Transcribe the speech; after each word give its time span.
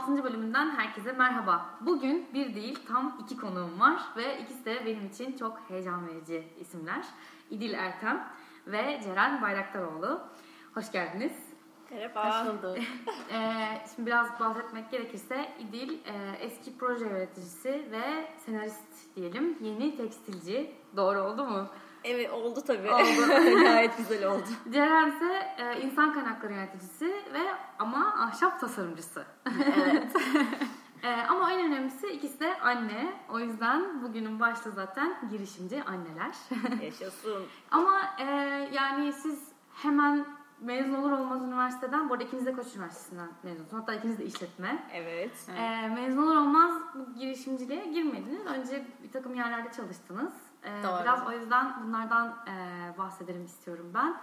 Hikayelerin 0.00 0.22
6. 0.22 0.24
bölümünden 0.24 0.70
herkese 0.70 1.12
merhaba. 1.12 1.66
Bugün 1.80 2.28
bir 2.34 2.54
değil 2.54 2.78
tam 2.88 3.18
iki 3.20 3.36
konuğum 3.36 3.80
var 3.80 4.02
ve 4.16 4.38
ikisi 4.40 4.64
de 4.64 4.86
benim 4.86 5.06
için 5.06 5.36
çok 5.36 5.60
heyecan 5.68 6.08
verici 6.08 6.44
isimler. 6.60 7.04
İdil 7.50 7.74
Ertem 7.74 8.28
ve 8.66 9.00
Ceren 9.04 9.42
Bayraktaroğlu. 9.42 10.20
Hoş 10.74 10.92
geldiniz. 10.92 11.32
Merhaba. 11.90 12.44
Hoş 12.44 12.52
bulduk. 12.52 12.78
Ee, 13.32 13.82
şimdi 13.94 14.06
biraz 14.06 14.40
bahsetmek 14.40 14.90
gerekirse 14.90 15.48
İdil 15.58 15.92
e, 15.92 16.36
eski 16.40 16.78
proje 16.78 17.04
yöneticisi 17.04 17.88
ve 17.90 18.28
senarist 18.46 19.16
diyelim. 19.16 19.58
Yeni 19.60 19.96
tekstilci. 19.96 20.74
Doğru 20.96 21.20
oldu 21.20 21.44
mu? 21.44 21.66
Evet 22.04 22.30
oldu 22.32 22.60
tabii. 22.66 22.90
Oldu. 22.90 23.60
Gayet 23.62 23.96
güzel 23.98 24.26
oldu. 24.26 24.44
Ceren 24.72 25.08
ise 25.08 25.54
e, 25.58 25.80
insan 25.80 26.12
kaynakları 26.12 26.52
yöneticisi 26.52 27.06
ve 27.06 27.40
ama 27.78 28.14
ahşap 28.18 28.60
tasarımcısı. 28.60 29.24
Evet. 29.76 30.12
E, 31.02 31.22
ama 31.28 31.52
en 31.52 31.66
önemlisi 31.66 32.06
ikisi 32.06 32.40
de 32.40 32.60
anne. 32.60 33.12
O 33.28 33.38
yüzden 33.38 34.02
bugünün 34.02 34.40
başlığı 34.40 34.70
zaten 34.72 35.16
girişimci 35.30 35.82
anneler. 35.82 36.34
Yaşasın. 36.84 37.42
ama 37.70 38.00
e, 38.18 38.24
yani 38.72 39.12
siz 39.12 39.48
hemen 39.82 40.26
mezun 40.60 40.94
olur 40.94 41.12
olmaz 41.12 41.42
üniversiteden, 41.42 42.08
bu 42.08 42.12
arada 42.12 42.24
ikiniz 42.24 42.46
de 42.46 42.52
Koç 42.52 42.66
Üniversitesi'nden 42.76 43.28
mezunsunuz. 43.42 43.82
Hatta 43.82 43.94
ikiniz 43.94 44.18
de 44.18 44.24
işletme. 44.24 44.86
Evet. 44.94 45.32
E, 45.58 45.88
mezun 45.88 46.22
olur 46.22 46.36
olmaz 46.36 46.74
bu 46.94 47.18
girişimciliğe 47.18 47.84
girmediniz. 47.84 48.46
Önce 48.46 48.86
bir 49.02 49.12
takım 49.12 49.34
yerlerde 49.34 49.72
çalıştınız. 49.72 50.32
E, 50.64 50.82
Doğru. 50.82 51.02
biraz 51.02 51.26
o 51.26 51.32
yüzden 51.32 51.82
bunlardan 51.82 52.28
e, 52.48 52.54
bahsederim 52.98 53.44
istiyorum 53.44 53.92
ben. 53.94 54.16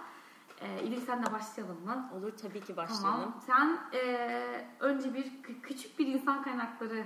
E, 0.60 0.82
İdil 0.82 1.00
senle 1.00 1.32
başlayalım 1.32 1.84
mı? 1.84 2.10
Olur 2.16 2.32
tabii 2.42 2.60
ki 2.60 2.76
başlayalım. 2.76 3.20
Tamam. 3.20 3.40
Sen 3.46 3.98
e, 3.98 4.66
önce 4.80 5.14
bir 5.14 5.24
kü- 5.24 5.60
küçük 5.62 5.98
bir 5.98 6.06
insan 6.06 6.42
kaynakları 6.42 7.04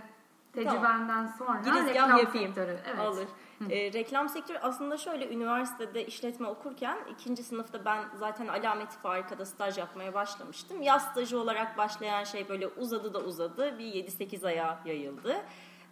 tecrübenden 0.53 1.27
sonra 1.27 1.61
Girizgah 1.65 1.87
reklam 1.87 2.19
yapayım. 2.19 2.47
sektörü. 2.55 2.79
Evet. 2.87 3.01
Olur. 3.01 3.27
Ee, 3.71 3.93
reklam 3.93 4.29
sektörü 4.29 4.59
aslında 4.59 4.97
şöyle 4.97 5.35
üniversitede 5.35 6.07
işletme 6.07 6.49
okurken 6.49 6.99
ikinci 7.11 7.43
sınıfta 7.43 7.85
ben 7.85 8.05
zaten 8.15 8.49
alameti 8.49 8.99
farikada 8.99 9.47
staj 9.47 9.79
yapmaya 9.79 10.15
başlamıştım. 10.15 10.83
Yaz 10.83 11.03
stajı 11.03 11.39
olarak 11.39 11.79
başlayan 11.79 12.25
şey 12.25 12.49
böyle 12.49 12.67
uzadı 12.67 13.15
da 13.15 13.19
uzadı. 13.19 13.79
Bir 13.79 13.85
7-8 13.85 14.47
aya 14.47 14.79
yayıldı. 14.85 15.37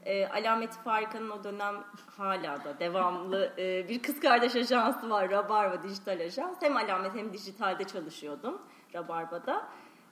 E, 0.04 0.26
alameti 0.28 0.78
farikanın 0.78 1.30
o 1.30 1.44
dönem 1.44 1.74
hala 2.16 2.64
da 2.64 2.78
devamlı 2.80 3.52
e, 3.58 3.88
bir 3.88 4.02
kız 4.02 4.20
kardeş 4.20 4.56
ajansı 4.56 5.10
var. 5.10 5.30
Rabarba 5.30 5.82
Dijital 5.82 6.20
Ajans. 6.20 6.56
Hem 6.62 6.76
alamet 6.76 7.14
hem 7.14 7.32
dijitalde 7.32 7.84
çalışıyordum 7.84 8.62
Rabarba'da. 8.94 9.62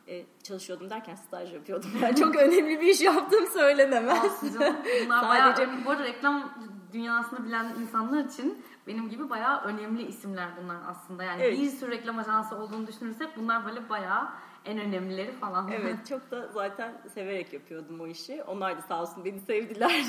E, 0.09 0.27
çalışıyordum 0.43 0.91
derken 0.91 1.15
staj 1.15 1.53
yapıyordum. 1.55 1.91
Yani 2.03 2.17
çok 2.17 2.37
önemli 2.37 2.81
bir 2.81 2.87
iş 2.87 3.01
yaptığım 3.01 3.47
söylenemez. 3.47 4.43
Bunlar 4.43 5.23
Sadece- 5.23 5.67
bayağı, 5.69 5.85
bu 5.85 5.91
arada 5.91 6.05
reklam 6.05 6.51
dünyasını 6.93 7.45
bilen 7.45 7.75
insanlar 7.81 8.25
için 8.25 8.65
benim 8.87 9.09
gibi 9.09 9.31
bayağı 9.31 9.63
önemli 9.65 10.03
isimler 10.03 10.49
bunlar 10.63 10.77
aslında. 10.89 11.25
Yani 11.25 11.43
Evet. 11.43 11.59
bir 11.59 11.69
sürü 11.71 11.91
reklam 11.91 12.19
ajansı 12.19 12.57
olduğunu 12.57 12.87
düşünürsek 12.87 13.37
bunlar 13.37 13.67
böyle 13.67 13.89
bayağı 13.89 14.29
en 14.69 14.79
önemlileri 14.79 15.33
falan. 15.33 15.71
Evet 15.73 16.07
çok 16.09 16.31
da 16.31 16.49
zaten 16.49 17.03
severek 17.15 17.53
yapıyordum 17.53 18.01
o 18.01 18.07
işi. 18.07 18.43
Onlar 18.43 18.79
da 18.79 18.83
sağ 18.83 19.03
olsun 19.03 19.25
beni 19.25 19.41
sevdiler. 19.41 19.91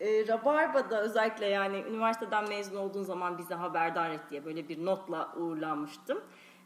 e, 0.00 0.28
Rabarba'da 0.28 1.02
özellikle 1.02 1.46
yani 1.46 1.84
üniversiteden 1.88 2.48
mezun 2.48 2.76
olduğun 2.76 3.02
zaman 3.02 3.38
bize 3.38 3.54
haberdar 3.54 4.10
et 4.10 4.20
diye 4.30 4.44
böyle 4.44 4.68
bir 4.68 4.84
notla 4.84 5.32
uğurlanmıştım. 5.36 6.20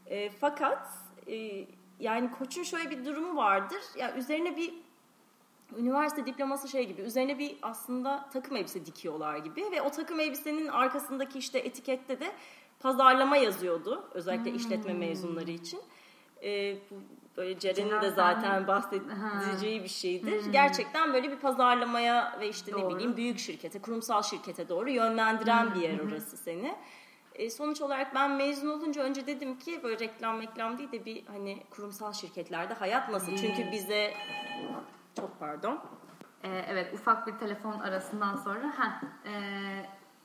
E, 0.05 0.29
fakat 0.29 0.87
e, 1.27 1.67
yani 1.99 2.31
koçun 2.31 2.63
şöyle 2.63 2.89
bir 2.89 3.05
durumu 3.05 3.35
vardır. 3.35 3.81
Ya 3.97 4.15
üzerine 4.15 4.57
bir 4.57 4.73
üniversite 5.77 6.25
diploması 6.25 6.67
şey 6.67 6.87
gibi 6.87 7.01
üzerine 7.01 7.39
bir 7.39 7.57
aslında 7.61 8.29
takım 8.33 8.57
elbise 8.57 8.85
dikiyorlar 8.85 9.37
gibi 9.37 9.71
ve 9.71 9.81
o 9.81 9.89
takım 9.89 10.19
elbisenin 10.19 10.67
arkasındaki 10.67 11.39
işte 11.39 11.59
etikette 11.59 12.19
de 12.19 12.31
pazarlama 12.79 13.37
yazıyordu 13.37 14.09
özellikle 14.13 14.51
işletme 14.51 14.93
mezunları 14.93 15.51
için. 15.51 15.79
Bu 16.91 16.95
böyle 17.37 17.59
Ceren'in 17.59 17.89
Ceren 17.89 18.01
de 18.01 18.09
zaten 18.09 18.67
bahsedeceği 18.67 19.83
bir 19.83 19.87
şeydir. 19.87 20.51
Gerçekten 20.51 21.13
böyle 21.13 21.31
bir 21.31 21.37
pazarlamaya 21.37 22.37
ve 22.39 22.49
işte 22.49 22.71
ne 22.71 22.81
Doğru. 22.81 22.95
bileyim 22.95 23.17
büyük 23.17 23.39
şirkete, 23.39 23.81
kurumsal 23.81 24.21
şirkete 24.21 24.69
doğru 24.69 24.89
yönlendiren 24.89 25.75
bir 25.75 25.79
yer 25.79 25.99
orası 25.99 26.37
seni. 26.37 26.75
E, 27.35 27.49
sonuç 27.49 27.81
olarak 27.81 28.15
ben 28.15 28.31
mezun 28.31 28.67
olunca 28.67 29.03
önce 29.03 29.27
dedim 29.27 29.59
ki 29.59 29.83
böyle 29.83 29.99
reklam 29.99 30.41
reklam 30.41 30.77
değil 30.77 30.91
de 30.91 31.05
bir 31.05 31.25
hani 31.25 31.63
kurumsal 31.69 32.13
şirketlerde 32.13 32.73
hayat 32.73 33.09
nasıl? 33.09 33.35
Çünkü 33.35 33.71
bize 33.71 34.13
çok 35.19 35.39
pardon. 35.39 35.79
Ee, 36.43 36.65
evet 36.67 36.93
ufak 36.93 37.27
bir 37.27 37.37
telefon 37.37 37.79
arasından 37.79 38.35
sonra 38.35 38.79
ha 38.79 39.01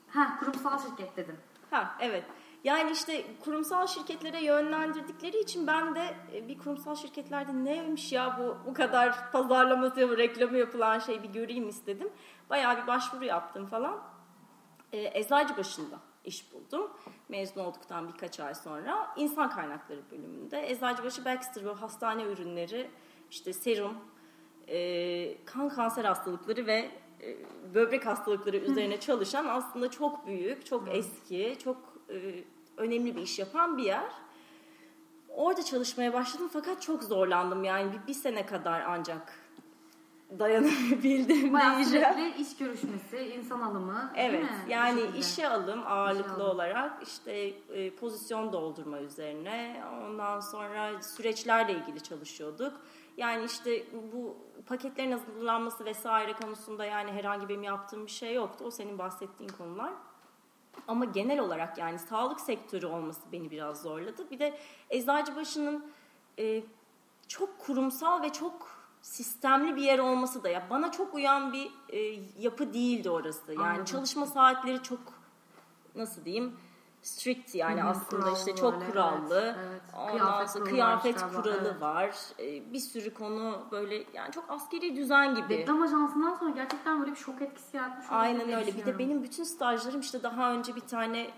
ha 0.09 0.37
kurumsal 0.39 0.79
şirket 0.79 1.17
dedim. 1.17 1.35
Ha 1.71 1.95
evet. 1.99 2.23
Yani 2.63 2.91
işte 2.91 3.23
kurumsal 3.43 3.87
şirketlere 3.87 4.43
yönlendirdikleri 4.43 5.39
için 5.39 5.67
ben 5.67 5.95
de 5.95 6.15
e, 6.33 6.47
bir 6.47 6.57
kurumsal 6.57 6.95
şirketlerde 6.95 7.63
neymiş 7.65 8.11
ya 8.11 8.39
bu 8.39 8.69
bu 8.69 8.73
kadar 8.73 9.31
pazarlaması 9.31 10.17
reklamı 10.17 10.57
yapılan 10.57 10.99
şey 10.99 11.23
bir 11.23 11.29
göreyim 11.29 11.69
istedim. 11.69 12.09
Bayağı 12.49 12.81
bir 12.81 12.87
başvuru 12.87 13.25
yaptım 13.25 13.65
falan. 13.65 13.99
E, 14.93 15.19
Eczacıbaşı'nda 15.19 15.99
iş 16.25 16.53
buldum. 16.53 16.91
Mezun 17.29 17.61
olduktan 17.61 18.07
birkaç 18.07 18.39
ay 18.39 18.55
sonra 18.55 19.13
insan 19.15 19.49
kaynakları 19.49 19.99
bölümünde. 20.11 20.71
Eczacıbaşı 20.71 21.25
Baxter 21.25 21.65
ve 21.65 21.71
hastane 21.71 22.23
ürünleri 22.23 22.89
işte 23.29 23.53
serum, 23.53 23.97
e, 24.67 25.45
kan 25.45 25.69
kanser 25.69 26.05
hastalıkları 26.05 26.67
ve 26.67 26.91
e, 27.21 27.37
böbrek 27.73 28.05
hastalıkları 28.05 28.57
üzerine 28.57 28.99
çalışan 28.99 29.45
aslında 29.45 29.91
çok 29.91 30.27
büyük, 30.27 30.65
çok 30.65 30.95
eski, 30.95 31.57
çok 31.63 31.77
e, 32.09 32.43
önemli 32.77 33.15
bir 33.15 33.21
iş 33.21 33.39
yapan 33.39 33.77
bir 33.77 33.83
yer. 33.83 34.11
Orada 35.29 35.63
çalışmaya 35.63 36.13
başladım 36.13 36.49
fakat 36.53 36.81
çok 36.81 37.03
zorlandım 37.03 37.63
yani 37.63 37.91
bir, 37.93 38.07
bir 38.07 38.13
sene 38.13 38.45
kadar 38.45 38.81
ancak 38.81 39.33
dayanabildim 40.39 41.53
Bayağı 41.53 41.75
diyeceğim. 41.75 42.07
sürekli 42.13 42.41
iş 42.41 42.57
görüşmesi, 42.57 43.17
insan 43.17 43.61
alımı 43.61 44.11
değil 44.15 44.29
Evet 44.29 44.43
mi? 44.43 44.49
Bu 44.67 44.71
yani 44.71 45.01
işe 45.17 45.49
alım 45.49 45.83
ağırlıklı 45.87 46.43
alım. 46.43 46.55
olarak 46.55 47.03
işte 47.03 47.31
e, 47.73 47.95
pozisyon 47.95 48.53
doldurma 48.53 48.99
üzerine 48.99 49.83
ondan 50.03 50.39
sonra 50.39 51.01
süreçlerle 51.01 51.73
ilgili 51.73 52.03
çalışıyorduk. 52.03 52.73
Yani 53.17 53.45
işte 53.45 53.83
bu 54.13 54.37
paketlerin 54.67 55.11
hazırlanması 55.11 55.85
vesaire 55.85 56.33
konusunda 56.33 56.85
yani 56.85 57.11
herhangi 57.11 57.49
benim 57.49 57.63
yaptığım 57.63 58.05
bir 58.05 58.11
şey 58.11 58.33
yoktu. 58.33 58.63
O 58.67 58.71
senin 58.71 58.97
bahsettiğin 58.97 59.49
konular. 59.57 59.93
Ama 60.87 61.05
genel 61.05 61.39
olarak 61.39 61.77
yani 61.77 61.99
sağlık 61.99 62.39
sektörü 62.41 62.85
olması 62.85 63.21
beni 63.31 63.51
biraz 63.51 63.81
zorladı. 63.81 64.31
Bir 64.31 64.39
de 64.39 64.59
Eczacıbaşı'nın 64.89 65.91
e, 66.39 66.63
çok 67.27 67.59
kurumsal 67.59 68.21
ve 68.21 68.29
çok 68.29 68.79
sistemli 69.01 69.75
bir 69.75 69.81
yer 69.81 69.99
olması 69.99 70.43
da 70.43 70.49
ya 70.49 70.67
bana 70.69 70.91
çok 70.91 71.13
uyan 71.13 71.53
bir 71.53 71.71
e, 71.89 71.99
yapı 72.39 72.73
değildi 72.73 73.09
orası. 73.09 73.53
Yani 73.53 73.67
Anladım. 73.67 73.85
çalışma 73.85 74.25
saatleri 74.25 74.83
çok 74.83 74.99
nasıl 75.95 76.25
diyeyim 76.25 76.59
strict 77.01 77.55
yani 77.55 77.81
Hı 77.81 77.87
aslında 77.87 78.31
işte 78.31 78.55
çok 78.55 78.73
böyle, 78.73 78.91
kurallı. 78.91 79.55
evet, 79.59 79.81
evet. 79.97 80.11
Kıyafet 80.11 80.49
sonra 80.49 80.65
kıyafet 80.65 81.23
var 81.23 81.33
kuralı 81.33 81.69
evet. 81.71 81.81
var. 81.81 82.15
E, 82.39 82.73
bir 82.73 82.79
sürü 82.79 83.13
konu 83.13 83.67
böyle 83.71 84.03
yani 84.13 84.31
çok 84.31 84.45
askeri 84.49 84.95
düzen 84.95 85.35
gibi. 85.35 85.57
Reklam 85.57 85.81
ajansından 85.81 86.33
sonra 86.33 86.49
gerçekten 86.49 86.99
böyle 86.99 87.11
bir 87.11 87.17
şok 87.17 87.41
etkisi 87.41 87.77
yaratmış. 87.77 88.05
Aynen 88.09 88.53
öyle. 88.53 88.77
Bir 88.77 88.85
de 88.85 88.99
benim 88.99 89.23
bütün 89.23 89.43
stajlarım 89.43 89.99
işte 89.99 90.23
daha 90.23 90.51
önce 90.51 90.75
bir 90.75 90.81
tane 90.81 91.29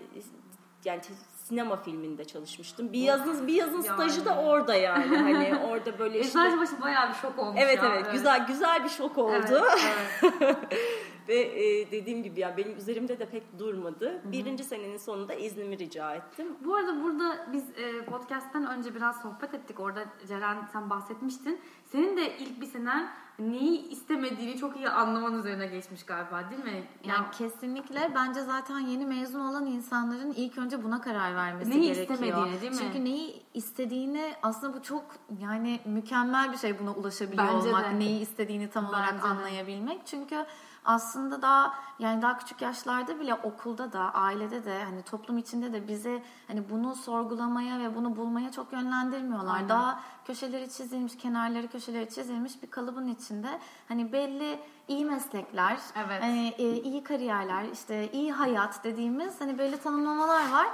yani 0.84 1.00
sinema 1.44 1.76
filminde 1.76 2.24
çalışmıştım. 2.24 2.92
Bir 2.92 3.00
yazın 3.00 3.46
bir 3.46 3.54
yazın 3.54 3.82
Yani. 3.82 3.94
stajı 3.94 4.24
da 4.24 4.34
orada 4.36 4.74
yani. 4.74 5.16
Hani 5.16 5.58
orada 5.70 5.98
böyle 5.98 6.20
işte 6.20 6.38
Eczacıbaşı 6.40 6.82
bayağı 6.82 7.08
bir 7.08 7.14
şok 7.14 7.38
olmuş 7.38 7.60
Evet 7.64 7.82
ya. 7.82 7.94
evet 7.94 8.12
güzel 8.12 8.46
güzel 8.46 8.84
bir 8.84 8.88
şok 8.88 9.18
oldu. 9.18 9.34
Evet, 9.34 10.32
evet. 10.40 10.56
Ve 11.28 11.34
e, 11.34 11.90
dediğim 11.90 12.22
gibi 12.22 12.40
ya 12.40 12.56
benim 12.56 12.76
üzerimde 12.76 13.18
de 13.18 13.26
pek 13.26 13.58
durmadı. 13.58 14.22
Birinci 14.24 14.64
senenin 14.64 14.96
sonunda 14.96 15.34
iznimi 15.34 15.78
rica 15.78 16.14
ettim. 16.14 16.46
Bu 16.64 16.74
arada 16.76 17.02
burada 17.02 17.46
biz 17.52 17.64
e, 17.78 18.04
podcast'ten 18.04 18.66
önce 18.66 18.94
biraz 18.94 19.22
sohbet 19.22 19.54
ettik. 19.54 19.80
Orada 19.80 20.04
Ceren 20.28 20.68
sen 20.72 20.90
bahsetmiştin. 20.90 21.60
Senin 21.92 22.16
de 22.16 22.38
ilk 22.38 22.60
bir 22.60 22.66
senen 22.66 23.10
neyi 23.38 23.88
istemediğini 23.88 24.56
çok 24.56 24.76
iyi 24.76 24.88
anlaman 24.88 25.38
üzerine 25.38 25.66
geçmiş 25.66 26.04
galiba 26.06 26.50
değil 26.50 26.64
mi? 26.64 26.84
Yani 27.04 27.26
kesinlikle 27.38 28.10
bence 28.14 28.40
zaten 28.40 28.78
yeni 28.78 29.06
mezun 29.06 29.40
olan 29.40 29.66
insanların 29.66 30.32
ilk 30.36 30.58
önce 30.58 30.82
buna 30.84 31.00
karar 31.00 31.34
vermesi 31.36 31.70
Neyi 31.70 31.82
gerekiyor. 31.82 32.18
istemediğini, 32.18 32.60
değil 32.60 32.72
mi? 32.72 32.78
Çünkü 32.78 33.04
neyi 33.04 33.42
istediğini 33.54 34.32
aslında 34.42 34.74
bu 34.76 34.82
çok 34.82 35.04
yani 35.40 35.80
mükemmel 35.84 36.52
bir 36.52 36.56
şey 36.56 36.78
buna 36.78 36.92
ulaşabiliyor 36.94 37.48
Bence 37.54 37.68
olmak. 37.68 37.84
de. 37.92 37.98
Neyi 37.98 38.20
istediğini 38.20 38.70
tam 38.70 38.86
olarak 38.86 39.12
Bence 39.12 39.22
de. 39.22 39.26
anlayabilmek. 39.28 40.00
Çünkü 40.06 40.46
aslında 40.84 41.42
daha 41.42 41.74
yani 41.98 42.22
daha 42.22 42.38
küçük 42.38 42.62
yaşlarda 42.62 43.20
bile 43.20 43.34
okulda 43.34 43.92
da 43.92 44.00
ailede 44.00 44.64
de 44.64 44.84
hani 44.84 45.02
toplum 45.02 45.38
içinde 45.38 45.72
de 45.72 45.88
bize 45.88 46.22
hani 46.46 46.70
bunu 46.70 46.94
sorgulamaya 46.94 47.78
ve 47.78 47.96
bunu 47.96 48.16
bulmaya 48.16 48.52
çok 48.52 48.72
yönlendirmiyorlar. 48.72 49.54
Aynen. 49.54 49.68
Daha 49.68 50.00
köşeleri 50.24 50.70
çizilmiş, 50.70 51.16
kenarları 51.16 51.68
köşeleri 51.68 52.10
çizilmiş 52.10 52.62
bir 52.62 52.70
kalıbın 52.70 53.08
içinde 53.08 53.60
hani 53.88 54.12
belli 54.12 54.60
iyi 54.88 55.04
meslekler, 55.04 55.78
Evet. 56.06 56.22
hani 56.22 56.54
e, 56.58 56.72
iyi 56.72 57.04
kariyerler, 57.04 57.64
işte 57.72 58.12
iyi 58.12 58.32
hayat 58.32 58.84
dediğimiz 58.84 59.40
hani 59.40 59.58
belli 59.58 59.80
tanımlamalar 59.80 60.52
var. 60.52 60.66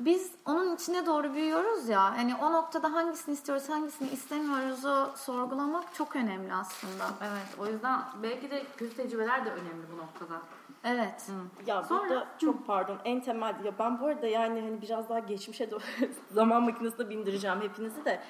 Biz 0.00 0.32
onun 0.46 0.74
içine 0.74 1.06
doğru 1.06 1.34
büyüyoruz 1.34 1.88
ya. 1.88 2.02
Hani 2.18 2.34
o 2.34 2.52
noktada 2.52 2.92
hangisini 2.92 3.32
istiyoruz, 3.34 3.68
hangisini 3.68 4.08
istemiyoruzu 4.10 5.10
sorgulamak 5.16 5.94
çok 5.94 6.16
önemli 6.16 6.54
aslında. 6.54 7.04
Evet 7.20 7.58
o 7.60 7.66
yüzden 7.66 8.00
belki 8.22 8.50
de 8.50 8.62
kötü 8.76 8.96
tecrübeler 8.96 9.44
de 9.44 9.50
önemli 9.50 9.86
bu 9.92 9.96
noktada. 9.98 10.42
Evet. 10.84 11.30
Ya 11.66 11.82
Sonra- 11.82 12.00
burada 12.00 12.26
çok 12.38 12.66
pardon 12.66 12.98
en 13.04 13.20
temel 13.20 13.64
ya 13.64 13.72
ben 13.78 14.00
bu 14.00 14.06
arada 14.06 14.26
yani 14.26 14.60
hani 14.60 14.82
biraz 14.82 15.08
daha 15.08 15.18
geçmişe 15.18 15.70
doğru 15.70 15.82
zaman 16.30 16.62
makinesine 16.62 17.08
bindireceğim 17.08 17.60
hepinizi 17.60 18.04
de 18.04 18.20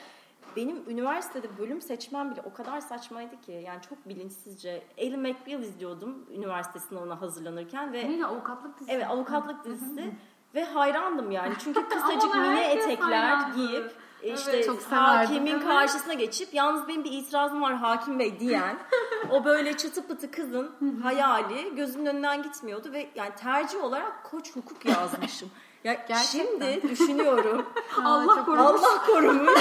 benim 0.56 0.90
üniversitede 0.90 1.58
bölüm 1.58 1.80
seçmem 1.82 2.30
bile 2.30 2.42
o 2.44 2.52
kadar 2.52 2.80
saçmaydı 2.80 3.40
ki 3.40 3.52
yani 3.66 3.82
çok 3.88 4.08
bilinçsizce 4.08 4.82
Ellie 4.96 5.16
McBeal 5.16 5.62
izliyordum 5.62 6.26
üniversite 6.30 6.78
sınavına 6.78 7.20
hazırlanırken 7.20 7.92
ve 7.92 8.08
Neydi 8.08 8.26
avukatlık 8.26 8.74
dizisi? 8.80 8.92
evet 8.92 9.06
avukatlık 9.10 9.64
dizisi 9.64 10.14
ve 10.54 10.64
hayrandım 10.64 11.30
yani. 11.30 11.54
Çünkü 11.64 11.88
kısacık 11.88 12.34
mini 12.34 12.60
etekler 12.60 13.38
giyip 13.54 13.92
Evet, 14.22 14.38
işte 14.38 14.62
çok 14.62 14.82
hakimin 14.82 15.60
karşısına 15.60 16.14
geçip 16.14 16.54
yalnız 16.54 16.88
benim 16.88 17.04
bir 17.04 17.12
itirazım 17.12 17.62
var 17.62 17.74
hakim 17.74 18.18
bey 18.18 18.40
diyen 18.40 18.78
o 19.30 19.44
böyle 19.44 19.76
çıtı 19.76 20.06
pıtı 20.06 20.30
kızın 20.30 21.00
hayali 21.02 21.74
gözümün 21.74 22.06
önünden 22.06 22.42
gitmiyordu 22.42 22.92
ve 22.92 23.10
yani 23.14 23.30
tercih 23.34 23.84
olarak 23.84 24.24
koç 24.24 24.56
hukuk 24.56 24.84
yazmışım. 24.84 25.50
Ya 25.84 25.92
Gerçekten. 26.08 26.22
şimdi 26.22 26.88
düşünüyorum. 26.88 27.66
Allah 28.04 28.44
korumuş. 28.44 28.82
Allah 28.82 29.06
korumuş. 29.06 29.60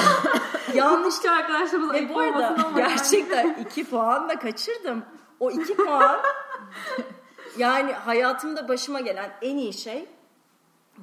Yanlış 0.74 1.14
Hukukçu 1.14 1.32
arkadaşlarımız 1.32 1.94
ve 1.94 2.14
bu 2.14 2.20
arada 2.20 2.58
gerçekten 2.76 3.54
iki 3.54 3.90
puan 3.90 4.30
da 4.30 4.40
kaçırdım. 4.40 5.06
O 5.40 5.52
iki 5.52 5.76
puan 5.76 6.20
yani 7.58 7.94
hayatımda 7.94 8.68
başıma 8.68 9.00
gelen 9.00 9.32
en 9.42 9.58
iyi 9.58 9.74
şey 9.74 10.10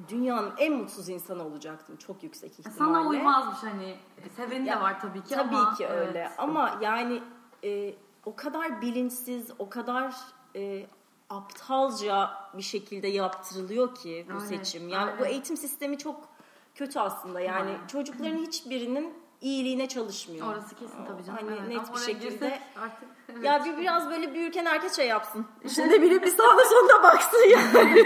dünyanın 0.09 0.53
en 0.57 0.73
mutsuz 0.73 1.09
insanı 1.09 1.45
olacaktım 1.45 1.95
çok 1.97 2.23
yüksek 2.23 2.51
ihtimalle. 2.59 2.77
Sana 2.77 3.07
uymazmış 3.07 3.57
hani. 3.63 3.95
Seveni 4.35 4.67
Ya, 4.67 4.75
de 4.77 4.81
var 4.81 5.01
tabii 5.01 5.23
ki 5.23 5.35
Tabii 5.35 5.55
ama. 5.55 5.73
ki 5.75 5.87
öyle 5.87 6.19
evet. 6.19 6.31
ama 6.37 6.77
yani 6.81 7.21
e, 7.63 7.93
o 8.25 8.35
kadar 8.35 8.81
bilinçsiz, 8.81 9.51
o 9.59 9.69
kadar 9.69 10.15
e, 10.55 10.85
aptalca 11.29 12.29
bir 12.57 12.63
şekilde 12.63 13.07
yaptırılıyor 13.07 13.95
ki 13.95 14.25
bu 14.29 14.33
Aynen, 14.33 14.45
seçim. 14.45 14.89
Yani 14.89 15.11
bu 15.19 15.23
aynen. 15.23 15.33
eğitim 15.33 15.57
sistemi 15.57 15.97
çok 15.97 16.29
kötü 16.75 16.99
aslında. 16.99 17.39
Yani 17.39 17.71
Aynen. 17.71 17.87
çocukların 17.87 18.37
hiçbirinin 18.37 19.13
iyiliğine 19.43 19.87
çalışmıyor. 19.87 20.47
Orası 20.47 20.75
kesin 20.75 21.05
tabii 21.05 21.23
canım. 21.23 21.39
Hani 21.41 21.57
evet. 21.59 21.69
net 21.69 21.79
Ama 21.89 21.93
bir 21.97 22.01
şekilde 22.01 22.59
artık. 22.81 23.09
evet. 23.29 23.43
ya 23.43 23.65
bir 23.65 23.77
biraz 23.77 24.09
böyle 24.09 24.33
büyürken 24.33 24.65
herkes 24.65 24.95
şey 24.95 25.07
yapsın. 25.07 25.47
İşte 25.63 26.01
biri 26.01 26.21
bir 26.21 26.27
sağına 26.27 26.65
sonuna 26.65 27.03
baksın 27.03 27.49
yani. 27.49 28.05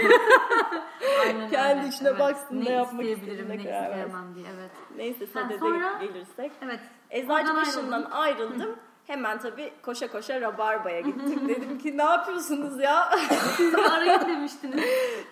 Aynen 1.20 1.50
kendi 1.50 1.78
öyle. 1.78 1.88
içine 1.88 2.18
baksın, 2.18 2.64
ne 2.64 2.72
yapmak 2.72 3.04
isteyebilirim, 3.06 3.48
ne 3.48 3.56
isteyemem 3.56 4.34
diye. 4.34 4.46
Evet. 4.54 4.70
Neyse 4.96 5.26
sadede 5.26 5.58
sonra- 5.58 5.98
gelirsek. 6.00 6.52
Evet. 6.62 6.80
Eczacı 7.10 7.32
Oradan 7.32 7.56
başından 7.56 8.02
ayrıldın. 8.10 8.50
ayrıldım. 8.50 8.76
Hemen 9.06 9.38
tabii 9.38 9.72
koşa 9.82 10.10
koşa 10.10 10.40
Rabarba'ya 10.40 11.00
gittim. 11.00 11.42
Dedim 11.48 11.78
ki 11.78 11.98
ne 11.98 12.02
yapıyorsunuz 12.02 12.80
ya? 12.80 13.10
Siz 13.56 13.74
arayın 13.74 14.20
demiştiniz. 14.20 14.84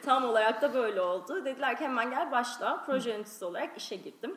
Tam 0.05 0.25
olarak 0.25 0.63
da 0.63 0.75
böyle 0.75 1.01
oldu. 1.01 1.45
Dediler 1.45 1.77
ki 1.79 1.85
hemen 1.85 2.11
gel 2.11 2.31
başla. 2.31 2.83
Proje 2.87 3.11
yöneticisi 3.11 3.45
olarak 3.45 3.77
işe 3.77 3.97
girdim. 3.97 4.37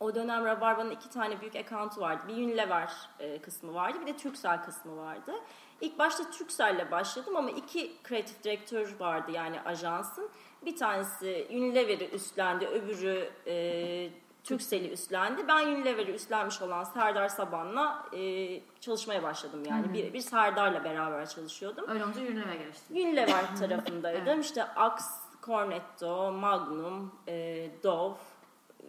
O 0.00 0.14
dönem 0.14 0.44
Rabarba'nın 0.44 0.90
iki 0.90 1.10
tane 1.10 1.40
büyük 1.40 1.56
account'u 1.56 2.00
vardı. 2.00 2.22
Bir 2.28 2.36
Unilever 2.36 2.92
e, 3.18 3.40
kısmı 3.40 3.74
vardı, 3.74 3.98
bir 4.00 4.06
de 4.06 4.16
Turkcell 4.16 4.62
kısmı 4.62 4.96
vardı. 4.96 5.32
İlk 5.80 5.98
başta 5.98 6.30
Turkcell'le 6.30 6.90
başladım 6.90 7.36
ama 7.36 7.50
iki 7.50 8.02
kreatif 8.02 8.44
direktör 8.44 8.94
vardı 9.00 9.30
yani 9.30 9.60
ajansın. 9.60 10.30
Bir 10.66 10.76
tanesi 10.76 11.46
Unilever'i 11.50 12.10
üstlendi, 12.10 12.66
öbürü 12.66 13.30
e, 13.46 14.10
Turkcell'i 14.44 14.90
üstlendi. 14.90 15.48
Ben 15.48 15.66
Unilever'i 15.66 16.10
üstlenmiş 16.10 16.62
olan 16.62 16.84
Serdar 16.84 17.28
Saban'la 17.28 18.06
e, 18.12 18.60
çalışmaya 18.80 19.22
başladım 19.22 19.62
yani. 19.68 19.92
Birebir 19.92 20.20
Serdar'la 20.20 20.84
beraber 20.84 21.28
çalışıyordum. 21.28 21.84
Öyle 21.88 22.04
olunca 22.04 22.20
ürüne 22.22 22.56
geçtim. 22.56 22.96
Unilever 22.96 23.56
tarafındaydım. 23.58 24.40
İşte 24.40 24.64
Axe, 24.64 25.10
Cornetto, 25.42 26.32
Magnum, 26.32 27.14
e, 27.28 27.70
Dove 27.82 28.14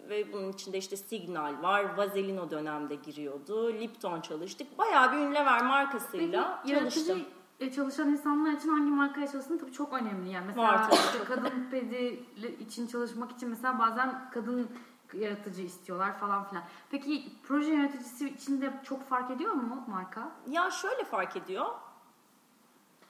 ve 0.09 0.33
bunun 0.33 0.51
içinde 0.51 0.77
işte 0.77 0.97
Signal 0.97 1.61
var. 1.61 1.97
Vaseline 1.97 2.41
o 2.41 2.49
dönemde 2.51 2.95
giriyordu. 2.95 3.73
Lipton 3.73 4.21
çalıştık. 4.21 4.77
Bayağı 4.77 5.11
bir 5.11 5.17
Unilever 5.17 5.65
markasıyla 5.65 6.61
Peki 6.67 6.79
çalıştım. 6.79 7.23
e, 7.59 7.71
çalışan 7.71 8.09
insanlar 8.09 8.51
için 8.51 8.69
hangi 8.69 8.91
markaya 8.91 9.27
çalıştığın 9.27 9.57
tabii 9.57 9.71
çok 9.71 9.93
önemli. 9.93 10.29
Yani 10.31 10.45
mesela 10.47 10.67
Var 10.67 10.89
işte 10.91 11.23
kadın 11.27 11.67
pedi 11.71 12.23
için 12.59 12.87
çalışmak 12.87 13.31
için 13.31 13.49
mesela 13.49 13.79
bazen 13.79 14.29
kadın 14.33 14.69
yaratıcı 15.13 15.61
istiyorlar 15.61 16.19
falan 16.19 16.43
filan. 16.49 16.63
Peki 16.91 17.23
proje 17.43 17.71
yöneticisi 17.71 18.29
için 18.29 18.61
de 18.61 18.73
çok 18.83 19.03
fark 19.09 19.31
ediyor 19.31 19.51
mu 19.53 19.83
marka? 19.87 20.31
Ya 20.49 20.71
şöyle 20.71 21.03
fark 21.03 21.35
ediyor. 21.37 21.65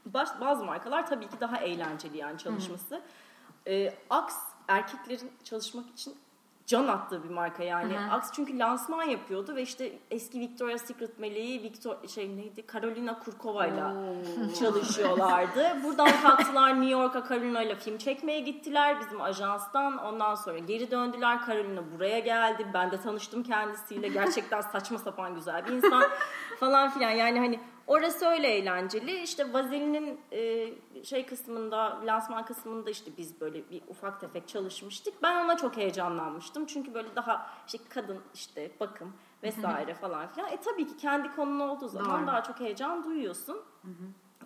Baş- 0.05 0.41
bazı 0.41 0.63
markalar 0.63 1.07
tabii 1.07 1.27
ki 1.27 1.35
daha 1.39 1.57
eğlenceli 1.57 2.17
yani 2.17 2.37
çalışması. 2.37 3.01
Ee, 3.67 3.93
Axe 4.09 4.37
erkeklerin 4.67 5.31
çalışmak 5.43 5.89
için 5.89 6.15
can 6.65 6.87
attığı 6.87 7.23
bir 7.23 7.29
marka 7.29 7.63
yani. 7.63 7.93
Hı 7.93 7.99
hı. 7.99 8.11
Axe 8.11 8.29
çünkü 8.33 8.59
lansman 8.59 9.03
yapıyordu 9.03 9.55
ve 9.55 9.61
işte 9.61 9.99
eski 10.11 10.39
Victoria's 10.39 10.81
Secret 10.81 11.19
meleği 11.19 11.63
Victor 11.63 12.07
şey 12.07 12.37
neydi? 12.37 12.65
Carolina 12.73 13.19
Kurkova'yla 13.19 13.93
çalışıyorlardı. 14.59 15.77
Buradan 15.83 16.21
kalktılar 16.21 16.75
New 16.75 16.91
York'a 16.91 17.23
Carolina 17.29 17.61
ile 17.61 17.75
film 17.75 17.97
çekmeye 17.97 18.39
gittiler 18.39 18.99
bizim 18.99 19.21
ajanstan. 19.21 19.97
Ondan 19.97 20.35
sonra 20.35 20.57
geri 20.57 20.91
döndüler. 20.91 21.39
Carolina 21.47 21.81
buraya 21.95 22.19
geldi. 22.19 22.67
Ben 22.73 22.91
de 22.91 23.01
tanıştım 23.01 23.43
kendisiyle. 23.43 24.07
Gerçekten 24.07 24.61
saçma 24.61 24.97
sapan 24.97 25.35
güzel 25.35 25.65
bir 25.65 25.71
insan 25.71 26.03
falan 26.59 26.89
filan. 26.89 27.11
Yani 27.11 27.39
hani 27.39 27.59
orası 27.87 28.25
öyle 28.25 28.47
eğlenceli. 28.47 29.21
İşte 29.21 29.53
Vazeline'in 29.53 30.19
e, 30.31 30.69
şey 31.03 31.25
kısmında, 31.25 32.01
lansman 32.05 32.45
kısmında 32.45 32.89
işte 32.89 33.11
biz 33.17 33.41
böyle 33.41 33.69
bir 33.69 33.81
ufak 33.87 34.21
tefek 34.21 34.47
çalışmıştık. 34.47 35.23
Ben 35.23 35.45
ona 35.45 35.57
çok 35.57 35.77
heyecanlanmıştım. 35.77 36.65
Çünkü 36.65 36.93
böyle 36.93 37.15
daha 37.15 37.49
işte 37.67 37.77
kadın 37.89 38.19
işte 38.33 38.71
bakım 38.79 39.13
vesaire 39.43 39.93
falan 39.93 40.27
filan. 40.27 40.51
E 40.51 40.57
tabii 40.57 40.87
ki 40.87 40.97
kendi 40.97 41.35
konun 41.35 41.59
olduğu 41.59 41.87
zaman 41.87 42.19
Doğru. 42.19 42.27
daha 42.27 42.43
çok 42.43 42.59
heyecan 42.59 43.03
duyuyorsun. 43.03 43.61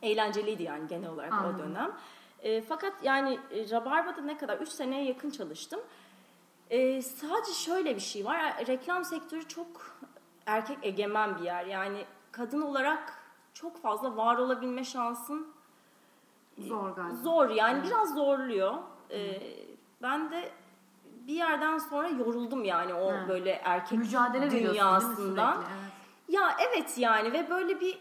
Eğlenceliydi 0.01 0.63
yani 0.63 0.87
genel 0.87 1.09
olarak 1.09 1.33
Anladım. 1.33 1.55
o 1.55 1.69
dönem. 1.69 1.91
E, 2.43 2.61
fakat 2.61 2.93
yani 3.03 3.39
e, 3.51 3.69
Rabarba'da 3.69 4.21
ne 4.21 4.37
kadar 4.37 4.57
3 4.57 4.69
seneye 4.69 5.03
yakın 5.05 5.29
çalıştım. 5.29 5.79
E, 6.69 7.01
sadece 7.01 7.53
şöyle 7.53 7.95
bir 7.95 8.01
şey 8.01 8.25
var. 8.25 8.67
Reklam 8.67 9.05
sektörü 9.05 9.47
çok 9.47 9.97
erkek 10.45 10.77
egemen 10.81 11.37
bir 11.37 11.43
yer. 11.43 11.65
Yani 11.65 12.05
kadın 12.31 12.61
olarak 12.61 13.18
çok 13.61 13.81
fazla 13.81 14.17
var 14.17 14.37
olabilme 14.37 14.83
şansın 14.83 15.47
Zor 16.57 16.89
galiba. 16.89 17.15
zor. 17.15 17.49
Yani 17.49 17.83
biraz 17.83 18.13
zorluyor. 18.15 18.73
E, 19.11 19.41
ben 20.01 20.31
de 20.31 20.51
bir 21.27 21.33
yerden 21.33 21.77
sonra 21.77 22.07
yoruldum 22.07 22.63
yani 22.63 22.93
o 22.93 23.11
Hı. 23.11 23.27
böyle 23.29 23.51
erkek 23.51 23.99
Mücadele 23.99 24.51
dünyasından. 24.51 25.57
Evet. 25.57 25.91
Ya 26.29 26.55
evet 26.69 26.97
yani 26.97 27.33
ve 27.33 27.49
böyle 27.49 27.79
bir 27.79 27.99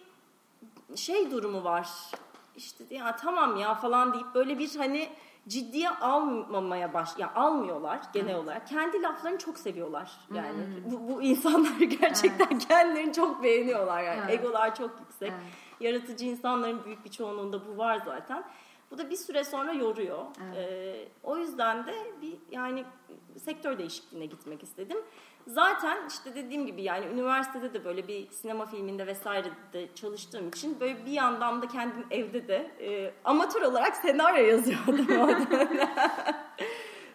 şey 0.94 1.30
durumu 1.30 1.64
var. 1.64 1.88
İşte 2.56 2.84
ya 2.90 3.16
tamam 3.16 3.56
ya 3.56 3.74
falan 3.74 4.12
deyip 4.12 4.34
böyle 4.34 4.58
bir 4.58 4.76
hani 4.76 5.08
ciddiye 5.48 5.90
almamaya 5.90 6.94
baş 6.94 7.18
ya 7.18 7.34
almıyorlar 7.34 8.00
genel 8.12 8.36
olarak. 8.36 8.66
Kendi 8.66 9.02
laflarını 9.02 9.38
çok 9.38 9.58
seviyorlar. 9.58 10.12
Yani 10.34 10.48
Hmm. 10.48 10.92
bu, 10.92 11.14
bu 11.14 11.22
insanlar 11.22 11.78
gerçekten 12.00 12.58
kendilerini 12.58 13.12
çok 13.12 13.42
beğeniyorlar 13.42 14.02
yani. 14.02 14.20
Evet. 14.24 14.40
Egolar 14.40 14.74
çok 14.74 14.90
yüksek. 15.00 15.32
Evet. 15.32 15.52
Yaratıcı 15.80 16.24
insanların 16.24 16.84
büyük 16.84 17.04
bir 17.04 17.10
çoğunluğunda 17.10 17.66
bu 17.66 17.78
var 17.78 18.02
zaten. 18.04 18.44
Bu 18.90 18.98
da 18.98 19.10
bir 19.10 19.16
süre 19.16 19.44
sonra 19.44 19.72
yoruyor. 19.72 20.18
Ee, 20.56 21.08
o 21.22 21.36
yüzden 21.36 21.86
de 21.86 21.94
bir 22.22 22.34
yani 22.50 22.84
sektör 23.44 23.78
değişikliğine 23.78 24.26
gitmek 24.26 24.62
istedim. 24.62 24.98
Zaten 25.48 25.98
işte 26.08 26.34
dediğim 26.34 26.66
gibi 26.66 26.82
yani 26.82 27.06
üniversitede 27.06 27.74
de 27.74 27.84
böyle 27.84 28.08
bir 28.08 28.30
sinema 28.30 28.66
filminde 28.66 29.06
vesaire 29.06 29.50
de 29.72 29.94
çalıştığım 29.94 30.48
için 30.48 30.80
böyle 30.80 31.06
bir 31.06 31.12
yandan 31.12 31.62
da 31.62 31.68
kendim 31.68 32.06
evde 32.10 32.48
de 32.48 32.70
e, 32.80 33.14
amatör 33.24 33.62
olarak 33.62 33.96
senaryo 33.96 34.46
yazıyordum 34.46 35.20
o 35.20 35.28
dönem. 35.28 35.88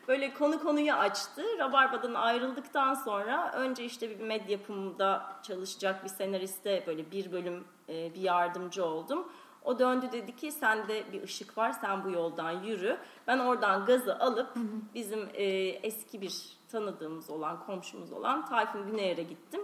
Böyle 0.07 0.33
konu 0.33 0.59
konuyu 0.59 0.93
açtı. 0.93 1.43
Rabarba'dan 1.59 2.13
ayrıldıktan 2.13 2.93
sonra 2.93 3.51
önce 3.53 3.85
işte 3.85 4.09
bir 4.09 4.19
medya 4.19 4.51
yapımında 4.51 5.35
çalışacak 5.43 6.03
bir 6.03 6.09
senariste 6.09 6.83
böyle 6.87 7.11
bir 7.11 7.31
bölüm 7.31 7.63
e, 7.89 8.13
bir 8.13 8.21
yardımcı 8.21 8.85
oldum. 8.85 9.27
O 9.63 9.79
döndü 9.79 10.05
dedi 10.11 10.35
ki 10.35 10.51
sende 10.51 11.11
bir 11.11 11.23
ışık 11.23 11.57
var 11.57 11.71
sen 11.71 12.03
bu 12.03 12.11
yoldan 12.11 12.51
yürü. 12.51 12.97
Ben 13.27 13.39
oradan 13.39 13.85
gazı 13.85 14.19
alıp 14.19 14.55
bizim 14.95 15.29
e, 15.33 15.43
eski 15.67 16.21
bir 16.21 16.62
tanıdığımız 16.74 17.30
olan 17.30 17.65
komşumuz 17.65 18.12
olan 18.12 18.46
Tayfun 18.46 18.86
Güneyer'e 18.86 19.24
gittim. 19.24 19.62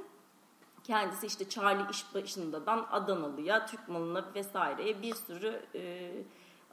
Kendisi 0.84 1.28
işte 1.28 1.50
Charlie 1.50 1.90
iş 1.92 2.16
başındadan 2.16 2.88
Adanalı'ya, 2.92 3.66
Türk 3.66 3.88
malına 3.90 4.26
vesaireye 4.36 5.02
bir 5.02 5.16
sürü 5.16 5.66
e, 5.76 6.12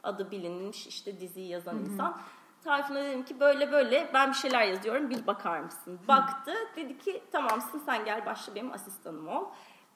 adı 0.03 0.31
bilinmiş 0.31 0.87
işte 0.87 1.19
diziyi 1.19 1.47
yazan 1.49 1.77
insan. 1.77 2.21
Tayfun'a 2.63 3.03
dedim 3.03 3.25
ki 3.25 3.39
böyle 3.39 3.71
böyle 3.71 4.09
ben 4.13 4.29
bir 4.29 4.35
şeyler 4.35 4.63
yazıyorum 4.63 5.09
bir 5.09 5.27
bakar 5.27 5.59
mısın? 5.59 5.99
Baktı 6.07 6.53
dedi 6.75 6.97
ki 6.97 7.23
tamamsın 7.31 7.79
sen 7.79 8.05
gel 8.05 8.25
başla 8.25 8.55
benim 8.55 8.71
asistanım 8.71 9.27
ol. 9.27 9.45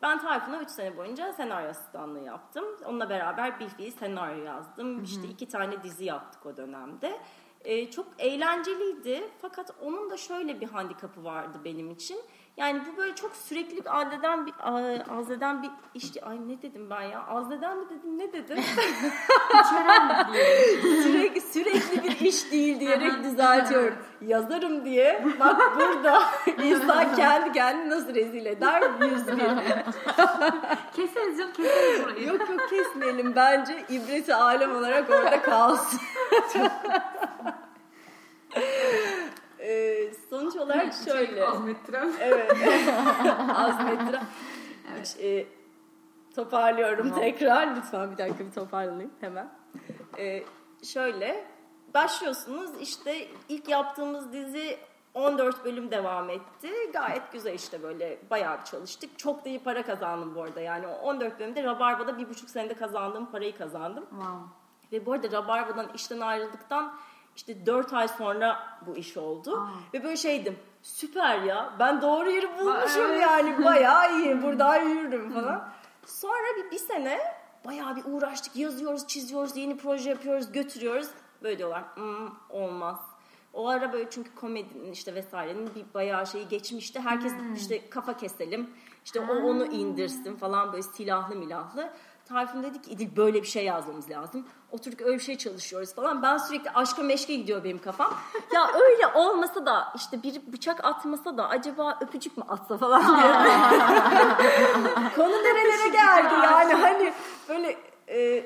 Ben 0.01 0.19
Tayfun'a 0.19 0.61
3 0.61 0.69
sene 0.69 0.97
boyunca 0.97 1.33
senaryo 1.33 1.69
asistanlığı 1.69 2.23
yaptım. 2.23 2.65
Onunla 2.85 3.09
beraber 3.09 3.59
bir 3.59 3.69
fiil 3.69 3.91
senaryo 3.91 4.43
yazdım. 4.43 5.03
İşte 5.03 5.27
iki 5.27 5.47
tane 5.47 5.83
dizi 5.83 6.05
yaptık 6.05 6.45
o 6.45 6.57
dönemde. 6.57 7.19
Ee, 7.65 7.91
çok 7.91 8.07
eğlenceliydi 8.19 9.23
fakat 9.41 9.75
onun 9.81 10.09
da 10.09 10.17
şöyle 10.17 10.61
bir 10.61 10.67
handikapı 10.67 11.23
vardı 11.23 11.57
benim 11.65 11.91
için. 11.91 12.17
Yani 12.57 12.81
bu 12.93 12.97
böyle 12.97 13.15
çok 13.15 13.35
sürekli 13.35 13.89
azleden 13.89 14.45
bir 14.45 14.53
azleden 15.17 15.63
bir 15.63 15.69
işte 15.93 16.21
ay 16.21 16.47
ne 16.47 16.61
dedim 16.61 16.89
ben 16.89 17.01
ya? 17.01 17.25
Azleden 17.27 17.77
mi 17.77 17.85
dedim 17.85 18.17
ne 18.19 18.33
dedim? 18.33 18.57
İçeren 19.65 20.33
diyelim. 20.33 21.03
sürekli 21.03 21.41
sürekli 21.41 22.03
bir 22.03 22.19
iş 22.19 22.51
değil 22.51 22.79
diyerek 22.79 23.23
düzeltiyorum. 23.23 23.95
yazarım 24.21 24.85
diye 24.85 25.25
bak 25.39 25.61
burada 25.75 26.21
insan 26.63 27.15
kendi 27.15 27.51
kendini 27.51 27.89
nasıl 27.89 28.15
rezil 28.15 28.45
eder? 28.45 28.81
101 29.01 29.27
Keseriz 30.95 31.37
canım 31.37 31.53
keseriz 31.53 32.03
burayı. 32.03 32.27
yok 32.27 32.49
yok 32.49 32.69
kesmeyelim 32.69 33.35
bence. 33.35 33.85
İbreti 33.89 34.35
alem 34.35 34.75
olarak 34.75 35.09
orada 35.09 35.41
kalsın 35.41 35.99
sonuç 40.41 40.55
olarak 40.55 40.93
şöyle 41.05 41.47
Azmettiren. 41.47 42.13
Evet. 42.19 42.51
Azmettiren. 43.55 44.23
Hiç, 45.01 45.15
e, 45.19 45.47
toparlıyorum 46.35 47.09
Tamam. 47.09 47.19
tekrar. 47.19 47.75
Lütfen 47.75 48.11
bir 48.11 48.17
dakika 48.17 48.45
bir 48.45 48.51
toparlanayım 48.51 49.11
hemen. 49.21 49.49
E, 50.17 50.43
şöyle 50.83 51.45
başlıyorsunuz 51.93 52.71
işte 52.79 53.27
ilk 53.49 53.69
yaptığımız 53.69 54.33
dizi 54.33 54.77
14 55.13 55.65
bölüm 55.65 55.91
devam 55.91 56.29
etti. 56.29 56.69
Gayet 56.93 57.31
güzel 57.31 57.53
işte 57.53 57.83
böyle 57.83 58.19
bayağı 58.29 58.59
bir 58.59 58.65
çalıştık. 58.65 59.19
Çok 59.19 59.45
da 59.45 59.49
iyi 59.49 59.59
para 59.59 59.83
kazandım 59.83 60.35
bu 60.35 60.43
arada. 60.43 60.61
Yani 60.61 60.87
o 60.87 60.91
14 60.91 61.39
bölümde 61.39 61.63
Rabarba'da 61.63 62.17
bir 62.17 62.29
buçuk 62.29 62.49
senede 62.49 62.73
kazandığım 62.73 63.25
parayı 63.25 63.57
kazandım. 63.57 64.05
Wow. 64.09 64.61
Ve 64.91 65.05
bu 65.05 65.13
arada 65.13 65.31
Rabarba'dan 65.31 65.87
işten 65.95 66.19
ayrıldıktan 66.19 66.93
işte 67.35 67.65
4 67.65 67.93
ay 67.93 68.07
sonra 68.07 68.59
bu 68.87 68.95
iş 68.95 69.17
oldu. 69.17 69.57
Aa. 69.57 69.93
Ve 69.93 70.03
böyle 70.03 70.17
şeydim. 70.17 70.59
Süper 70.81 71.39
ya. 71.41 71.73
Ben 71.79 72.01
doğru 72.01 72.29
yeri 72.31 72.57
bulmuşum 72.59 73.01
evet. 73.05 73.21
yani. 73.21 73.63
Bayağı 73.65 74.19
iyi. 74.19 74.41
Buradan 74.43 74.89
yürürüm 74.89 75.33
falan. 75.33 75.69
Sonra 76.05 76.57
bir, 76.57 76.71
bir 76.71 76.77
sene 76.79 77.19
bayağı 77.65 77.95
bir 77.95 78.03
uğraştık. 78.05 78.55
Yazıyoruz, 78.55 79.07
çiziyoruz, 79.07 79.57
yeni 79.57 79.77
proje 79.77 80.09
yapıyoruz, 80.09 80.51
götürüyoruz. 80.51 81.07
Böyle 81.43 81.57
diyorlar. 81.57 81.83
"Hmm, 81.95 82.29
olmaz. 82.49 82.99
O 83.53 83.67
ara 83.67 83.93
böyle 83.93 84.09
çünkü 84.09 84.35
komedinin 84.35 84.91
işte 84.91 85.15
vesairenin 85.15 85.69
bir 85.75 85.93
bayağı 85.93 86.27
şeyi 86.27 86.47
geçmişti. 86.47 86.99
Herkes 86.99 87.33
işte 87.55 87.89
kafa 87.89 88.17
keselim. 88.17 88.69
İşte 89.05 89.19
o 89.19 89.33
onu 89.35 89.65
indirsin 89.65 90.35
falan 90.35 90.71
böyle 90.71 90.83
silahlı 90.83 91.35
milahlı. 91.35 91.93
Tayfun 92.25 92.63
dedi 92.63 92.81
ki 92.81 92.91
İdil 92.91 93.15
böyle 93.15 93.41
bir 93.41 93.47
şey 93.47 93.65
yazmamız 93.65 94.09
lazım. 94.09 94.47
Oturduk 94.71 95.01
öyle 95.01 95.13
bir 95.17 95.23
şey 95.23 95.37
çalışıyoruz 95.37 95.93
falan. 95.93 96.23
Ben 96.23 96.37
sürekli 96.37 96.69
aşka 96.69 97.03
meşke 97.03 97.35
gidiyor 97.35 97.63
benim 97.63 97.81
kafam. 97.81 98.13
ya 98.53 98.67
öyle 98.73 99.07
olmasa 99.07 99.65
da 99.65 99.93
işte 99.95 100.23
bir 100.23 100.53
bıçak 100.53 100.85
atmasa 100.85 101.37
da 101.37 101.49
acaba 101.49 101.97
öpücük 102.01 102.37
mü 102.37 102.43
atsa 102.49 102.77
falan 102.77 103.01
diye. 103.01 103.31
Konu 105.15 105.31
nerelere 105.31 105.89
geldi 105.89 106.33
yani 106.43 106.73
hani 106.73 107.13
böyle 107.49 107.77
e, 108.09 108.45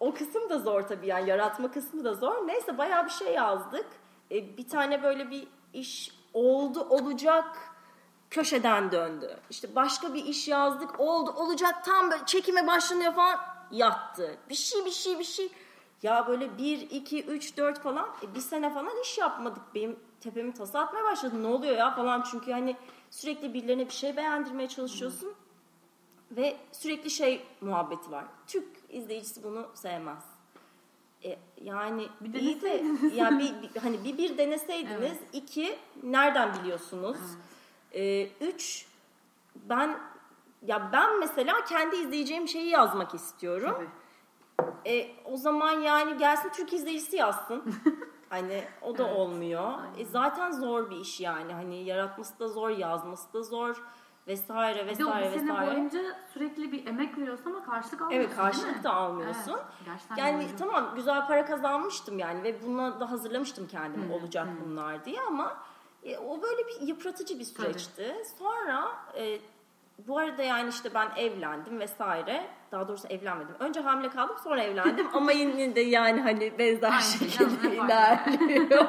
o 0.00 0.14
kısım 0.14 0.50
da 0.50 0.58
zor 0.58 0.82
tabii 0.82 1.06
yani 1.06 1.30
yaratma 1.30 1.70
kısmı 1.70 2.04
da 2.04 2.14
zor. 2.14 2.46
Neyse 2.46 2.78
bayağı 2.78 3.04
bir 3.04 3.10
şey 3.10 3.32
yazdık. 3.32 3.86
E, 4.30 4.56
bir 4.56 4.68
tane 4.68 5.02
böyle 5.02 5.30
bir 5.30 5.48
iş 5.72 6.10
oldu 6.34 6.86
olacak 6.90 7.44
köşeden 8.30 8.92
döndü. 8.92 9.36
İşte 9.50 9.74
başka 9.74 10.14
bir 10.14 10.24
iş 10.24 10.48
yazdık 10.48 11.00
oldu 11.00 11.30
olacak 11.30 11.84
tam 11.84 12.10
böyle 12.10 12.26
çekime 12.26 12.66
başlanıyor 12.66 13.12
falan 13.14 13.40
yattı. 13.70 14.36
Bir 14.48 14.54
şey 14.54 14.84
bir 14.84 14.90
şey 14.90 15.18
bir 15.18 15.24
şey. 15.24 15.52
Ya 16.02 16.26
böyle 16.28 16.58
1, 16.58 16.90
2, 16.90 17.24
3, 17.24 17.56
4 17.56 17.80
falan 17.82 18.08
e, 18.22 18.34
bir 18.34 18.40
sene 18.40 18.74
falan 18.74 19.00
iş 19.02 19.18
yapmadık. 19.18 19.62
Benim 19.74 19.98
tepemi 20.20 20.54
tasa 20.54 20.80
atmaya 20.80 21.04
başladı. 21.04 21.42
Ne 21.42 21.46
oluyor 21.46 21.76
ya 21.76 21.94
falan 21.94 22.22
çünkü 22.30 22.52
hani 22.52 22.76
sürekli 23.10 23.54
birilerine 23.54 23.86
bir 23.86 23.92
şey 23.92 24.16
beğendirmeye 24.16 24.68
çalışıyorsun. 24.68 25.34
Ve 26.30 26.56
sürekli 26.72 27.10
şey 27.10 27.46
muhabbeti 27.60 28.10
var. 28.10 28.24
Türk 28.46 28.68
izleyicisi 28.88 29.42
bunu 29.44 29.66
sevmez. 29.74 30.22
E, 31.24 31.38
yani 31.62 32.08
Bir 32.20 32.40
iyi 32.40 32.60
de 32.62 32.84
yani 33.14 33.38
bir, 33.38 33.68
bir- 33.74 33.80
hani 33.80 34.04
bir 34.04 34.18
bir 34.18 34.38
deneseydiniz, 34.38 34.98
Evet. 34.98 35.18
iki 35.32 35.78
nereden 36.02 36.54
biliyorsunuz? 36.60 37.16
E, 37.96 38.28
üç 38.40 38.86
ben 39.54 39.98
ya 40.62 40.88
ben 40.92 41.18
mesela 41.20 41.64
kendi 41.64 41.96
izleyeceğim 41.96 42.48
şeyi 42.48 42.68
yazmak 42.68 43.14
istiyorum. 43.14 43.74
Tabii. 43.76 43.88
E, 44.86 45.10
o 45.24 45.36
zaman 45.36 45.80
yani 45.80 46.16
gelsin 46.16 46.48
Türk 46.48 46.72
izleyicisi 46.72 47.16
yazsın. 47.16 47.62
hani 48.28 48.64
o 48.82 48.98
da 48.98 49.02
Evet, 49.08 49.16
olmuyor. 49.16 49.72
aynen. 49.78 49.98
E, 49.98 50.04
zaten 50.04 50.50
zor 50.50 50.90
bir 50.90 50.96
iş 50.96 51.20
yani. 51.20 51.52
Hani 51.52 51.84
yaratması 51.84 52.38
da 52.38 52.48
zor, 52.48 52.70
yazması 52.70 53.32
da 53.32 53.42
zor 53.42 53.82
vesaire 54.26 54.78
Bir 54.78 54.86
de 54.86 54.88
vesaire 55.04 55.32
vesaire. 55.42 55.70
boyunca 55.70 56.00
sürekli 56.34 56.72
bir 56.72 56.86
emek 56.86 57.18
veriyorsun 57.18 57.50
ama 57.54 57.64
karşılık 57.64 58.02
almıyorsun 58.02 58.28
Evet 58.28 58.36
karşılık 58.36 58.84
da 58.84 58.94
almıyorsun. 58.94 59.52
Evet, 59.52 59.64
gerçekten 59.84 60.16
Yani 60.16 60.42
yorucu. 60.42 60.56
tamam 60.56 60.92
güzel 60.96 61.26
para 61.26 61.44
kazanmıştım 61.46 62.18
yani 62.18 62.42
ve 62.42 62.62
buna 62.66 63.00
da 63.00 63.10
hazırlamıştım 63.10 63.66
kendimi 63.68 64.08
Hı, 64.08 64.12
olacak 64.16 64.46
hı. 64.48 64.64
bunlar 64.66 65.04
diye 65.04 65.20
ama 65.20 65.56
e, 66.06 66.18
o 66.18 66.42
böyle 66.42 66.62
bir 66.66 66.86
yıpratıcı 66.86 67.38
bir 67.38 67.44
süreçti. 67.44 68.16
Sonra 68.38 68.90
e, 69.18 69.38
bu 69.98 70.18
arada 70.18 70.42
yani 70.42 70.68
işte 70.68 70.94
ben 70.94 71.08
evlendim 71.16 71.80
vesaire. 71.80 72.46
Daha 72.72 72.88
doğrusu 72.88 73.08
evlenmedim. 73.08 73.54
Önce 73.58 73.80
hamile 73.80 74.10
kaldım 74.10 74.36
sonra 74.44 74.62
evlendim 74.62 75.08
ama 75.12 75.32
yine 75.42 75.76
de 75.76 75.80
yani 75.80 76.20
hani 76.20 76.58
benzer 76.58 76.90
Aynı 76.90 77.02
şey 77.02 77.28
şekilde 77.28 77.76
ilerliyor 77.76 78.84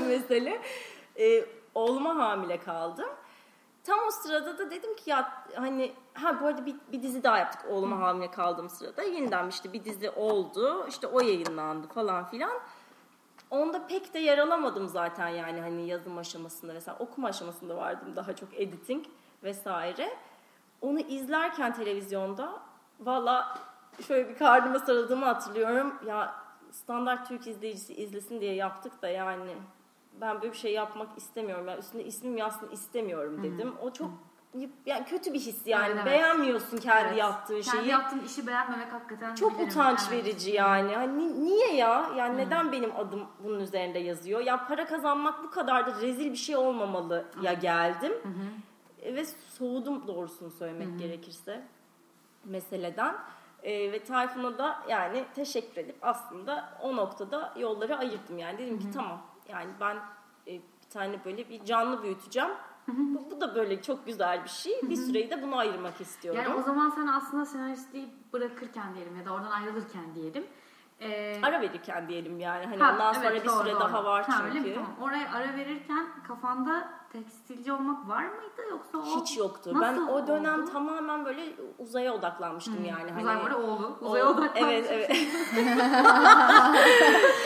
mesele. 0.08 0.60
E, 1.18 1.44
oğluma 1.74 2.16
hamile 2.16 2.58
kaldım. 2.58 3.08
Tam 3.84 3.98
o 4.08 4.10
sırada 4.10 4.58
da 4.58 4.70
dedim 4.70 4.96
ki 4.96 5.10
ya 5.10 5.46
hani 5.56 5.92
ha 6.14 6.40
bu 6.40 6.46
arada 6.46 6.66
bir, 6.66 6.74
bir 6.92 7.02
dizi 7.02 7.22
daha 7.22 7.38
yaptık 7.38 7.60
oğluma 7.70 7.98
hamile 7.98 8.30
kaldığım 8.30 8.68
sırada. 8.70 9.02
Yeniden 9.02 9.48
işte 9.48 9.72
bir 9.72 9.84
dizi 9.84 10.10
oldu. 10.10 10.86
işte 10.88 11.06
o 11.06 11.20
yayınlandı 11.20 11.88
falan 11.88 12.26
filan. 12.26 12.60
Onda 13.50 13.86
pek 13.86 14.14
de 14.14 14.18
yer 14.18 14.38
alamadım 14.38 14.88
zaten 14.88 15.28
yani 15.28 15.60
hani 15.60 15.86
yazım 15.88 16.18
aşamasında 16.18 16.74
vesaire. 16.74 16.98
Okuma 16.98 17.28
aşamasında 17.28 17.76
vardım 17.76 18.16
daha 18.16 18.36
çok 18.36 18.60
editing 18.60 19.06
vesaire. 19.42 20.16
Onu 20.80 21.00
izlerken 21.00 21.74
televizyonda 21.74 22.62
valla 23.00 23.58
şöyle 24.06 24.28
bir 24.28 24.38
karnıma 24.38 24.78
sarıldığımı 24.78 25.24
hatırlıyorum. 25.24 25.94
Ya 26.06 26.34
standart 26.70 27.28
Türk 27.28 27.46
izleyicisi 27.46 27.94
izlesin 27.94 28.40
diye 28.40 28.54
yaptık 28.54 29.02
da 29.02 29.08
yani 29.08 29.56
ben 30.20 30.42
böyle 30.42 30.52
bir 30.52 30.58
şey 30.58 30.72
yapmak 30.72 31.18
istemiyorum. 31.18 31.68
Yani 31.68 31.78
üstünde 31.78 32.04
ismim 32.04 32.36
yazsın 32.36 32.70
istemiyorum 32.70 33.42
dedim. 33.42 33.74
O 33.82 33.90
çok 33.90 34.10
yani 34.86 35.04
kötü 35.04 35.32
bir 35.34 35.40
his 35.40 35.66
yani. 35.66 35.84
Evet, 35.86 35.94
evet. 35.96 36.06
Beğenmiyorsun 36.06 36.76
kendi 36.78 37.08
Evet. 37.08 37.18
yaptığın 37.18 37.60
şeyi. 37.60 37.72
Kendi 37.74 37.88
yaptığın 37.88 38.20
işi 38.20 38.46
beğenmemek 38.46 38.92
hakikaten 38.92 39.34
Çok 39.34 39.52
bilirim. 39.54 39.68
utanç 39.68 40.00
Evet. 40.12 40.24
verici 40.24 40.50
yani. 40.50 40.94
Hani 40.94 41.44
niye 41.44 41.74
ya? 41.74 42.10
Yani 42.16 42.36
neden 42.38 42.72
benim 42.72 42.96
adım 42.96 43.26
bunun 43.44 43.60
üzerinde 43.60 43.98
yazıyor? 43.98 44.40
Ya 44.40 44.66
para 44.66 44.86
kazanmak 44.86 45.44
bu 45.44 45.50
kadar 45.50 45.86
da 45.86 46.00
rezil 46.00 46.32
bir 46.32 46.36
şey 46.36 46.56
olmamalı 46.56 47.24
ya 47.42 47.52
geldim. 47.52 48.12
E, 49.02 49.14
Ve 49.14 49.24
soğudum 49.24 50.06
doğrusunu 50.06 50.50
söylemek 50.50 50.98
gerekirse 50.98 51.62
meseleden. 52.44 53.14
E, 53.62 53.92
ve 53.92 54.04
Tayfun'a 54.04 54.58
da 54.58 54.78
yani 54.88 55.24
teşekkür 55.34 55.80
edip 55.80 55.96
aslında 56.02 56.78
o 56.82 56.96
noktada 56.96 57.52
yolları 57.58 57.96
ayırdım 57.98 58.38
yani. 58.38 58.58
Dedim 58.58 58.78
ki 58.78 58.86
tamam 58.94 59.22
yani 59.48 59.70
ben 59.80 59.96
e, 60.46 60.52
bir 60.52 60.90
tane 60.90 61.24
böyle 61.24 61.48
bir 61.48 61.64
canlı 61.64 62.02
büyüteceğim. 62.02 62.50
Bu, 62.88 63.30
bu 63.30 63.40
da 63.40 63.54
böyle 63.54 63.82
çok 63.82 64.06
güzel 64.06 64.44
bir 64.44 64.48
şey. 64.48 64.80
Bir 64.82 64.96
süreyi 64.96 65.30
de 65.30 65.42
bunu 65.42 65.56
ayırmak 65.58 66.00
istiyorum. 66.00 66.40
Yani 66.44 66.54
o 66.54 66.62
zaman 66.62 66.90
sen 66.90 67.06
aslında 67.06 67.46
senaristliği 67.46 68.08
bırakırken 68.32 68.94
diyelim 68.94 69.16
ya 69.16 69.24
da 69.24 69.32
oradan 69.32 69.50
ayrılırken 69.50 70.14
diyelim 70.14 70.44
Ee, 71.00 71.40
Ara 71.42 71.60
verirken 71.60 72.08
diyelim 72.08 72.40
yani. 72.40 72.66
Hani 72.66 72.82
ha, 72.82 72.92
ondan 72.92 73.12
sonra 73.12 73.26
evet, 73.30 73.42
bir 73.44 73.48
doğru, 73.48 73.62
süre 73.62 73.72
doğru. 73.72 73.80
daha 73.80 74.04
var 74.04 74.24
Ha, 74.24 74.44
öyle 74.44 74.54
çünkü. 74.54 74.68
mi? 74.70 74.74
Tamam. 74.74 74.90
Oraya 75.02 75.30
ara 75.32 75.56
verirken 75.56 76.06
kafanda 76.28 76.88
tekstilci 77.12 77.72
olmak 77.72 78.08
var 78.08 78.24
mıydı 78.24 78.62
yoksa 78.70 78.98
o 78.98 79.02
Hiç 79.20 79.36
yoktu. 79.38 79.70
Nasıl 79.74 80.08
ben 80.08 80.12
o 80.12 80.26
dönem 80.26 80.62
oldu? 80.62 80.70
tamamen 80.72 81.24
böyle 81.24 81.42
uzaya 81.78 82.14
odaklanmıştım 82.14 82.84
yani. 82.84 83.10
Hani 83.10 83.22
Uzay 83.22 83.36
var 83.36 83.50
oğlu. 83.50 83.98
O- 84.02 84.06
Uzaya 84.06 84.26
odaklanmış. 84.26 84.60
Evet 84.62 84.86
evet. 84.90 85.10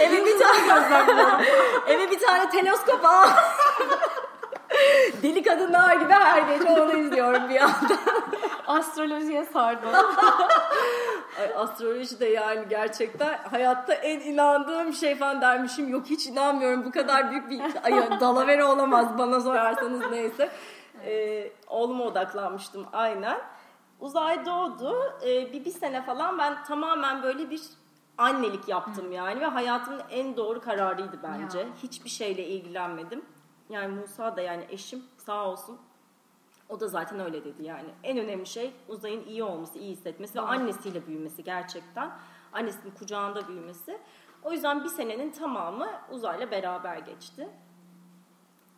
eve 0.00 0.26
bir 0.26 0.38
tane 0.38 1.04
eve 1.86 2.10
bir 2.10 2.18
tane 2.18 2.50
teleskop 2.50 3.04
al. 3.04 3.28
Deli 5.22 5.42
kadınlar 5.42 5.96
gibi 5.96 6.12
her 6.12 6.42
gece 6.42 6.80
onu 6.80 6.92
izliyorum 6.96 7.48
bir 7.48 7.54
yandan. 7.54 7.98
Astrolojiye 8.66 9.44
sardım. 9.44 9.88
Ay, 11.40 11.54
astroloji 11.56 12.20
de 12.20 12.26
yani 12.26 12.68
gerçekten 12.68 13.38
hayatta 13.50 13.94
en 13.94 14.20
inandığım 14.20 14.92
şey 14.92 15.16
falan 15.16 15.40
dermişim. 15.40 15.88
Yok 15.88 16.06
hiç 16.06 16.26
inanmıyorum. 16.26 16.84
Bu 16.84 16.90
kadar 16.90 17.30
büyük 17.30 17.50
bir 17.50 17.60
ay, 17.84 18.20
dalavere 18.20 18.64
olamaz 18.64 19.18
bana 19.18 19.40
sorarsanız 19.40 20.10
neyse. 20.10 20.50
Ee, 21.04 21.52
oğluma 21.68 22.04
odaklanmıştım 22.04 22.86
aynen. 22.92 23.38
Uzay 24.00 24.46
doğdu. 24.46 24.96
Ee, 25.22 25.52
bir, 25.52 25.64
bir 25.64 25.70
sene 25.70 26.02
falan 26.02 26.38
ben 26.38 26.64
tamamen 26.64 27.22
böyle 27.22 27.50
bir 27.50 27.62
annelik 28.18 28.68
yaptım 28.68 29.12
yani 29.12 29.40
ve 29.40 29.46
hayatımın 29.46 30.02
en 30.10 30.36
doğru 30.36 30.60
kararıydı 30.60 31.18
bence. 31.22 31.58
Ya. 31.58 31.66
Hiçbir 31.82 32.10
şeyle 32.10 32.46
ilgilenmedim. 32.46 33.24
Yani 33.70 33.94
Musa 33.94 34.36
da 34.36 34.40
yani 34.40 34.66
eşim 34.70 35.02
sağ 35.16 35.50
olsun 35.50 35.78
o 36.68 36.80
da 36.80 36.88
zaten 36.88 37.20
öyle 37.20 37.44
dedi 37.44 37.62
yani. 37.62 37.88
En 38.04 38.18
önemli 38.18 38.46
şey 38.46 38.72
Uzay'ın 38.88 39.24
iyi 39.24 39.42
olması, 39.42 39.78
iyi 39.78 39.92
hissetmesi 39.92 40.38
ve 40.38 40.40
annesiyle 40.40 41.06
büyümesi 41.06 41.44
gerçekten. 41.44 42.10
Annesinin 42.52 42.90
kucağında 42.98 43.48
büyümesi. 43.48 43.98
O 44.42 44.52
yüzden 44.52 44.84
bir 44.84 44.88
senenin 44.88 45.30
tamamı 45.30 45.88
Uzay'la 46.10 46.50
beraber 46.50 46.98
geçti. 46.98 47.48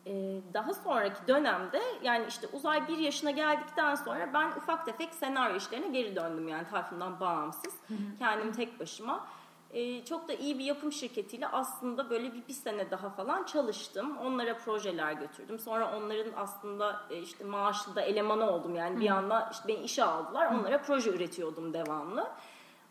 Ee, 0.05 0.41
daha 0.53 0.73
sonraki 0.73 1.27
dönemde 1.27 1.81
yani 2.03 2.25
işte 2.27 2.47
Uzay 2.53 2.87
bir 2.87 2.97
yaşına 2.97 3.31
geldikten 3.31 3.95
sonra 3.95 4.33
ben 4.33 4.47
ufak 4.47 4.85
tefek 4.85 5.13
senaryo 5.13 5.55
işlerine 5.57 5.87
geri 5.87 6.15
döndüm 6.15 6.47
yani 6.47 6.67
Tayfun'dan 6.67 7.19
bağımsız. 7.19 7.73
Kendim 8.19 8.51
tek 8.51 8.79
başıma. 8.79 9.27
Ee, 9.73 10.05
çok 10.05 10.27
da 10.27 10.33
iyi 10.33 10.59
bir 10.59 10.63
yapım 10.63 10.91
şirketiyle 10.91 11.47
aslında 11.47 12.09
böyle 12.09 12.33
bir, 12.33 12.47
bir 12.47 12.53
sene 12.53 12.91
daha 12.91 13.09
falan 13.09 13.43
çalıştım. 13.43 14.17
Onlara 14.17 14.57
projeler 14.57 15.13
götürdüm. 15.13 15.59
Sonra 15.59 15.97
onların 15.97 16.31
aslında 16.37 17.01
e, 17.09 17.17
işte 17.17 17.43
maaşlı 17.43 17.95
da 17.95 18.01
elemanı 18.01 18.51
oldum 18.51 18.75
yani 18.75 18.99
bir 18.99 19.09
anda 19.09 19.49
işte 19.51 19.67
beni 19.67 19.83
işe 19.83 20.03
aldılar. 20.03 20.45
Onlara 20.45 20.81
proje 20.81 21.09
üretiyordum 21.09 21.73
devamlı. 21.73 22.27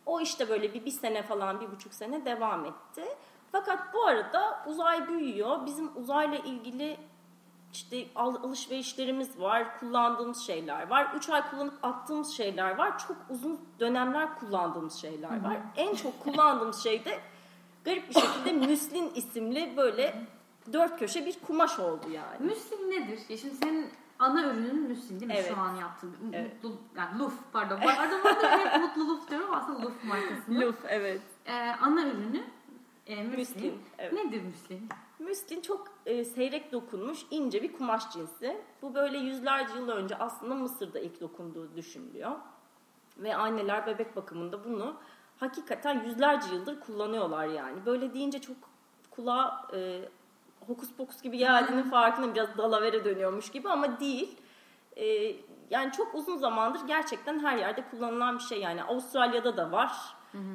O 0.06 0.20
işte 0.20 0.48
böyle 0.48 0.74
bir, 0.74 0.84
bir 0.84 0.90
sene 0.90 1.22
falan, 1.22 1.60
bir 1.60 1.70
buçuk 1.70 1.94
sene 1.94 2.24
devam 2.24 2.64
etti. 2.64 3.04
Fakat 3.52 3.94
bu 3.94 4.04
arada 4.04 4.64
uzay 4.66 5.08
büyüyor. 5.08 5.66
Bizim 5.66 5.96
uzayla 5.96 6.38
ilgili 6.38 6.96
işte 7.72 8.06
al- 8.16 8.42
alışverişlerimiz 8.44 9.40
var, 9.40 9.78
kullandığımız 9.80 10.46
şeyler 10.46 10.88
var. 10.90 11.12
Üç 11.16 11.28
ay 11.28 11.50
kullanıp 11.50 11.74
attığımız 11.82 12.30
şeyler 12.36 12.76
var. 12.78 12.98
Çok 12.98 13.16
uzun 13.30 13.60
dönemler 13.80 14.38
kullandığımız 14.38 14.94
şeyler 14.94 15.44
var. 15.44 15.56
En 15.76 15.94
çok 15.94 16.20
kullandığımız 16.20 16.82
şey 16.82 17.04
de 17.04 17.18
garip 17.84 18.08
bir 18.08 18.14
şekilde 18.14 18.52
Müslin 18.52 19.10
isimli 19.14 19.74
böyle 19.76 20.24
dört 20.72 20.98
köşe 20.98 21.26
bir 21.26 21.38
kumaş 21.46 21.78
oldu 21.78 22.10
yani. 22.10 22.46
Müslin 22.46 22.90
nedir? 22.90 23.18
Ya 23.28 23.36
şimdi 23.36 23.54
senin 23.54 23.90
ana 24.18 24.42
ürünün 24.44 24.82
müslin 24.82 25.20
değil 25.20 25.26
mi 25.32 25.36
Evet. 25.38 25.48
şu 25.54 25.60
an 25.60 25.74
yaptığın? 25.76 26.16
Evet. 26.32 26.64
Mutlu, 26.64 26.78
yani 26.96 27.18
Luf 27.18 27.34
pardon. 27.52 27.80
Pardon 27.80 28.24
de 28.24 28.48
hep 28.48 28.80
mutluluk 28.82 29.30
diyorum 29.30 29.54
aslında 29.54 29.82
Luf 29.82 30.04
markasının. 30.04 30.60
Luf 30.60 30.76
evet. 30.88 31.22
Ee, 31.46 31.52
ana 31.80 32.02
ürünü 32.06 32.42
e, 33.06 33.22
müslin. 33.22 33.38
Müslin, 33.38 33.78
evet. 33.98 34.12
Nedir 34.12 34.42
müslin? 34.42 34.88
Müslin 35.20 35.60
çok 35.60 35.88
e, 36.06 36.24
seyrek 36.24 36.72
dokunmuş 36.72 37.18
ince 37.30 37.62
bir 37.62 37.72
kumaş 37.72 38.12
cinsi. 38.12 38.60
Bu 38.82 38.94
böyle 38.94 39.18
yüzlerce 39.18 39.78
yıl 39.78 39.88
önce 39.88 40.16
aslında 40.16 40.54
Mısır'da 40.54 40.98
ilk 40.98 41.20
dokunduğu 41.20 41.76
düşünülüyor. 41.76 42.32
Ve 43.18 43.36
anneler 43.36 43.86
bebek 43.86 44.16
bakımında 44.16 44.64
bunu 44.64 44.96
hakikaten 45.40 46.04
yüzlerce 46.04 46.54
yıldır 46.54 46.80
kullanıyorlar 46.80 47.46
yani. 47.46 47.86
Böyle 47.86 48.14
deyince 48.14 48.40
çok 48.40 48.56
kulağa 49.10 49.68
e, 49.74 50.08
hokus 50.66 50.92
pokus 50.92 51.22
gibi 51.22 51.38
geldiğinin 51.38 51.90
farkında 51.90 52.34
biraz 52.34 52.58
dalavere 52.58 53.04
dönüyormuş 53.04 53.50
gibi 53.50 53.68
ama 53.68 54.00
değil. 54.00 54.36
E, 54.96 55.36
yani 55.70 55.92
çok 55.92 56.14
uzun 56.14 56.36
zamandır 56.36 56.86
gerçekten 56.86 57.38
her 57.38 57.56
yerde 57.56 57.84
kullanılan 57.90 58.38
bir 58.38 58.42
şey 58.42 58.60
yani. 58.60 58.84
Avustralya'da 58.84 59.56
da 59.56 59.72
var. 59.72 59.92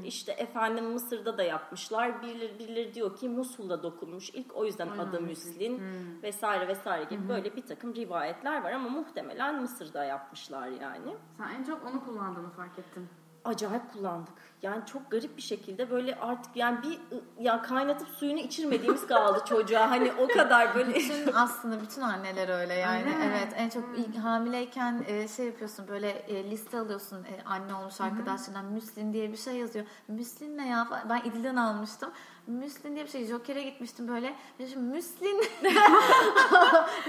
İşte 0.04 0.32
efendim 0.32 0.86
Mısır'da 0.92 1.38
da 1.38 1.44
yapmışlar. 1.44 2.22
Birileri, 2.22 2.60
birileri 2.60 2.94
diyor 2.94 3.18
ki 3.18 3.30
Musul'da 3.30 3.84
dokunmuş. 3.84 4.30
İlk 4.30 4.56
o 4.56 4.66
yüzden 4.66 4.88
adı 4.88 5.22
Müslin 5.22 5.82
vesaire 6.24 6.68
vesaire 6.68 7.04
gibi 7.04 7.30
böyle 7.30 7.56
bir 7.56 7.62
takım 7.62 7.96
rivayetler 7.96 8.64
var 8.64 8.72
ama 8.72 8.90
muhtemelen 8.90 9.62
Mısır'da 9.62 10.04
yapmışlar 10.04 10.68
yani. 10.68 11.16
Sen 11.38 11.50
en 11.50 11.64
çok 11.64 11.86
onu 11.86 12.06
kullandığını 12.06 12.50
fark 12.50 12.80
ettin. 12.80 13.10
Acayip 13.46 13.94
kullandık. 13.94 14.34
Yani 14.62 14.86
çok 14.86 15.12
garip 15.12 15.38
bir 15.38 15.42
şekilde 15.42 15.92
böyle 15.92 16.16
artık 16.16 16.56
yani 16.56 16.78
bir 16.84 17.00
ya 17.44 17.62
kaynatıp 17.62 18.08
suyunu 18.08 18.40
içirmediğimiz 18.40 19.08
kaldı 19.08 19.42
çocuğa. 19.50 19.92
Hani 19.92 20.12
o 20.20 20.28
kadar 20.28 20.76
böyle 20.76 20.94
Bütün 20.96 21.34
aslında 21.34 21.82
bütün 21.82 22.02
anneler 22.02 22.60
öyle 22.60 22.74
yani. 22.74 23.04
Mi? 23.04 23.16
Evet 23.24 23.54
en 23.56 23.70
çok 23.70 23.84
ilk 23.98 24.18
hamileyken 24.18 25.06
e, 25.08 25.28
şey 25.28 25.46
yapıyorsun 25.46 25.88
böyle 25.88 26.10
e, 26.10 26.52
liste 26.52 26.80
alıyorsun 26.80 27.24
e, 27.24 27.44
anne 27.46 27.74
olmuş 27.74 28.02
arkadaşlarından 28.02 28.66
Müslin 28.66 29.14
diye 29.14 29.32
bir 29.32 29.38
şey 29.38 29.56
yazıyor. 29.56 29.86
Müslin 30.08 30.58
ne 30.58 30.68
ya? 30.68 30.88
Ben 31.10 31.20
İdil'den 31.20 31.56
almıştım. 31.56 32.10
Müslin 32.48 32.96
diye 32.96 33.06
bir 33.06 33.10
şey. 33.10 33.26
Joker'e 33.26 33.62
gitmiştim 33.64 34.08
böyle. 34.08 34.34
Şimdi 34.58 34.78
Müslin 34.96 35.44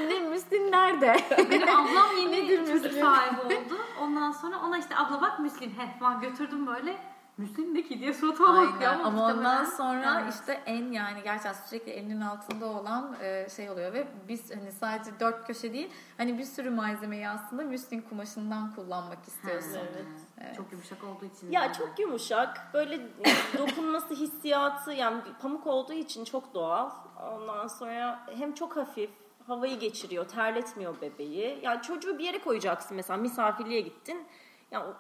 ne 0.09 0.20
Müslin 0.31 0.72
nerede? 0.72 1.16
Benim 1.51 1.68
ablam 1.77 2.16
yeni 2.18 2.33
Nedir 2.44 2.59
çocuk 2.66 2.85
müslin? 2.85 3.01
sahibi 3.01 3.40
oldu. 3.40 3.79
Ondan 4.03 4.33
sonra 4.33 4.61
ona 4.66 4.79
işte 4.79 4.96
abla 4.96 5.20
bak 5.20 5.40
müslin. 5.40 5.70
Heh 5.70 5.99
falan 6.01 6.20
götürdüm 6.20 6.66
böyle. 6.66 6.96
Müslin 7.38 7.75
de 7.75 7.83
ki 7.83 8.01
diye 8.01 8.14
suratıma 8.14 8.49
bakıyor 8.57 8.90
Aynen. 8.90 9.05
ama, 9.05 9.27
Ama 9.27 9.38
ondan 9.38 9.64
sonra 9.64 10.20
Evet. 10.22 10.35
işte 10.35 10.53
en 10.66 10.92
yani 10.92 11.22
gerçekten 11.22 11.53
sürekli 11.53 11.92
elinin 11.92 12.20
altında 12.20 12.66
olan 12.66 13.16
e, 13.22 13.49
şey 13.57 13.70
oluyor 13.70 13.92
ve 13.92 14.07
biz 14.29 14.51
hani 14.57 14.72
sadece 14.72 15.20
dört 15.20 15.46
köşe 15.46 15.72
değil 15.72 15.90
hani 16.16 16.38
bir 16.38 16.44
sürü 16.44 16.70
malzemeyi 16.70 17.29
aslında 17.29 17.62
müslin 17.62 18.01
kumaşından 18.01 18.75
kullanmak 18.75 19.29
istiyorsun. 19.29 19.79
Evet. 19.92 20.07
Evet. 20.40 20.57
Çok 20.57 20.72
yumuşak 20.72 21.05
olduğu 21.05 21.25
için. 21.25 21.53
Ya 21.53 21.62
yani. 21.62 21.72
çok 21.77 21.99
yumuşak. 21.99 22.70
Böyle 22.75 23.01
dokunması 23.59 24.14
hissiyatı 24.14 24.92
yani 24.92 25.20
pamuk 25.42 25.66
olduğu 25.66 25.92
için 25.92 26.25
çok 26.25 26.55
doğal. 26.55 26.90
Ondan 27.33 27.66
sonra 27.68 28.27
hem 28.38 28.55
çok 28.55 28.77
hafif 28.77 29.11
havayı 29.46 29.79
geçiriyor, 29.79 30.29
terletmiyor 30.29 31.01
bebeği. 31.01 31.59
Yani 31.62 31.83
çocuğu 31.83 32.18
bir 32.18 32.25
yere 32.25 32.38
koyacaksın 32.38 32.96
mesela 32.96 33.16
misafirliğe 33.16 33.81
gittin. 33.81 34.27
Yani 34.70 34.85
o- 34.85 34.96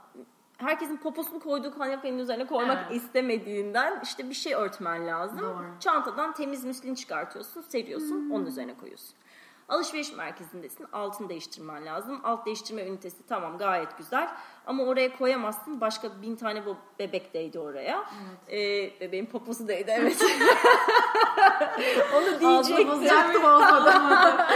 herkesin 0.58 0.96
poposunu 0.96 1.40
koyduğu 1.40 1.78
kanepenin 1.78 2.18
üzerine 2.18 2.46
koymak 2.46 2.78
Evet. 2.90 3.02
istemediğinden 3.02 4.00
işte 4.02 4.28
bir 4.28 4.34
şey 4.34 4.54
örtmen 4.54 5.06
lazım. 5.06 5.38
Doğru. 5.38 5.64
Çantadan 5.80 6.34
temiz 6.34 6.64
müslin 6.64 6.94
çıkartıyorsun, 6.94 7.60
seriyorsun, 7.62 8.30
onun 8.30 8.46
üzerine 8.46 8.74
koyuyorsun. 8.74 9.14
Alışveriş 9.68 10.12
merkezindesin. 10.12 10.86
Altını 10.92 11.28
değiştirmen 11.28 11.86
lazım. 11.86 12.20
Alt 12.24 12.46
değiştirme 12.46 12.86
ünitesi 12.86 13.26
tamam 13.28 13.58
gayet 13.58 13.98
güzel. 13.98 14.28
Ama 14.66 14.84
oraya 14.84 15.16
koyamazsın. 15.16 15.80
Başka 15.80 16.22
bin 16.22 16.36
tane 16.36 16.66
bu 16.66 16.76
bebek 16.98 17.34
değdi 17.34 17.58
oraya. 17.58 18.04
Ee, 18.48 19.00
bebeğin 19.00 19.26
poposu 19.26 19.68
değdi 19.68 19.94
evet. 19.98 20.24
Onu 22.14 22.40
diyecektim. 22.40 22.88
bozacaktım 22.88 23.44
olmadı. 23.44 23.92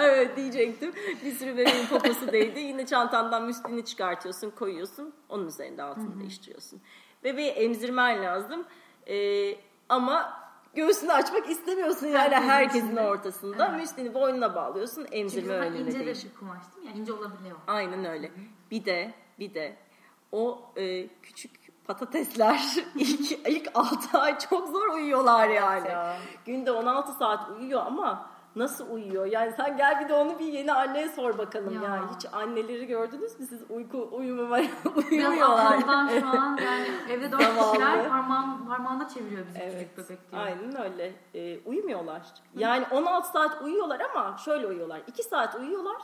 evet 0.00 0.36
diyecektim. 0.36 0.92
Bir 1.24 1.32
sürü 1.32 1.56
bebeğin 1.56 1.86
poposu 1.86 2.32
değdi. 2.32 2.60
Yine 2.60 2.86
çantandan 2.86 3.42
müslini 3.42 3.84
çıkartıyorsun, 3.84 4.50
koyuyorsun. 4.50 5.14
Onun 5.28 5.46
üzerinde 5.46 5.82
altını 5.82 6.20
değiştiriyorsun. 6.20 6.80
Bebeği 7.24 7.50
emzirmen 7.50 8.22
lazım. 8.22 8.64
Ee, 9.06 9.56
ama 9.88 10.41
göğsünü 10.74 11.12
açmak 11.12 11.50
istemiyorsun 11.50 12.06
yani 12.06 12.34
Herkesin 12.34 12.48
herkesin 12.48 12.96
ortasında. 12.96 13.68
Evet. 13.70 13.80
Müslini 13.80 14.14
boynuna 14.14 14.54
bağlıyorsun. 14.54 15.02
Çünkü 15.04 15.16
Emzirme 15.16 15.54
zaten 15.54 15.72
önüne 15.72 15.80
ince 15.80 16.00
de 16.00 16.04
değişiyor. 16.06 16.34
bir 16.34 16.38
kumaş 16.38 16.62
değil 16.76 16.84
mi? 16.84 16.90
Yani 16.90 17.00
ince 17.00 17.12
olabiliyor. 17.12 17.56
Aynen 17.66 18.04
öyle. 18.04 18.32
Bir 18.70 18.84
de 18.84 19.14
bir 19.38 19.54
de 19.54 19.76
o 20.32 20.60
e, 20.76 21.06
küçük 21.22 21.50
patatesler 21.86 22.60
ilk 22.94 23.32
ilk 23.48 23.68
6 23.74 24.18
ay 24.18 24.38
çok 24.38 24.68
zor 24.68 24.88
uyuyorlar 24.88 25.48
yani. 25.48 25.88
ya. 25.88 26.16
Günde 26.46 26.72
16 26.72 27.12
saat 27.12 27.50
uyuyor 27.50 27.86
ama 27.86 28.30
nasıl 28.56 28.90
uyuyor? 28.90 29.26
Yani 29.26 29.52
sen 29.56 29.76
gel 29.76 30.00
bir 30.04 30.08
de 30.08 30.14
onu 30.14 30.38
bir 30.38 30.44
yeni 30.44 30.72
anneye 30.72 31.08
sor 31.08 31.38
bakalım 31.38 31.82
Ya. 31.82 31.88
yani. 31.90 32.06
Hiç 32.16 32.26
anneleri 32.32 32.86
gördünüz 32.86 33.40
mü 33.40 33.46
siz 33.46 33.60
uyku 33.70 34.08
uyumamaya 34.12 34.64
Biraz 34.84 35.06
uyumuyorlar. 35.12 35.66
aklımdan 35.72 36.08
şu 36.20 36.26
an 36.26 36.58
yani 36.64 36.86
evde 37.10 37.32
dört 37.32 37.40
kişiler 37.40 38.08
parmağım, 38.08 38.68
parmağında 38.68 39.08
çeviriyor 39.08 39.46
bizi 39.46 39.58
Evet. 39.58 39.88
küçük 39.96 39.96
bebek 40.10 40.32
diyor. 40.32 40.42
Aynen 40.42 40.82
öyle. 40.82 41.12
E, 41.34 41.58
uyumuyorlar. 41.64 42.22
Yani 42.56 42.86
16 42.90 43.28
saat 43.28 43.62
uyuyorlar 43.62 44.00
ama 44.14 44.36
şöyle 44.44 44.66
uyuyorlar. 44.66 45.00
2 45.06 45.22
saat 45.22 45.54
uyuyorlar. 45.54 46.02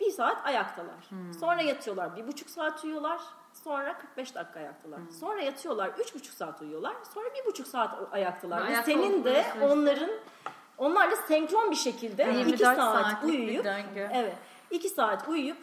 1 0.00 0.10
saat 0.10 0.46
ayaktalar. 0.46 1.08
Sonra 1.40 1.62
yatıyorlar. 1.62 2.16
Bir 2.16 2.26
buçuk 2.26 2.50
saat 2.50 2.84
uyuyorlar. 2.84 3.20
Sonra 3.64 3.98
45 3.98 4.34
dakika 4.34 4.60
ayaktalar. 4.60 4.98
Sonra 5.20 5.40
yatıyorlar. 5.42 5.88
3,5 5.88 6.24
saat 6.32 6.62
uyuyorlar. 6.62 6.94
Sonra 7.14 7.28
1,5 7.28 7.64
saat 7.64 7.94
ayaktalar. 8.12 8.60
Ve 8.62 8.64
Ayakta 8.66 8.82
senin 8.92 9.24
de 9.24 9.44
onların 9.62 10.10
onlarla 10.78 11.16
senkron 11.16 11.70
bir 11.70 11.76
şekilde 11.76 12.30
2 12.30 12.38
24 12.38 12.76
saat 12.76 13.24
uyuyup 13.24 13.64
evet 14.12 14.36
2 14.70 14.88
saat 14.88 15.28
uyuyup 15.28 15.58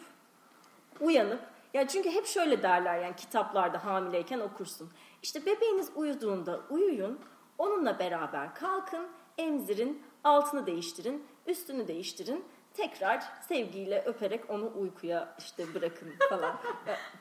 uyanıp 1.00 1.40
ya 1.74 1.88
çünkü 1.88 2.10
hep 2.10 2.26
şöyle 2.26 2.62
derler 2.62 2.98
yani 2.98 3.16
kitaplarda 3.16 3.84
hamileyken 3.84 4.40
okursun. 4.40 4.90
İşte 5.22 5.46
bebeğiniz 5.46 5.90
uyuduğunda 5.94 6.60
uyuyun. 6.70 7.18
Onunla 7.58 7.98
beraber 7.98 8.54
kalkın, 8.54 9.06
emzirin, 9.38 10.02
altını 10.24 10.66
değiştirin, 10.66 11.26
üstünü 11.46 11.88
değiştirin. 11.88 12.44
Tekrar 12.74 13.22
sevgiyle 13.48 14.02
öperek 14.06 14.50
onu 14.50 14.72
uykuya 14.76 15.34
işte 15.38 15.74
bırakın 15.74 16.08
falan. 16.30 16.56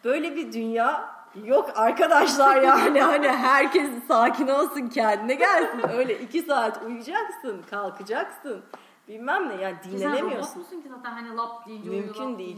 Böyle 0.04 0.36
bir 0.36 0.54
dünya 0.54 1.16
yok 1.44 1.70
arkadaşlar 1.76 2.62
yani. 2.62 3.02
Hani 3.02 3.28
herkes 3.28 3.90
sakin 4.08 4.48
olsun 4.48 4.90
kendine 4.90 5.36
gelsin. 5.36 5.90
Öyle 5.90 6.20
iki 6.20 6.42
saat 6.42 6.84
uyuyacaksın, 6.84 7.64
kalkacaksın. 7.70 8.64
Bilmem 9.08 9.50
ne 9.50 9.62
yani 9.62 9.78
Sen 9.84 9.92
dinlenemiyorsun. 9.92 10.58
musun 10.62 10.82
ki 10.82 10.90
zaten 10.90 11.12
hani 11.12 11.36
lap 11.36 11.68
deyince 11.68 11.90
Mümkün 11.90 12.22
uyuyor, 12.22 12.40
değil. 12.40 12.58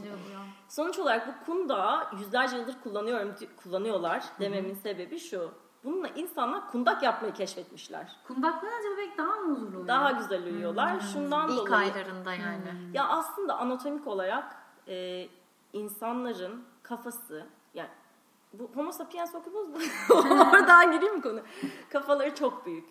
Sonuç 0.69 0.99
olarak 0.99 1.27
bu 1.27 1.45
kundağı 1.45 2.07
yüzlerce 2.19 2.57
yıldır 2.57 2.75
kullanıyorum 2.83 3.35
kullanıyorlar 3.63 4.23
dememin 4.39 4.75
sebebi 4.75 5.19
şu. 5.19 5.51
Bununla 5.85 6.07
insanlar 6.07 6.71
kundak 6.71 7.03
yapmayı 7.03 7.33
keşfetmişler. 7.33 8.15
Kundaklanınca 8.27 8.89
bebek 8.97 9.17
daha 9.17 9.35
mı 9.35 9.55
huzurlu 9.55 9.67
oluyor? 9.69 9.87
Daha 9.87 10.11
güzel 10.11 10.43
uyuyorlar. 10.43 10.99
Şundan 10.99 11.49
İlk 11.49 11.57
dolayı. 11.57 11.75
aylarında 11.75 12.33
yani. 12.33 12.73
Ya 12.93 13.07
aslında 13.07 13.57
anatomik 13.57 14.07
olarak 14.07 14.55
e, 14.87 15.27
insanların 15.73 16.63
kafası 16.83 17.45
yani 17.73 17.89
bu 18.53 18.69
homo 18.75 18.91
sapiens 18.91 19.35
okudunuz 19.35 19.69
mu? 19.69 19.77
Oradan 20.51 20.91
gireyim 20.91 21.15
mi 21.15 21.21
konu? 21.21 21.39
Kafaları 21.89 22.35
çok 22.35 22.65
büyük. 22.65 22.85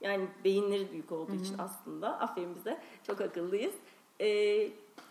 Yani 0.00 0.28
beyinleri 0.44 0.92
büyük 0.92 1.12
olduğu 1.12 1.34
için 1.34 1.58
aslında 1.58 2.20
aferin 2.20 2.54
bize 2.54 2.80
çok 3.06 3.20
akıllıyız. 3.20 3.74
E, 4.20 4.26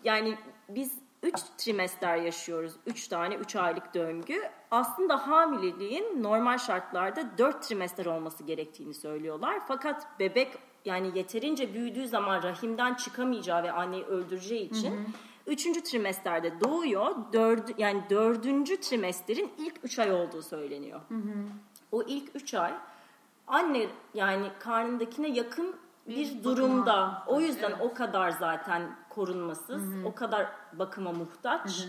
yani 0.04 0.38
biz 0.68 0.92
3 1.22 1.34
trimester 1.58 2.16
yaşıyoruz. 2.16 2.72
3 2.86 3.08
tane 3.08 3.34
3 3.34 3.56
aylık 3.56 3.94
döngü. 3.94 4.40
Aslında 4.70 5.28
hamileliğin 5.28 6.22
normal 6.22 6.58
şartlarda 6.58 7.38
4 7.38 7.62
trimester 7.62 8.06
olması 8.06 8.44
gerektiğini 8.44 8.94
söylüyorlar. 8.94 9.60
Fakat 9.68 10.20
bebek 10.20 10.48
yani 10.84 11.18
yeterince 11.18 11.74
büyüdüğü 11.74 12.08
zaman 12.08 12.42
rahimden 12.42 12.94
çıkamayacağı 12.94 13.62
ve 13.62 13.72
anneyi 13.72 14.04
öldüreceği 14.04 14.70
için 14.70 14.94
Üçüncü 15.46 15.82
trimesterde 15.82 16.60
doğuyor. 16.60 17.16
Dördü, 17.32 17.72
yani 17.78 18.02
dördüncü 18.10 18.80
trimesterin 18.80 19.52
ilk 19.58 19.74
üç 19.82 19.98
ay 19.98 20.12
olduğu 20.12 20.42
söyleniyor. 20.42 21.00
O 21.92 22.02
ilk 22.02 22.36
üç 22.36 22.54
ay 22.54 22.74
anne 23.46 23.86
yani 24.14 24.50
karnındakine 24.58 25.28
yakın 25.28 25.76
bir, 26.10 26.44
durumda. 26.44 26.96
bakıma 27.20 27.24
O 27.26 27.40
yüzden 27.40 27.70
evet. 27.70 27.80
o 27.80 27.94
kadar 27.94 28.30
zaten 28.30 28.82
korunmasız, 29.08 29.82
o 30.04 30.14
kadar 30.14 30.46
bakıma 30.72 31.12
muhtaç. 31.12 31.84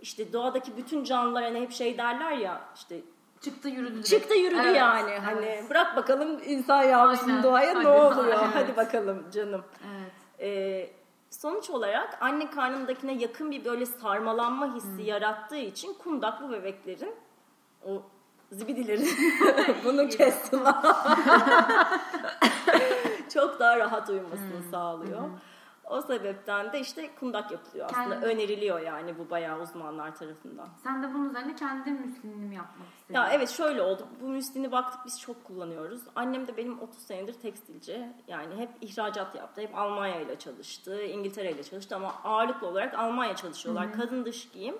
İşte 0.00 0.32
doğadaki 0.32 0.76
bütün 0.76 1.04
canlılar 1.04 1.44
hani 1.44 1.60
hep 1.60 1.72
şey 1.72 1.98
derler 1.98 2.32
ya 2.32 2.60
işte 2.74 3.00
Çıktı 3.40 3.68
yürüdü. 3.68 3.94
direkt. 3.94 4.08
çıktı 4.08 4.34
yürüdü 4.34 4.60
Evet, 4.64 4.76
yani 4.76 5.10
evet. 5.10 5.22
hani 5.24 5.64
bırak 5.70 5.96
bakalım 5.96 6.40
insan 6.46 6.82
yavrusunun 6.82 7.28
Aynen. 7.30 7.42
doğaya 7.42 7.74
ne 7.74 7.84
Hadi. 7.84 7.88
oluyor 7.88 8.38
Evet. 8.38 8.48
hadi 8.54 8.76
bakalım 8.76 9.22
canım. 9.32 9.64
Evet. 9.96 10.12
Ee, 10.40 10.90
sonuç 11.30 11.70
olarak 11.70 12.18
anne 12.20 12.50
karnındakine 12.50 13.12
yakın 13.14 13.50
bir 13.50 13.64
böyle 13.64 13.86
sarmalanma 13.86 14.74
hissi 14.74 15.02
yarattığı 15.02 15.56
için 15.56 15.94
kundak 15.94 16.42
bu 16.42 16.50
bebeklerin 16.50 17.14
o 17.88 18.02
zibidilerin 18.52 19.08
bunu 19.84 20.08
kestim 20.08 20.60
çok 23.28 23.60
daha 23.60 23.78
rahat 23.78 24.10
uyumasını 24.10 24.62
sağlıyor. 24.70 25.22
O 25.84 26.00
sebepten 26.02 26.72
de 26.72 26.80
işte 26.80 27.10
kundak 27.20 27.50
yapılıyor 27.52 27.86
aslında. 27.90 28.10
Kendi- 28.20 28.26
Öneriliyor 28.26 28.80
yani 28.80 29.18
bu 29.18 29.30
bayağı 29.30 29.60
uzmanlar 29.62 30.14
tarafından. 30.16 30.68
Sen 30.82 31.02
de 31.02 31.14
bunun 31.14 31.28
üzerine 31.30 31.54
kendi 31.56 31.90
müslinini 31.90 32.46
mi 32.46 32.54
yapmak 32.54 32.88
istedin? 33.00 33.14
Ya 33.14 33.28
evet 33.32 33.50
şöyle 33.50 33.82
oldu. 33.82 34.06
Bu 34.22 34.28
müslini 34.28 34.72
baktık 34.72 35.00
biz 35.06 35.20
çok 35.20 35.44
kullanıyoruz. 35.44 36.00
Annem 36.14 36.46
de 36.46 36.56
benim 36.56 36.80
30 36.80 36.98
senedir 36.98 37.32
tekstilci. 37.34 38.12
Yani 38.28 38.56
hep 38.56 38.68
ihracat 38.80 39.34
yaptı. 39.34 39.60
Hep 39.60 39.78
Almanya 39.78 40.20
ile 40.20 40.38
çalıştı. 40.38 41.02
İngiltere 41.02 41.52
ile 41.52 41.62
çalıştı 41.62 41.96
ama 41.96 42.14
ağırlıklı 42.24 42.66
olarak 42.66 42.94
Almanya 42.94 43.36
çalışıyorlar. 43.36 43.92
Kadın 43.92 44.24
dış 44.24 44.48
giyim. 44.50 44.78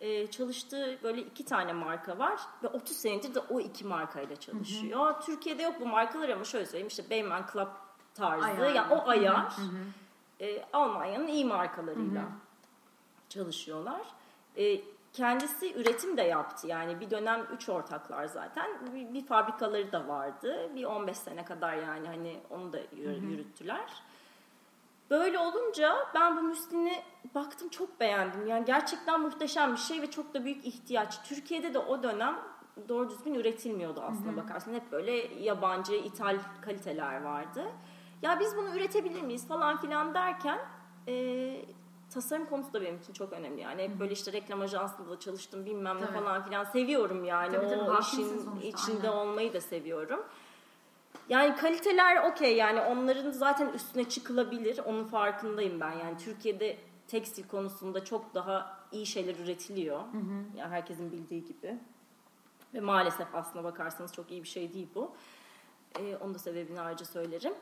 Ee, 0.00 0.26
çalıştığı 0.30 0.98
böyle 1.02 1.20
iki 1.22 1.44
tane 1.44 1.72
marka 1.72 2.18
var 2.18 2.40
ve 2.62 2.68
30 2.68 2.96
senedir 2.96 3.34
de 3.34 3.40
o 3.40 3.60
iki 3.60 3.84
markayla 3.84 4.36
çalışıyor. 4.36 5.20
Türkiye'de 5.20 5.62
yok 5.62 5.74
bu 5.80 5.86
markalar 5.86 6.28
ama 6.28 6.44
şöyle 6.44 6.66
söyleyeyim 6.66 6.86
işte 6.88 7.10
Beymen 7.10 7.44
Club 7.52 7.68
tarzı 8.14 8.44
Ayar. 8.46 8.74
yani 8.74 8.94
o 8.94 9.08
ayar 9.08 9.52
e, 10.40 10.64
Almanya'nın 10.72 11.26
iyi 11.26 11.44
markalarıyla 11.44 12.22
çalışıyorlar. 13.28 14.00
E, 14.56 14.80
kendisi 15.12 15.74
üretim 15.74 16.16
de 16.16 16.22
yaptı. 16.22 16.66
Yani 16.66 17.00
bir 17.00 17.10
dönem 17.10 17.46
üç 17.56 17.68
ortaklar 17.68 18.24
zaten. 18.26 18.70
Bir, 18.94 19.14
bir 19.14 19.26
fabrikaları 19.26 19.92
da 19.92 20.08
vardı. 20.08 20.70
Bir 20.74 20.84
15 20.84 21.16
sene 21.16 21.44
kadar 21.44 21.74
yani 21.76 22.06
hani 22.08 22.40
onu 22.50 22.72
da 22.72 22.78
yürü- 22.80 23.30
yürüttüler. 23.30 23.92
Böyle 25.10 25.38
olunca 25.38 25.96
ben 26.14 26.36
bu 26.36 26.42
müslini 26.42 27.02
baktım 27.34 27.68
çok 27.68 28.00
beğendim. 28.00 28.46
Yani 28.46 28.64
gerçekten 28.64 29.20
muhteşem 29.20 29.72
bir 29.72 29.78
şey 29.78 30.02
ve 30.02 30.10
çok 30.10 30.34
da 30.34 30.44
büyük 30.44 30.66
ihtiyaç. 30.66 31.22
Türkiye'de 31.22 31.74
de 31.74 31.78
o 31.78 32.02
dönem 32.02 32.38
doğru 32.88 33.10
düzgün 33.10 33.34
üretilmiyordu 33.34 34.00
aslında 34.00 34.36
bakarsan. 34.36 34.74
Hep 34.74 34.92
böyle 34.92 35.12
yabancı, 35.42 35.94
ithal 35.94 36.38
kaliteler 36.62 37.22
vardı. 37.22 37.64
Ya 38.22 38.40
biz 38.40 38.56
bunu 38.56 38.76
üretebilir 38.76 39.22
miyiz 39.22 39.48
falan 39.48 39.76
filan 39.76 40.14
derken 40.14 40.58
e, 41.08 41.56
tasarım 42.10 42.46
konusu 42.46 42.72
da 42.72 42.82
benim 42.82 42.96
için 42.96 43.12
çok 43.12 43.32
önemli. 43.32 43.60
Yani 43.60 43.82
hep 43.82 44.00
böyle 44.00 44.12
işte 44.12 44.32
reklam 44.32 44.60
ajansında 44.60 45.10
da 45.10 45.18
çalıştım 45.18 45.66
bilmem 45.66 45.96
ne 45.96 46.06
Tabii. 46.06 46.18
falan 46.18 46.44
filan 46.44 46.64
seviyorum 46.64 47.24
yani. 47.24 47.52
Tabii, 47.56 47.68
tabii, 47.68 47.90
o 47.90 48.00
işin 48.00 48.38
sonuçta, 48.38 48.66
içinde 48.66 49.10
aynen. 49.10 49.20
olmayı 49.20 49.52
da 49.52 49.60
seviyorum. 49.60 50.20
Yani 51.28 51.56
kaliteler 51.56 52.30
okey 52.32 52.56
yani 52.56 52.80
onların 52.80 53.30
zaten 53.30 53.68
üstüne 53.68 54.08
çıkılabilir. 54.08 54.78
Onun 54.78 55.04
farkındayım 55.04 55.80
ben. 55.80 55.92
Yani 55.92 56.18
Türkiye'de 56.18 56.76
tekstil 57.08 57.48
konusunda 57.48 58.04
çok 58.04 58.34
daha 58.34 58.78
iyi 58.92 59.06
şeyler 59.06 59.36
üretiliyor. 59.36 60.00
Yani 60.56 60.70
herkesin 60.70 61.12
bildiği 61.12 61.44
gibi. 61.44 61.78
Ve 62.74 62.80
maalesef 62.80 63.34
aslına 63.34 63.64
bakarsanız 63.64 64.12
çok 64.12 64.30
iyi 64.30 64.42
bir 64.42 64.48
şey 64.48 64.74
değil 64.74 64.88
bu. 64.94 65.12
Ee, 65.98 66.16
onun 66.16 66.34
da 66.34 66.38
sebebini 66.38 66.80
ayrıca 66.80 67.04
söylerim. 67.04 67.54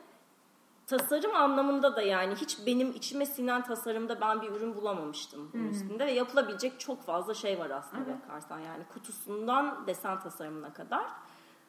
Tasarım 0.87 1.35
anlamında 1.35 1.95
da 1.95 2.01
yani 2.01 2.35
hiç 2.35 2.57
benim 2.65 2.91
içime 2.91 3.25
sinen 3.25 3.63
tasarımda 3.63 4.21
ben 4.21 4.41
bir 4.41 4.51
ürün 4.51 4.75
bulamamıştım 4.75 5.49
bunun 5.53 5.67
üstünde 5.69 6.05
ve 6.05 6.11
yapılabilecek 6.11 6.79
çok 6.79 7.01
fazla 7.03 7.33
şey 7.33 7.59
var 7.59 7.69
aslında 7.69 8.05
bakarsan 8.23 8.59
yani 8.59 8.83
kutusundan 8.93 9.87
desen 9.87 10.19
tasarımına 10.19 10.73
kadar. 10.73 11.05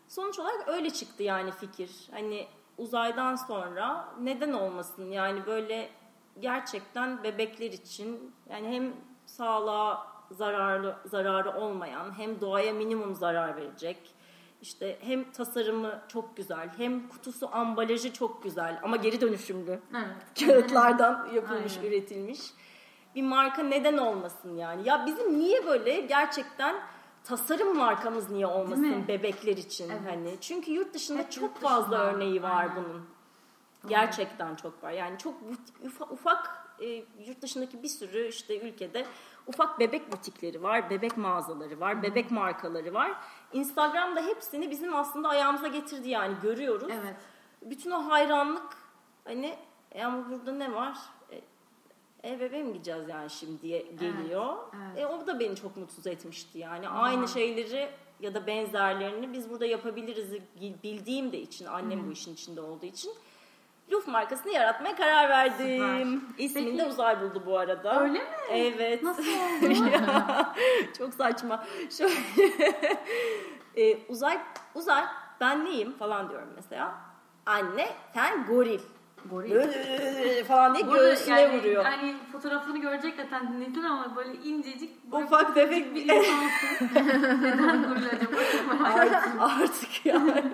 Sonuç 0.08 0.38
olarak 0.38 0.68
öyle 0.68 0.90
çıktı 0.90 1.22
yani 1.22 1.50
fikir. 1.50 1.90
Hani 2.10 2.46
uzaydan 2.78 3.36
sonra 3.36 4.08
neden 4.20 4.52
olmasın 4.52 5.10
yani 5.10 5.46
böyle 5.46 5.90
gerçekten 6.40 7.22
bebekler 7.24 7.72
için 7.72 8.34
yani 8.50 8.68
hem 8.68 8.92
sağlığa 9.26 10.06
zararlı 10.30 10.96
zararı 11.04 11.60
olmayan 11.60 12.18
hem 12.18 12.40
doğaya 12.40 12.72
minimum 12.72 13.14
zarar 13.14 13.56
verecek 13.56 14.14
işte 14.62 14.98
hem 15.00 15.32
tasarımı 15.32 16.02
çok 16.08 16.36
güzel 16.36 16.68
hem 16.76 17.08
kutusu 17.08 17.48
ambalajı 17.52 18.12
çok 18.12 18.42
güzel 18.42 18.80
ama 18.82 18.96
geri 18.96 19.20
dönüşümlü 19.20 19.80
Evet. 19.96 20.46
kağıtlardan 20.46 21.28
yapılmış 21.34 21.76
Aynen. 21.76 21.88
üretilmiş 21.88 22.40
bir 23.14 23.22
marka 23.22 23.62
neden 23.62 23.96
olmasın 23.96 24.56
yani 24.56 24.88
ya 24.88 25.06
bizim 25.06 25.38
niye 25.38 25.66
böyle 25.66 26.00
gerçekten 26.00 26.76
tasarım 27.26 27.76
markamız 27.76 28.30
niye 28.30 28.46
olmasın 28.46 29.08
bebekler 29.08 29.56
için 29.56 29.90
Evet. 29.90 30.00
hani? 30.06 30.36
Çünkü 30.40 30.70
yurt 30.72 30.94
dışında 30.94 31.18
Hep 31.18 31.32
çok 31.32 31.42
yurt 31.42 31.58
fazla 31.58 31.90
dışında, 31.98 32.12
örneği 32.12 32.42
var 32.42 32.56
aynen. 32.60 32.76
bunun. 32.76 33.06
Gerçekten 33.88 34.54
çok 34.54 34.82
var. 34.84 34.90
Yani 34.90 35.18
çok 35.18 35.34
ufak 36.10 36.66
e, 36.80 36.86
yurt 37.26 37.42
dışındaki 37.42 37.82
bir 37.82 37.88
sürü 37.88 38.28
işte 38.28 38.60
ülkede 38.60 39.06
ufak 39.46 39.80
bebek 39.80 40.12
butikleri 40.12 40.62
var 40.62 40.90
bebek 40.90 41.16
mağazaları 41.16 41.80
var 41.80 42.02
bebek 42.02 42.30
markaları 42.30 42.94
var. 42.94 43.12
Instagram'da 43.52 44.20
hepsini 44.20 44.70
bizim 44.70 44.96
aslında 44.96 45.28
ayağımıza 45.28 45.68
getirdi 45.68 46.08
yani 46.08 46.34
görüyoruz. 46.42 46.88
Evet. 46.90 47.16
bütün 47.62 47.90
o 47.90 48.10
hayranlık 48.10 48.76
hani 49.24 49.58
e 49.92 50.04
ama 50.04 50.30
burada 50.30 50.52
ne 50.52 50.74
var? 50.74 50.98
E, 52.26 52.32
e 52.32 52.40
bebeğe 52.40 52.62
mi 52.62 52.72
gideceğiz 52.72 53.08
yani 53.08 53.30
şimdi 53.30 53.62
diye 53.62 53.80
geliyor. 54.00 54.56
evet. 54.74 54.98
E 54.98 55.06
o 55.06 55.26
da 55.26 55.40
beni 55.40 55.56
çok 55.56 55.76
mutsuz 55.76 56.06
etmişti 56.06 56.58
yani. 56.58 56.88
Aynı 56.88 57.28
şeyleri 57.28 57.90
ya 58.20 58.34
da 58.34 58.46
benzerlerini 58.46 59.32
biz 59.32 59.50
burada 59.50 59.66
yapabiliriz 59.66 60.32
bildiğim 60.82 61.32
de 61.32 61.38
için 61.38 61.66
annem 61.66 62.06
bu 62.08 62.12
işin 62.12 62.34
içinde 62.34 62.60
olduğu 62.60 62.86
için 62.86 63.12
Luf 63.92 64.08
markasını 64.08 64.52
yaratmaya 64.52 64.96
karar 64.96 65.28
verdim. 65.28 66.20
Süper. 66.28 66.44
İsmini 66.44 66.64
Peki- 66.64 66.78
de 66.78 66.86
Uzay 66.86 67.20
buldu 67.20 67.42
bu 67.46 67.58
arada. 67.58 68.00
Öyle 68.00 68.18
mi? 68.18 68.24
Evet. 68.50 69.02
Nasıl 69.02 69.22
oldu? 69.22 69.74
Çok 70.98 71.14
saçma. 71.14 71.64
Şöyle 71.90 72.14
e, 73.76 73.98
uzay 74.08 74.38
uzay 74.74 75.04
ben 75.40 75.64
neyim 75.64 75.92
falan 75.92 76.28
diyorum 76.28 76.48
mesela. 76.56 76.94
Anne 77.46 77.88
sen 78.14 78.46
goril. 78.46 78.80
Böyle 79.54 80.44
falan 80.44 80.74
diye 80.74 80.84
arada 80.84 80.96
göğsüne 80.96 81.40
yani, 81.40 81.58
vuruyor. 81.58 81.84
Yani 81.84 82.16
fotoğrafını 82.32 82.78
görecek 82.78 83.14
zaten 83.16 83.52
dinledin 83.52 83.82
ama 83.82 84.16
böyle 84.16 84.34
incecik 84.38 85.04
böyle 85.12 85.24
Ufak 85.24 85.54
tefek 85.54 85.94
bir 85.94 86.02
insansın. 86.02 86.88
Neden 87.42 87.82
goril 87.82 88.06
acaba? 88.06 88.84
artık, 88.84 89.40
artık 89.40 90.06
yani. 90.06 90.52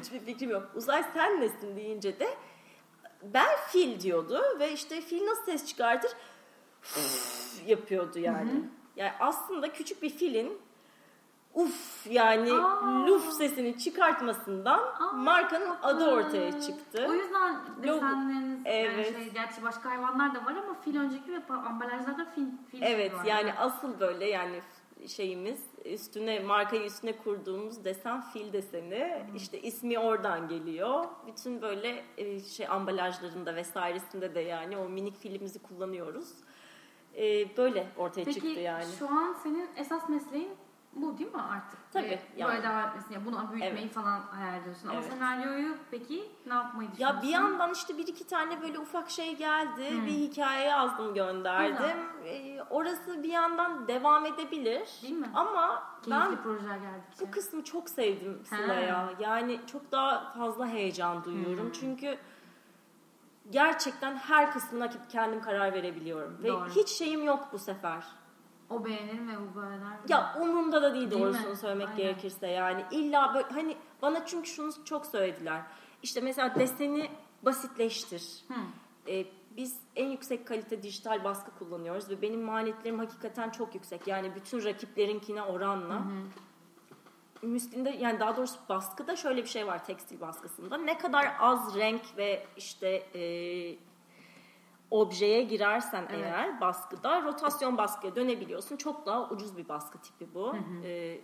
Hiçbir 0.00 0.20
fikrim 0.20 0.50
yok. 0.50 0.70
Uzay 0.74 1.04
sen 1.14 1.40
nesin 1.40 1.76
deyince 1.76 2.20
de 2.20 2.28
ben 3.22 3.56
fil 3.68 4.00
diyordu 4.00 4.42
ve 4.58 4.72
işte 4.72 5.00
fil 5.00 5.26
nasıl 5.26 5.44
ses 5.44 5.66
çıkartır 5.66 6.10
yapıyordu 7.66 8.18
yani. 8.18 8.50
Yani 8.96 9.12
aslında 9.20 9.72
küçük 9.72 10.02
bir 10.02 10.10
filin 10.10 10.58
uf 11.54 12.06
yani 12.10 12.52
Aa. 12.52 13.06
luf 13.06 13.32
sesini 13.32 13.78
çıkartmasından 13.78 14.78
Aa, 14.78 15.12
markanın 15.12 15.76
adı 15.82 16.10
ortaya 16.14 16.60
çıktı. 16.60 17.06
O 17.08 17.12
yüzden 17.12 17.56
desenleriniz 17.82 18.66
yani 18.66 18.76
Evet. 18.76 19.16
şey, 19.16 19.30
gerçi 19.30 19.62
başka 19.62 19.90
hayvanlar 19.90 20.34
da 20.34 20.38
var 20.44 20.54
ama 20.64 20.74
fil 20.80 20.96
önceki 21.00 21.32
ve 21.32 21.54
ambalajlarda 21.54 22.24
fil, 22.24 22.46
fil 22.70 22.82
Evet 22.82 23.14
var. 23.14 23.24
yani 23.24 23.52
asıl 23.54 24.00
böyle 24.00 24.26
yani 24.26 24.60
şeyimiz 25.06 25.60
üstüne 25.84 26.40
markayı 26.40 26.82
üstüne 26.84 27.16
kurduğumuz 27.16 27.84
desen 27.84 28.20
fil 28.20 28.52
deseni 28.52 29.22
işte 29.36 29.60
ismi 29.60 29.98
oradan 29.98 30.48
geliyor. 30.48 31.04
Bütün 31.26 31.62
böyle 31.62 32.04
e, 32.18 32.40
şey 32.40 32.68
ambalajlarında 32.68 33.54
vesairesinde 33.54 34.34
de 34.34 34.40
yani 34.40 34.76
o 34.76 34.88
minik 34.88 35.16
filimizi 35.18 35.58
kullanıyoruz. 35.62 36.28
E, 37.16 37.56
böyle 37.56 37.86
ortaya 37.96 38.24
Peki 38.24 38.34
çıktı 38.34 38.60
yani. 38.60 38.84
şu 38.98 39.08
an 39.08 39.36
senin 39.42 39.68
esas 39.76 40.08
mesleğin 40.08 40.50
bu 40.92 41.18
değil 41.18 41.32
mi 41.34 41.42
artık? 41.42 41.78
Tabii, 41.92 42.04
Ve 42.06 42.20
yani. 42.36 42.50
Böyle 42.52 42.62
devam 42.62 42.88
etmesin. 42.88 43.14
Yani 43.14 43.26
bunu 43.26 43.50
büyütmeyi 43.52 43.72
Evet. 43.84 43.92
falan 43.94 44.20
hayal 44.20 44.60
ediyorsun. 44.60 44.88
Ama 44.88 45.00
Evet. 45.00 45.12
senaryoyu 45.12 45.76
peki 45.90 46.30
ne 46.46 46.54
yapmayı 46.54 46.90
düşünüyorsun? 46.92 47.16
Ya 47.16 47.22
bir 47.22 47.28
yandan 47.28 47.72
işte 47.72 47.98
bir 47.98 48.06
iki 48.06 48.26
tane 48.26 48.62
böyle 48.62 48.78
ufak 48.78 49.10
şey 49.10 49.36
geldi. 49.36 49.90
Hmm. 49.90 50.06
Bir 50.06 50.10
hikaye 50.12 50.64
yazdım 50.68 51.14
gönderdim. 51.14 51.98
E, 52.24 52.62
orası 52.70 53.22
bir 53.22 53.28
yandan 53.32 53.88
devam 53.88 54.26
edebilir. 54.26 54.88
Değil 55.02 55.14
mi? 55.14 55.30
Ama 55.34 55.82
Keyifli 56.02 56.10
ben 56.30 56.42
projeler 56.42 56.76
geldikçe. 56.76 57.26
Bu 57.26 57.30
kısmı 57.30 57.64
çok 57.64 57.90
sevdim 57.90 58.42
Ha. 58.50 58.56
Sıla'ya. 58.56 59.10
Yani 59.20 59.60
çok 59.72 59.92
daha 59.92 60.30
fazla 60.32 60.66
heyecan 60.66 61.24
duyuyorum. 61.24 61.64
Hmm. 61.64 61.72
Çünkü 61.72 62.18
gerçekten 63.50 64.16
her 64.16 64.52
kısmına 64.52 64.90
kendim 65.08 65.42
karar 65.42 65.72
verebiliyorum. 65.72 66.38
Ve 66.42 66.48
Doğru. 66.48 66.68
hiç 66.68 66.88
şeyim 66.88 67.24
yok 67.24 67.48
bu 67.52 67.58
sefer. 67.58 68.04
O 68.70 68.84
beğenir 68.84 69.20
mi 69.20 69.38
bu 69.54 69.60
mi? 69.60 69.98
Ya 70.08 70.34
umurumda 70.40 70.82
da 70.82 70.94
değil 70.94 71.10
Değil 71.10 71.22
doğrusunu 71.22 71.50
mi? 71.50 71.56
söylemek 71.56 71.86
Aynen. 71.88 71.96
gerekirse 71.96 72.46
yani. 72.46 72.84
illa 72.90 73.34
böyle 73.34 73.48
hani 73.48 73.76
bana 74.02 74.26
çünkü 74.26 74.50
şunu 74.50 74.84
çok 74.84 75.06
söylediler. 75.06 75.62
İşte 76.02 76.20
mesela 76.20 76.54
deseni 76.54 77.10
basitleştir. 77.42 78.44
Hı. 78.48 78.54
Ee, 79.08 79.26
biz 79.56 79.80
en 79.96 80.06
yüksek 80.06 80.46
kalite 80.46 80.82
dijital 80.82 81.24
baskı 81.24 81.50
kullanıyoruz 81.58 82.10
ve 82.10 82.22
benim 82.22 82.42
maliyetlerim 82.42 82.98
hakikaten 82.98 83.50
çok 83.50 83.74
yüksek. 83.74 84.06
Yani 84.06 84.34
bütün 84.34 84.64
rakiplerinkine 84.64 85.42
oranla. 85.42 86.02
Müslim'de 87.42 87.90
yani 87.90 88.20
daha 88.20 88.36
doğrusu 88.36 88.56
baskıda 88.68 89.16
şöyle 89.16 89.42
bir 89.42 89.48
şey 89.48 89.66
var 89.66 89.84
tekstil 89.84 90.20
baskısında. 90.20 90.76
Ne 90.76 90.98
kadar 90.98 91.32
az 91.40 91.76
renk 91.76 92.02
ve 92.16 92.46
işte 92.56 92.88
e, 92.88 93.20
objeye 94.90 95.42
girersen 95.42 96.06
Evet. 96.10 96.24
eğer 96.24 96.60
baskıda 96.60 97.22
rotasyon 97.22 97.78
baskıya 97.78 98.16
dönebiliyorsun. 98.16 98.76
Çok 98.76 99.06
daha 99.06 99.28
ucuz 99.28 99.56
bir 99.56 99.68
baskı 99.68 99.98
tipi 99.98 100.34
bu. 100.34 100.54
E, 100.84 101.20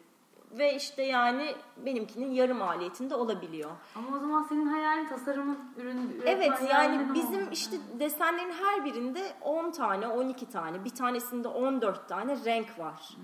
ve 0.59 0.74
işte 0.76 1.02
yani 1.02 1.55
benimkinin 1.76 2.31
yarı 2.33 2.55
maliyetinde 2.55 3.14
olabiliyor. 3.14 3.70
Ama 3.96 4.16
o 4.16 4.20
zaman 4.20 4.42
senin 4.42 4.66
hayalin 4.66 5.07
tasarımın 5.09 5.59
ürün 5.76 6.22
Evet 6.26 6.52
yani 6.70 7.14
bizim 7.14 7.35
olmalı. 7.35 7.48
işte 7.52 7.76
desenlerin 8.00 8.50
her 8.52 8.85
birinde 8.85 9.33
10 9.40 9.70
tane 9.70 10.09
12 10.09 10.50
tane 10.50 10.85
bir 10.85 10.90
tanesinde 10.90 11.48
14 11.48 12.09
tane 12.09 12.44
renk 12.44 12.79
var. 12.79 13.16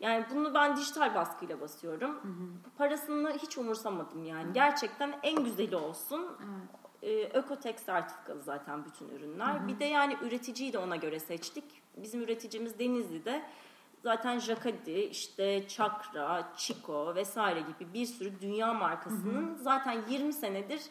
Yani 0.00 0.24
bunu 0.34 0.54
ben 0.54 0.76
dijital 0.76 1.14
baskıyla 1.14 1.60
basıyorum. 1.60 2.20
Parasını 2.78 3.32
hiç 3.38 3.58
umursamadım 3.58 4.24
yani. 4.24 4.52
Gerçekten 4.52 5.14
en 5.22 5.44
güzeli 5.44 5.76
olsun. 5.76 6.26
Evet. 6.38 6.85
Ee, 7.06 7.30
Ökotek 7.34 7.80
sertifikalı 7.80 8.42
zaten 8.42 8.84
bütün 8.84 9.08
ürünler. 9.08 9.68
Bir 9.68 9.78
de 9.80 9.84
yani 9.84 10.16
üreticiyi 10.22 10.72
de 10.72 10.78
ona 10.78 10.96
göre 10.96 11.20
seçtik. 11.20 11.64
Bizim 11.96 12.22
üreticimiz 12.22 12.78
Denizli'de. 12.78 13.42
Zaten 14.02 14.38
Jacquard, 14.38 14.86
işte 15.10 15.68
Çakra, 15.68 16.52
Chico 16.56 17.14
vesaire 17.14 17.60
gibi 17.60 17.94
bir 17.94 18.06
sürü 18.06 18.40
dünya 18.40 18.72
markasının 18.74 19.54
zaten 19.54 20.02
20 20.08 20.32
senedir 20.32 20.82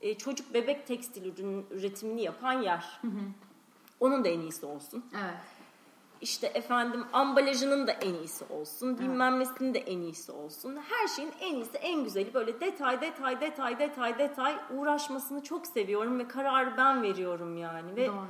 e, 0.00 0.14
çocuk 0.18 0.54
bebek 0.54 0.86
tekstil 0.86 1.24
ürün 1.24 1.66
üretimini 1.70 2.22
yapan 2.22 2.52
yer. 2.52 3.00
Onun 4.00 4.24
da 4.24 4.28
en 4.28 4.40
iyisi 4.40 4.66
olsun. 4.66 5.04
Evet. 5.14 5.34
İşte 6.22 6.46
efendim 6.46 7.04
ambalajının 7.12 7.86
da 7.86 7.92
en 7.92 8.14
iyisi 8.14 8.44
olsun. 8.44 8.98
Bilmem 8.98 9.40
nesinin 9.40 9.74
de 9.74 9.78
en 9.78 9.98
iyisi 9.98 10.32
olsun. 10.32 10.78
Her 10.88 11.08
şeyin 11.08 11.32
en 11.40 11.54
iyisi, 11.54 11.76
en 11.76 12.04
güzeli 12.04 12.34
böyle 12.34 12.60
detay 12.60 13.00
detay 13.00 13.40
detay 13.40 13.78
detay 13.78 14.18
detay 14.18 14.56
uğraşmasını 14.70 15.42
çok 15.42 15.66
seviyorum 15.66 16.18
ve 16.18 16.28
kararı 16.28 16.76
ben 16.76 17.02
veriyorum 17.02 17.56
yani. 17.56 17.96
Ve 17.96 18.08
Doğru. 18.08 18.26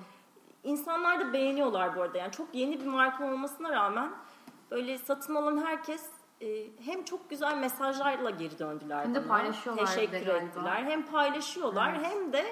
insanlar 0.64 1.20
da 1.20 1.33
beğeniyorlar 1.33 1.96
bu 1.96 2.02
arada. 2.02 2.18
Yani 2.18 2.33
çok 2.33 2.55
yeni 2.55 2.81
bir 2.81 2.87
marka 2.87 3.24
olmasına 3.33 3.70
rağmen 3.70 4.12
böyle 4.70 4.98
satın 4.98 5.35
alan 5.35 5.64
herkes 5.64 6.07
e, 6.40 6.46
hem 6.85 7.05
çok 7.05 7.31
güzel 7.31 7.57
mesajlarla 7.57 8.31
geri 8.31 8.59
döndüler 8.59 9.05
Hem 9.05 9.14
de 9.14 9.26
paylaşıyorlar 9.26 9.87
de 9.87 9.90
Teşekkür 9.90 10.26
ettiler. 10.35 10.85
Hem 10.85 11.07
paylaşıyorlar 11.07 11.94
Evet. 11.94 12.07
hem 12.07 12.33
de 12.33 12.44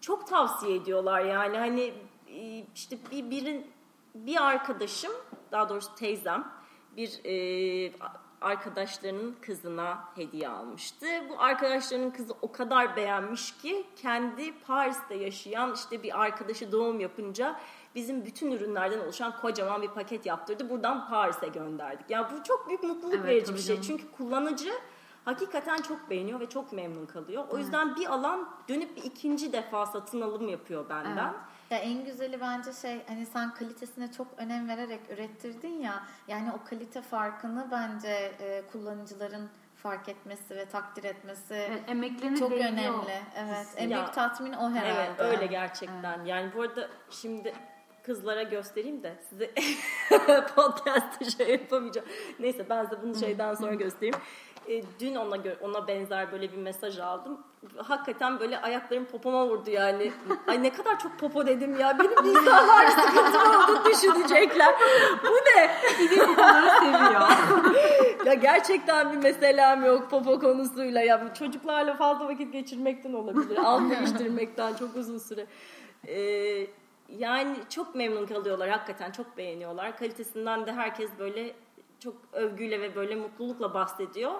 çok 0.00 0.26
tavsiye 0.26 0.76
ediyorlar 0.76 1.20
yani 1.20 1.58
hani 1.58 1.94
e, 2.28 2.64
işte 2.74 2.98
bir 3.10 3.30
birin 3.30 3.74
bir 4.14 4.42
arkadaşım 4.46 5.12
daha 5.52 5.68
doğrusu 5.68 5.94
teyzem 5.94 6.52
bir 6.96 7.20
e, 7.24 7.92
arkadaşlarının 8.40 9.36
kızına 9.40 10.04
hediye 10.14 10.48
almıştı. 10.48 11.06
Bu 11.28 11.40
arkadaşlarının 11.42 12.10
kızı 12.10 12.34
o 12.42 12.52
kadar 12.52 12.96
beğenmiş 12.96 13.56
ki 13.56 13.86
kendi 13.96 14.58
Paris'te 14.58 15.14
yaşayan 15.14 15.74
işte 15.74 16.02
bir 16.02 16.20
arkadaşı 16.22 16.72
doğum 16.72 17.00
yapınca 17.00 17.60
bizim 17.94 18.24
bütün 18.24 18.50
ürünlerden 18.50 18.98
oluşan 19.00 19.40
kocaman 19.40 19.82
bir 19.82 19.88
paket 19.88 20.26
yaptırdı. 20.26 20.70
Buradan 20.70 21.08
Paris'e 21.08 21.48
gönderdik. 21.48 22.10
Ya 22.10 22.30
bu 22.32 22.44
çok 22.44 22.68
büyük 22.68 22.82
mutluluk 22.82 23.14
Evet, 23.14 23.26
verici 23.26 23.54
bir 23.54 23.58
şey. 23.58 23.66
canım. 23.66 23.82
Çünkü 23.82 24.10
kullanıcı 24.16 24.72
hakikaten 25.24 25.76
çok 25.76 26.10
beğeniyor 26.10 26.40
ve 26.40 26.48
çok 26.48 26.72
memnun 26.72 27.06
kalıyor. 27.06 27.44
O 27.50 27.58
yüzden 27.58 27.96
bir 27.96 28.06
alan 28.06 28.48
dönüp 28.68 28.96
bir 28.96 29.02
ikinci 29.02 29.52
defa 29.52 29.86
satın 29.86 30.20
alım 30.20 30.48
yapıyor 30.48 30.88
benden. 30.88 31.28
Evet. 31.28 31.40
Ya 31.70 31.78
en 31.78 32.04
güzeli 32.04 32.40
bence 32.40 32.72
şey 32.72 33.02
hani 33.06 33.26
sen 33.26 33.54
kalitesine 33.54 34.12
çok 34.12 34.26
önem 34.36 34.68
vererek 34.68 35.00
ürettirdin 35.10 35.80
ya 35.80 36.02
yani 36.28 36.52
o 36.52 36.68
kalite 36.70 37.02
farkını 37.02 37.68
bence 37.70 38.32
e, 38.40 38.62
kullanıcıların 38.72 39.50
fark 39.76 40.08
etmesi 40.08 40.56
ve 40.56 40.64
takdir 40.64 41.04
etmesi 41.04 41.54
Evet, 41.54 41.82
emeklerini 41.88 42.38
çok 42.38 42.50
değiyor. 42.50 42.70
önemli. 42.72 43.22
Evet. 43.36 43.66
En 43.76 43.88
Ya, 43.88 43.96
büyük 43.98 44.12
tatmin 44.14 44.52
o 44.52 44.70
herhalde. 44.70 45.02
Evet 45.08 45.20
öyle 45.20 45.46
gerçekten. 45.46 46.24
Yani 46.24 46.50
bu 46.56 46.62
arada 46.62 46.88
şimdi 47.10 47.54
kızlara 48.02 48.42
göstereyim 48.42 49.02
de 49.02 49.14
size 49.28 49.50
podcast'te 50.56 51.24
şey 51.30 51.50
yapamayacağım. 51.50 52.08
Neyse 52.40 52.68
ben 52.70 52.84
size 52.84 53.02
bunu 53.02 53.14
şeyden 53.14 53.54
sonra 53.54 53.74
göstereyim. 53.84 54.14
E, 54.68 54.82
dün 55.00 55.14
ona 55.14 55.36
ona 55.60 55.88
benzer 55.88 56.32
böyle 56.32 56.52
bir 56.52 56.56
mesaj 56.56 56.98
aldım. 56.98 57.38
Hakikaten 57.76 58.40
böyle 58.40 58.60
ayaklarım 58.60 59.04
popoma 59.04 59.46
vurdu 59.46 59.70
yani. 59.70 60.12
Ay 60.46 60.62
ne 60.62 60.72
kadar 60.72 60.98
çok 60.98 61.18
popo 61.18 61.46
dedim 61.46 61.78
ya. 61.80 61.98
Benim 61.98 62.36
insanlar 62.36 62.86
sıkıntı 62.86 63.38
olduğunu 63.38 63.84
düşünecekler. 63.84 64.74
Bu 65.22 65.34
ne? 65.34 65.70
Bunları 66.28 66.70
seviyor. 66.80 67.28
ya 68.26 68.34
gerçekten 68.34 69.12
bir 69.12 69.16
meselem 69.16 69.84
yok 69.84 70.10
popo 70.10 70.40
konusuyla. 70.40 71.00
Ya 71.02 71.34
çocuklarla 71.34 71.94
fazla 71.94 72.28
vakit 72.28 72.52
geçirmekten 72.52 73.12
olabilir. 73.12 73.58
Alt 73.64 73.90
değiştirmekten 73.90 74.74
çok 74.74 74.96
uzun 74.96 75.18
süre. 75.18 75.46
Ee, 76.06 76.66
yani 77.08 77.56
çok 77.68 77.94
memnun 77.94 78.26
kalıyorlar 78.26 78.68
hakikaten 78.70 79.10
çok 79.10 79.36
beğeniyorlar. 79.36 79.96
Kalitesinden 79.96 80.66
de 80.66 80.72
herkes 80.72 81.10
böyle 81.18 81.54
çok 82.00 82.14
övgüyle 82.32 82.80
ve 82.80 82.94
böyle 82.94 83.14
mutlulukla 83.14 83.74
bahsediyor. 83.74 84.32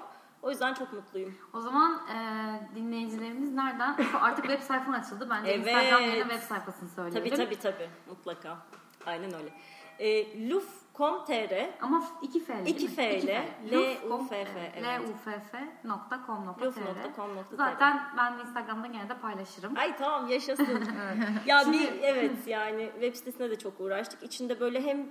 O 0.45 0.51
yüzden 0.51 0.75
çok 0.75 0.93
mutluyum. 0.93 1.35
O 1.53 1.61
zaman 1.61 1.93
e, 2.09 2.17
dinleyicilerimiz 2.77 3.53
nereden? 3.55 3.97
Artık 4.21 4.45
web 4.45 4.61
sayfan 4.63 4.93
açıldı. 4.93 5.29
Bence 5.31 5.51
Evet. 5.51 5.67
Instagram 5.67 6.03
yerine 6.03 6.23
web 6.23 6.41
sayfasını 6.49 6.89
Tabii 6.97 7.11
söyleyelim. 7.13 7.45
tabii 7.45 7.57
tabii 7.59 7.89
mutlaka. 8.09 8.59
Aynen 9.07 9.35
öyle. 9.35 9.49
e, 9.99 10.49
luf.com.tr 10.51 11.71
Ama 11.81 12.05
iki 12.23 12.41
F 12.41 12.55
ile 12.63 12.71
İki 12.71 12.79
değil 12.79 12.91
mi? 12.91 12.97
F 12.97 13.19
ile. 13.19 13.49
Luf- 13.71 14.09
L-U-F-F, 14.09 14.61
evet. 14.77 14.83
L-U-F-F.com.tr 14.85 16.65
luf.com.tr 16.65 17.57
Zaten 17.57 18.03
ben 18.17 18.39
Instagram'da 18.39 18.87
gene 18.87 19.09
de 19.09 19.15
paylaşırım. 19.19 19.73
Ay 19.77 19.97
tamam 19.97 20.29
yaşasın. 20.29 20.85
ya 21.47 21.73
bir 21.73 21.89
evet 22.03 22.47
yani 22.47 22.91
web 22.93 23.15
sitesine 23.15 23.51
de 23.51 23.59
çok 23.59 23.81
uğraştık. 23.81 24.23
İçinde 24.23 24.61
böyle 24.61 24.83
hem 24.83 25.07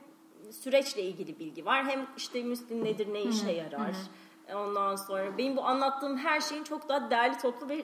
süreçle 0.52 1.02
ilgili 1.02 1.40
bilgi 1.40 1.66
var 1.66 1.86
hem 1.86 2.06
işte 2.18 2.44
Müslim 2.44 2.84
nedir 2.86 3.14
ne 3.14 3.22
işe 3.22 3.52
yarar. 3.52 3.96
Ondan 4.56 4.96
sonra 4.96 5.38
benim 5.38 5.58
bu 5.58 5.66
anlattığım 5.66 6.18
her 6.18 6.42
şeyin 6.42 6.64
çok 6.64 6.90
daha 6.90 7.10
değerli 7.10 7.38
toplu 7.38 7.70
ve 7.70 7.76
e, 7.76 7.84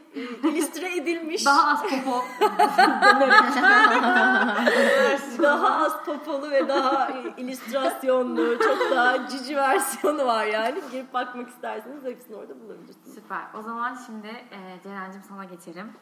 illüstre 0.50 0.96
edilmiş. 0.98 1.46
Daha 1.46 1.72
az 1.72 1.84
popo. 1.84 2.26
daha 5.44 5.86
az 5.86 6.04
popolu 6.06 6.52
ve 6.52 6.68
daha 6.68 7.10
e, 7.10 7.34
illüstrasyonlu, 7.38 8.60
çok 8.60 8.92
daha 8.92 9.28
cici 9.28 9.58
versiyonu 9.58 10.26
var 10.26 10.46
yani. 10.46 10.82
Girip 10.92 11.14
bakmak 11.14 11.50
isterseniz 11.50 12.04
hepsini 12.04 12.36
orada 12.36 12.60
bulabilirsiniz. 12.60 13.14
Süper. 13.16 13.42
O 13.60 13.62
zaman 13.62 13.98
şimdi 14.06 14.28
e, 14.28 14.80
Ceren'cim 14.84 15.22
sana 15.30 15.46
geçelim. 15.46 15.94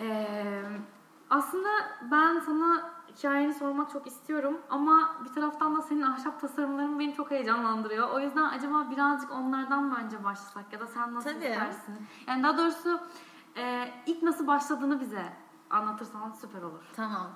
E, 0.00 0.26
aslında 1.30 1.68
ben 2.10 2.40
sana 2.46 2.90
hikayeni 3.18 3.54
sormak 3.54 3.90
çok 3.90 4.06
istiyorum 4.06 4.58
ama 4.70 5.16
bir 5.24 5.34
taraftan 5.34 5.76
da 5.76 5.82
senin 5.82 6.02
ahşap 6.02 6.40
tasarımların 6.40 6.98
beni 6.98 7.14
çok 7.14 7.30
heyecanlandırıyor. 7.30 8.10
O 8.10 8.20
yüzden 8.20 8.44
acaba 8.44 8.90
birazcık 8.90 9.32
onlardan 9.32 9.84
mı 9.84 9.98
önce 10.04 10.24
başlasak 10.24 10.72
ya 10.72 10.80
da 10.80 10.86
sen 10.86 11.14
nasıl 11.14 11.30
Tabii. 11.30 11.44
istersin? 11.44 12.06
Yani 12.26 12.42
daha 12.42 12.58
doğrusu 12.58 13.00
e, 13.56 13.88
ilk 14.06 14.22
nasıl 14.22 14.46
başladığını 14.46 15.00
bize 15.00 15.32
anlatırsan 15.70 16.32
süper 16.40 16.62
olur. 16.62 16.84
Tamam. 16.96 17.26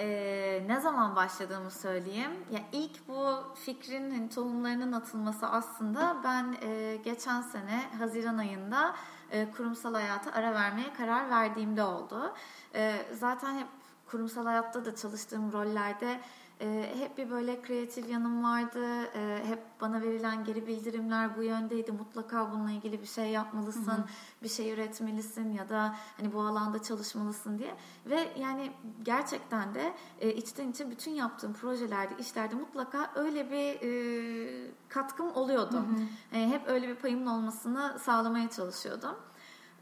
Ee, 0.00 0.64
ne 0.66 0.80
zaman 0.80 1.16
başladığımı 1.16 1.70
söyleyeyim. 1.70 2.30
Ya 2.50 2.60
ilk 2.72 3.08
bu 3.08 3.26
fikrin 3.54 4.10
hani, 4.10 4.28
tohumlarının 4.28 4.92
atılması 4.92 5.46
aslında 5.46 6.16
ben 6.24 6.56
e, 6.62 6.96
geçen 6.96 7.40
sene 7.40 7.82
Haziran 7.98 8.38
ayında 8.38 8.94
e, 9.30 9.50
kurumsal 9.50 9.94
hayata 9.94 10.32
ara 10.32 10.54
vermeye 10.54 10.92
karar 10.92 11.30
verdiğimde 11.30 11.82
oldu. 11.82 12.34
E, 12.74 13.06
zaten 13.12 13.54
hep 13.54 13.66
kurumsal 14.06 14.44
hayatta 14.44 14.84
da 14.84 14.96
çalıştığım 14.96 15.52
rollerde 15.52 16.20
e, 16.60 16.92
hep 16.98 17.18
bir 17.18 17.30
böyle 17.30 17.62
kreatif 17.62 18.10
yanım 18.10 18.44
vardı. 18.44 19.04
E, 19.14 19.42
hep 19.46 19.62
bana 19.80 20.02
verilen 20.02 20.44
geri 20.44 20.66
bildirimler 20.66 21.36
bu 21.36 21.42
yöndeydi. 21.42 21.92
Mutlaka 21.92 22.52
bununla 22.52 22.70
ilgili 22.70 23.02
bir 23.02 23.06
şey 23.06 23.30
yapmalısın, 23.30 24.04
bir 24.42 24.48
şey 24.48 24.72
üretmelisin 24.72 25.52
ya 25.52 25.68
da 25.68 25.96
hani 26.16 26.32
bu 26.32 26.40
alanda 26.40 26.82
çalışmalısın 26.82 27.58
diye. 27.58 27.74
Ve 28.06 28.28
yani 28.38 28.72
gerçekten 29.02 29.74
de 29.74 29.94
e, 30.20 30.32
içten 30.32 30.68
içe 30.70 30.90
bütün 30.90 31.10
yaptığım 31.12 31.52
projelerde, 31.52 32.14
işlerde 32.18 32.54
mutlaka 32.54 33.10
öyle 33.14 33.50
bir 33.50 33.82
e, 33.82 34.70
katkım 34.88 35.36
oluyordu. 35.36 35.84
E, 36.32 36.48
hep 36.48 36.62
öyle 36.68 36.88
bir 36.88 36.94
payımın 36.94 37.26
olmasını 37.26 37.98
sağlamaya 37.98 38.50
çalışıyordum. 38.50 39.16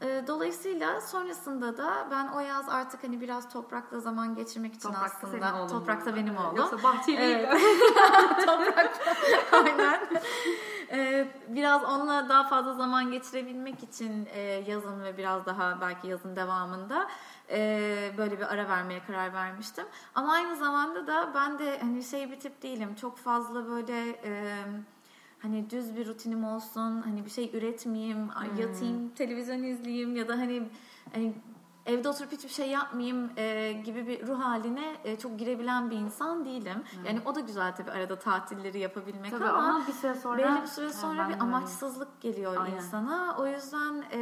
E, 0.01 0.23
Dolayısıyla 0.27 1.01
sonrasında 1.01 1.77
da 1.77 2.07
ben 2.11 2.27
o 2.27 2.39
yaz 2.39 2.69
artık 2.69 3.03
hani 3.03 3.21
biraz 3.21 3.49
toprakla 3.49 3.99
zaman 3.99 4.35
geçirmek 4.35 4.73
için 4.73 4.89
senin 4.89 5.41
aslında 5.41 5.67
toprakta 5.67 6.11
bu. 6.11 6.15
benim 6.15 6.37
oğlum. 6.37 6.55
Yoksa 6.55 6.83
bahçeli 6.83 7.17
Evet. 7.21 7.61
Toprakta 8.45 9.13
aynen. 9.51 9.99
Ee, 10.91 11.27
biraz 11.47 11.83
onunla 11.83 12.29
daha 12.29 12.43
fazla 12.47 12.73
zaman 12.73 13.11
geçirebilmek 13.11 13.83
için 13.83 14.27
e, 14.33 14.39
yazın 14.41 15.03
ve 15.03 15.17
biraz 15.17 15.45
daha 15.45 15.81
belki 15.81 16.07
yazın 16.07 16.35
devamında 16.35 17.07
e, 17.49 17.57
böyle 18.17 18.37
bir 18.39 18.53
ara 18.53 18.69
vermeye 18.69 19.01
karar 19.07 19.33
vermiştim. 19.33 19.85
Ama 20.15 20.33
aynı 20.33 20.55
zamanda 20.55 21.07
da 21.07 21.31
ben 21.35 21.59
de 21.59 21.79
hani 21.79 22.03
şey 22.03 22.31
bir 22.31 22.39
tip 22.39 22.61
değilim. 22.61 22.95
Çok 22.95 23.17
fazla 23.17 23.67
böyle 23.67 24.09
hani 25.45 25.69
düz 25.69 25.95
bir 25.95 26.07
rutinim 26.07 26.43
olsun, 26.43 27.01
hani 27.01 27.25
bir 27.25 27.29
şey 27.29 27.51
üretmeyeyim, 27.53 28.29
ay 28.35 28.61
yatayım, 28.61 29.09
televizyon 29.09 29.63
izleyeyim 29.63 30.15
ya 30.15 30.27
da 30.27 30.33
hani, 30.33 30.63
hani 31.13 31.33
evde 31.85 32.09
oturup 32.09 32.31
hiçbir 32.31 32.49
şey 32.49 32.69
yapmayayım 32.69 33.29
e, 33.37 33.71
gibi 33.85 34.07
bir 34.07 34.27
ruh 34.27 34.39
haline 34.39 34.95
e, 35.03 35.15
çok 35.15 35.39
girebilen 35.39 35.91
bir 35.91 35.95
insan 35.95 36.45
değilim. 36.45 36.83
Yani 37.07 37.19
o 37.25 37.35
da 37.35 37.39
güzel 37.39 37.75
tabii 37.75 37.91
arada 37.91 38.19
tatilleri 38.19 38.79
yapabilmek 38.79 39.31
Tabii 39.31 39.45
ama, 39.45 39.67
ama 39.67 39.87
bir 39.87 39.93
süre 39.93 40.15
sonra 40.15 40.37
belli 40.37 40.61
bir 40.61 40.67
süre 40.67 40.85
Evet, 40.85 40.95
sonra 40.95 41.29
bir 41.29 41.39
amaçsızlık 41.39 42.21
geliyor 42.21 42.57
Aynen. 42.57 42.77
insana. 42.77 43.35
O 43.39 43.47
yüzden 43.47 44.03
e, 44.11 44.17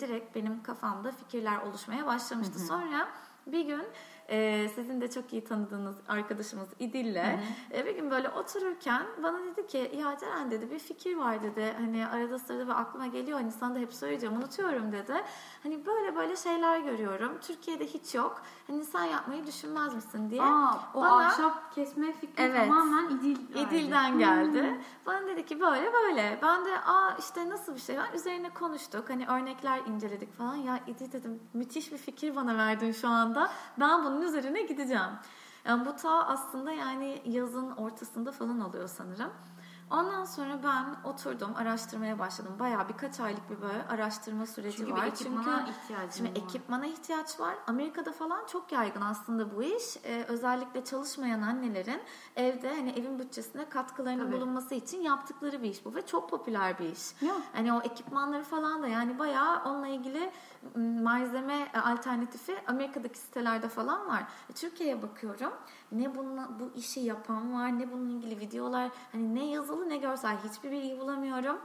direkt 0.00 0.36
benim 0.36 0.62
kafamda 0.62 1.12
fikirler 1.12 1.58
oluşmaya 1.58 2.06
başlamıştı. 2.06 2.58
Sonra 2.58 3.08
bir 3.46 3.64
gün 3.64 3.84
e, 4.28 4.68
sizin 4.74 5.00
de 5.00 5.10
çok 5.10 5.32
iyi 5.32 5.44
tanıdığınız 5.44 5.96
arkadaşımız 6.08 6.68
İdil'le 6.78 7.24
e, 7.74 7.86
bir 7.86 7.94
gün 7.96 8.10
böyle 8.10 8.28
otururken 8.28 9.02
bana 9.22 9.38
dedi 9.44 9.66
ki 9.66 9.92
ya 10.02 10.16
Ceren 10.20 10.50
dedi 10.50 10.70
bir 10.70 10.78
fikir 10.78 11.16
var 11.16 11.42
dedi. 11.42 11.74
Hani 11.78 12.06
arada 12.06 12.38
sırada 12.38 12.68
ve 12.68 12.72
aklıma 12.74 13.06
geliyor 13.06 13.38
hani 13.40 13.52
sana 13.52 13.74
da 13.74 13.78
hep 13.78 13.94
söyleyeceğim 13.94 14.36
unutuyorum 14.36 14.92
dedi. 14.92 15.14
Hani 15.62 15.86
böyle 15.86 16.16
böyle 16.16 16.36
şeyler 16.36 16.80
görüyorum. 16.80 17.38
Türkiye'de 17.40 17.86
hiç 17.86 18.14
yok. 18.14 18.42
Hani 18.66 18.84
sen 18.84 19.04
yapmayı 19.04 19.46
düşünmez 19.46 19.94
misin 19.94 20.30
diye. 20.30 20.42
Aa, 20.42 20.74
o 20.94 21.00
Bana- 21.00 21.26
ahşap 21.26 21.74
kesme 21.74 22.12
fikri 22.12 22.42
Evet. 22.42 22.68
tamamen 22.68 23.08
İdil. 23.16 23.36
İdil'den 23.54 24.18
geldi. 24.18 24.80
Bana 25.06 25.26
dedi 25.26 25.46
ki 25.46 25.60
böyle 25.60 25.92
böyle. 25.92 26.38
Ben 26.42 26.64
de 26.64 26.78
aa 26.80 27.16
işte 27.18 27.48
nasıl 27.50 27.74
bir 27.74 27.80
şey 27.80 27.98
var? 27.98 28.08
Üzerine 28.14 28.50
konuştuk. 28.50 29.10
Hani 29.10 29.26
örnekler 29.26 29.78
inceledik 29.86 30.32
falan. 30.38 30.54
Ya 30.54 30.80
İdil 30.86 31.12
dedim 31.12 31.40
müthiş 31.54 31.92
bir 31.92 31.98
fikir 31.98 32.36
bana 32.36 32.56
verdin 32.56 32.92
şu 32.92 33.08
anda. 33.08 33.50
Ben 33.80 34.04
bunun 34.18 34.28
üzerine 34.28 34.62
gideceğim. 34.62 35.10
Yani 35.64 35.86
bu 35.86 35.96
ta 35.96 36.26
aslında 36.26 36.72
yani 36.72 37.22
yazın 37.24 37.70
ortasında 37.70 38.32
falan 38.32 38.60
oluyor 38.60 38.88
sanırım. 38.88 39.30
Ondan 39.90 40.24
sonra 40.24 40.58
ben 40.64 41.10
oturdum, 41.10 41.50
araştırmaya 41.56 42.18
başladım. 42.18 42.52
Bayağı 42.58 42.88
birkaç 42.88 43.20
aylık 43.20 43.50
bir 43.50 43.62
böyle 43.62 43.86
araştırma 43.88 44.46
süreci 44.46 44.76
Çünkü 44.76 44.92
var. 44.92 45.02
bir 45.02 45.06
ekipmana 45.06 45.68
ihtiyacım 45.68 46.10
Şimdi 46.16 46.30
var. 46.30 46.36
ekipmana 46.46 46.86
ihtiyaç 46.86 47.40
var. 47.40 47.54
Amerika'da 47.66 48.12
falan 48.12 48.46
çok 48.46 48.72
yaygın 48.72 49.00
aslında 49.00 49.56
bu 49.56 49.62
iş. 49.62 49.96
Ee, 50.04 50.24
özellikle 50.28 50.84
çalışmayan 50.84 51.42
annelerin 51.42 52.00
evde 52.36 52.74
hani 52.74 52.90
evin 52.90 53.18
bütçesine 53.18 53.68
katkılarının 53.68 54.24
Tabii. 54.24 54.36
bulunması 54.36 54.74
için 54.74 55.00
yaptıkları 55.02 55.62
bir 55.62 55.70
iş 55.70 55.84
bu 55.84 55.94
ve 55.94 56.06
çok 56.06 56.30
popüler 56.30 56.78
bir 56.78 56.92
iş. 56.92 57.22
Ya. 57.22 57.34
Hani 57.52 57.72
o 57.72 57.80
ekipmanları 57.80 58.44
falan 58.44 58.82
da 58.82 58.88
yani 58.88 59.18
bayağı 59.18 59.64
onunla 59.64 59.88
ilgili 59.88 60.30
malzeme 61.02 61.68
e, 61.74 61.78
alternatifi 61.78 62.56
Amerika'daki 62.66 63.18
sitelerde 63.18 63.68
falan 63.68 64.06
var. 64.08 64.22
Türkiye'ye 64.54 65.02
bakıyorum. 65.02 65.52
Ne 65.92 66.14
bununla, 66.14 66.48
bu 66.60 66.78
işi 66.78 67.00
yapan 67.00 67.54
var, 67.54 67.78
ne 67.78 67.92
bununla 67.92 68.12
ilgili 68.12 68.40
videolar, 68.40 68.90
hani 69.12 69.34
ne 69.34 69.50
yazılı 69.50 69.88
ne 69.88 69.96
görsel 69.96 70.36
hiçbir 70.44 70.70
bilgi 70.70 71.00
bulamıyorum. 71.00 71.58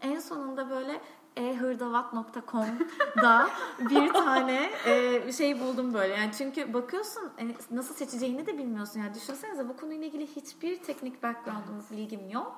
En 0.00 0.18
sonunda 0.18 0.70
böyle 0.70 1.00
ehırdavat.com'da 1.36 3.48
bir 3.90 4.12
tane 4.12 4.70
e, 4.86 5.32
şey 5.32 5.60
buldum 5.60 5.94
böyle. 5.94 6.14
Yani 6.14 6.30
çünkü 6.38 6.74
bakıyorsun 6.74 7.30
hani 7.36 7.54
nasıl 7.70 7.94
seçeceğini 7.94 8.46
de 8.46 8.58
bilmiyorsun. 8.58 9.00
Yani 9.00 9.14
düşünsenize 9.14 9.68
bu 9.68 9.76
konuyla 9.76 10.06
ilgili 10.06 10.26
hiçbir 10.26 10.82
teknik 10.82 11.22
background'um, 11.22 11.84
bilgim 11.90 12.30
yok. 12.30 12.56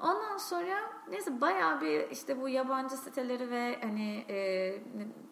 Ondan 0.00 0.38
sonra 0.38 0.74
neyse 1.10 1.40
bayağı 1.40 1.80
bir 1.80 2.10
işte 2.10 2.40
bu 2.40 2.48
yabancı 2.48 2.96
siteleri 2.96 3.50
ve 3.50 3.78
hani 3.82 4.24
e, 4.28 4.78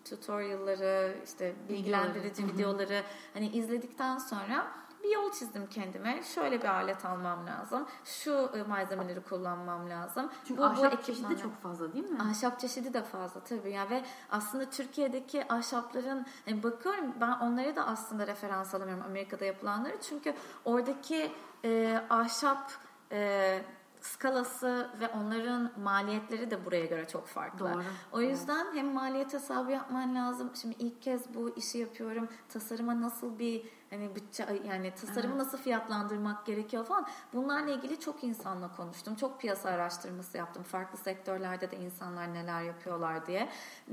tutorial'ları 0.04 1.16
işte 1.24 1.54
bilgilendirici 1.68 2.46
videoları 2.46 3.02
hani 3.34 3.48
izledikten 3.48 4.18
sonra 4.18 4.66
bir 5.04 5.10
yol 5.10 5.32
çizdim 5.32 5.66
kendime. 5.66 6.22
Şöyle 6.22 6.62
bir 6.62 6.68
alet 6.68 7.04
almam 7.04 7.46
lazım. 7.46 7.86
Şu 8.04 8.50
e, 8.54 8.62
malzemeleri 8.62 9.20
kullanmam 9.20 9.90
lazım. 9.90 10.30
Çünkü 10.48 10.58
Bu- 10.58 10.62
bu 10.62 10.66
ahşap 10.66 11.04
çeşidi 11.04 11.26
ekipmanlar- 11.32 11.42
çok 11.42 11.62
fazla 11.62 11.92
değil 11.92 12.10
mi? 12.10 12.18
Ahşap 12.22 12.60
çeşidi 12.60 12.94
de 12.94 13.02
fazla 13.02 13.40
tabii 13.40 13.70
ya 13.70 13.90
ve 13.90 14.04
aslında 14.30 14.70
Türkiye'deki 14.70 15.52
ahşapların 15.52 16.26
yani 16.46 16.62
bakıyorum 16.62 17.12
ben 17.20 17.30
onları 17.30 17.76
da 17.76 17.86
aslında 17.86 18.26
referans 18.26 18.74
alamıyorum 18.74 19.04
Amerika'da 19.06 19.44
yapılanları 19.44 19.96
çünkü 20.08 20.34
oradaki 20.64 21.32
e, 21.64 22.00
ahşap 22.10 22.72
e, 23.12 23.62
skalası 24.00 24.90
ve 25.00 25.08
onların 25.08 25.70
maliyetleri 25.82 26.50
de 26.50 26.64
buraya 26.64 26.84
göre 26.86 27.08
çok 27.08 27.26
farklı. 27.26 27.58
Doğru. 27.74 27.82
O 28.12 28.20
yüzden 28.20 28.66
hem 28.74 28.86
maliyet 28.92 29.32
hesabı 29.34 29.70
yapman 29.72 30.14
lazım. 30.14 30.50
Şimdi 30.62 30.74
ilk 30.78 31.02
kez 31.02 31.34
bu 31.34 31.50
işi 31.56 31.78
yapıyorum. 31.78 32.28
Tasarıma 32.48 33.00
nasıl 33.00 33.38
bir 33.38 33.66
hani 33.94 34.14
bütçe 34.14 34.46
yani 34.68 34.90
tasarımı 34.90 35.38
nasıl 35.38 35.58
fiyatlandırmak 35.58 36.46
gerekiyor 36.46 36.84
falan. 36.84 37.06
Bunlarla 37.32 37.70
ilgili 37.70 38.00
çok 38.00 38.24
insanla 38.24 38.76
konuştum. 38.76 39.14
Çok 39.14 39.40
piyasa 39.40 39.68
araştırması 39.68 40.36
yaptım. 40.38 40.62
Farklı 40.62 40.98
sektörlerde 40.98 41.70
de 41.70 41.76
insanlar 41.76 42.34
neler 42.34 42.62
yapıyorlar 42.62 43.26
diye. 43.26 43.48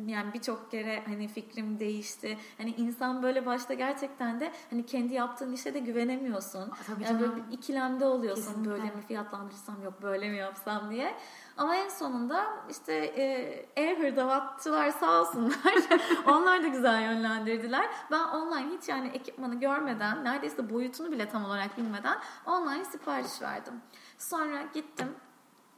Yani 0.05 0.33
birçok 0.33 0.71
kere 0.71 1.03
hani 1.05 1.27
fikrim 1.27 1.79
değişti. 1.79 2.37
Hani 2.57 2.71
insan 2.71 3.23
böyle 3.23 3.45
başta 3.45 3.73
gerçekten 3.73 4.39
de 4.39 4.51
hani 4.69 4.85
kendi 4.85 5.13
yaptığın 5.13 5.53
işe 5.53 5.73
de 5.73 5.79
güvenemiyorsun. 5.79 6.71
Tabii 6.87 7.03
yani 7.03 7.19
böyle 7.19 7.31
canım. 7.31 7.45
bir 7.51 7.57
ikilemde 7.57 8.05
oluyorsun. 8.05 8.45
Kesinlikle. 8.45 8.71
Böyle 8.71 8.83
mi 8.83 9.01
fiyatlandırsam 9.07 9.83
yok 9.83 10.01
böyle 10.01 10.29
mi 10.29 10.37
yapsam 10.37 10.91
diye. 10.91 11.15
Ama 11.57 11.75
en 11.75 11.89
sonunda 11.89 12.47
işte 12.69 12.93
e, 12.93 13.23
ev 13.75 13.99
hırdavatçılar 13.99 14.91
sağ 14.91 15.21
olsunlar. 15.21 15.73
Onlar 16.27 16.63
da 16.63 16.67
güzel 16.67 17.01
yönlendirdiler. 17.01 17.89
Ben 18.11 18.23
online 18.23 18.77
hiç 18.77 18.89
yani 18.89 19.07
ekipmanı 19.07 19.59
görmeden, 19.59 20.23
neredeyse 20.23 20.69
boyutunu 20.69 21.11
bile 21.11 21.29
tam 21.29 21.45
olarak 21.45 21.77
bilmeden 21.77 22.17
online 22.45 22.85
sipariş 22.85 23.41
verdim. 23.41 23.73
Sonra 24.17 24.61
gittim 24.73 25.15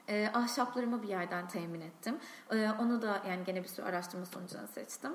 e, 0.07 0.29
ahşaplarımı 0.33 1.03
bir 1.03 1.07
yerden 1.07 1.47
temin 1.47 1.81
ettim. 1.81 2.17
E, 2.51 2.69
onu 2.79 3.01
da 3.01 3.21
yani 3.27 3.43
gene 3.43 3.63
bir 3.63 3.67
sürü 3.67 3.85
araştırma 3.85 4.25
sonucunu 4.25 4.67
seçtim. 4.67 5.11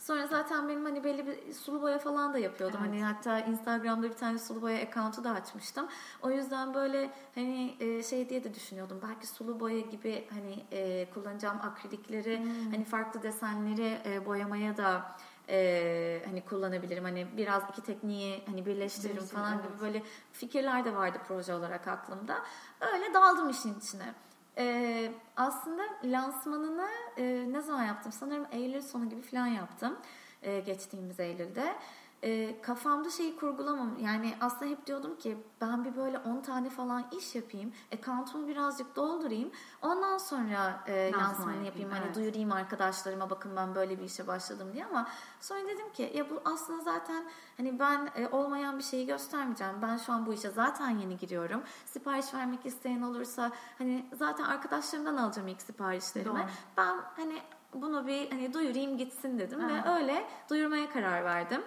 Sonra 0.00 0.26
zaten 0.26 0.68
benim 0.68 0.84
hani 0.84 1.04
belli 1.04 1.26
bir 1.26 1.52
sulu 1.52 1.82
boya 1.82 1.98
falan 1.98 2.34
da 2.34 2.38
yapıyordum. 2.38 2.80
Evet. 2.82 2.90
Hani 2.90 3.04
hatta 3.04 3.40
Instagram'da 3.40 4.08
bir 4.08 4.14
tane 4.16 4.38
sulu 4.38 4.62
boya 4.62 4.78
account'u 4.78 5.24
da 5.24 5.30
açmıştım. 5.30 5.88
O 6.22 6.30
yüzden 6.30 6.74
böyle 6.74 7.10
hani 7.34 7.76
e, 7.80 8.02
şey 8.02 8.28
diye 8.28 8.44
de 8.44 8.54
düşünüyordum. 8.54 9.00
Belki 9.08 9.26
sulu 9.26 9.60
boya 9.60 9.80
gibi 9.80 10.28
hani 10.30 10.64
e, 10.72 11.10
kullanacağım 11.14 11.58
akrilikleri 11.62 12.42
hani 12.70 12.84
farklı 12.84 13.22
desenleri 13.22 13.98
e, 14.04 14.26
boyamaya 14.26 14.76
da 14.76 15.16
e, 15.48 16.22
hani 16.26 16.44
kullanabilirim. 16.44 17.04
Hani 17.04 17.26
biraz 17.36 17.62
iki 17.70 17.82
tekniği 17.82 18.42
hani 18.46 18.66
birleştiririm 18.66 19.16
Birleştir, 19.16 19.36
falan 19.36 19.54
evet. 19.54 19.64
gibi 19.64 19.80
böyle 19.80 20.02
fikirler 20.32 20.84
de 20.84 20.96
vardı 20.96 21.18
proje 21.28 21.54
olarak 21.54 21.88
aklımda. 21.88 22.38
Öyle 22.80 23.14
daldım 23.14 23.50
işin 23.50 23.78
içine. 23.78 24.14
Ee, 24.60 25.12
aslında 25.36 25.82
lansmanını 26.04 26.88
e, 27.16 27.52
ne 27.52 27.60
zaman 27.60 27.84
yaptım? 27.84 28.12
Sanırım 28.12 28.46
Eylül 28.52 28.82
sonu 28.82 29.08
gibi 29.08 29.22
falan 29.22 29.46
yaptım. 29.46 29.98
e, 30.42 30.60
geçtiğimiz 30.60 31.20
Eylül'de. 31.20 31.74
E, 32.22 32.60
kafamda 32.62 33.10
şeyi 33.10 33.36
kurgulamam. 33.36 33.98
Yani 33.98 34.34
aslında 34.40 34.70
hep 34.70 34.86
diyordum 34.86 35.16
ki 35.18 35.38
ben 35.60 35.84
bir 35.84 35.96
böyle 35.96 36.18
10 36.18 36.40
tane 36.40 36.70
falan 36.70 37.04
iş 37.18 37.34
yapayım. 37.34 37.72
Account'umu 37.94 38.48
birazcık 38.48 38.96
doldurayım. 38.96 39.50
Ondan 39.82 40.18
sonra 40.18 40.84
e, 40.86 41.12
lansmanı 41.12 41.50
yapayım. 41.50 41.64
yapayım, 41.64 41.90
Hani 41.90 42.04
evet. 42.04 42.14
duyurayım 42.16 42.52
arkadaşlarıma 42.52 43.30
bakın 43.30 43.56
ben 43.56 43.74
böyle 43.74 43.98
bir 43.98 44.04
işe 44.04 44.26
başladım 44.26 44.68
diye 44.72 44.86
ama 44.86 45.08
sonra 45.40 45.68
dedim 45.68 45.92
ki 45.92 46.12
ya 46.14 46.30
bu 46.30 46.42
aslında 46.44 46.82
zaten 46.82 47.24
hani 47.56 47.78
ben 47.78 48.08
e, 48.16 48.28
olmayan 48.28 48.78
bir 48.78 48.84
şeyi 48.84 49.06
göstermeyeceğim. 49.06 49.82
Ben 49.82 49.96
şu 49.96 50.12
an 50.12 50.26
bu 50.26 50.32
işe 50.32 50.50
zaten 50.50 50.90
yeni 50.90 51.16
giriyorum. 51.16 51.62
Sipariş 51.86 52.34
vermek 52.34 52.66
isteyen 52.66 53.02
olursa 53.02 53.52
hani 53.78 54.06
zaten 54.12 54.44
arkadaşlarımdan 54.44 55.16
alacağım 55.16 55.48
ilk 55.48 55.62
siparişlerimi. 55.62 56.38
Doğru. 56.38 56.46
Ben 56.76 56.96
hani 57.16 57.38
bunu 57.74 58.06
bir 58.06 58.30
hani 58.30 58.54
duyurayım 58.54 58.98
gitsin 58.98 59.38
dedim 59.38 59.60
Evet. 59.60 59.84
ve 59.84 59.90
öyle 59.90 60.26
duyurmaya 60.50 60.90
karar 60.90 61.24
verdim. 61.24 61.62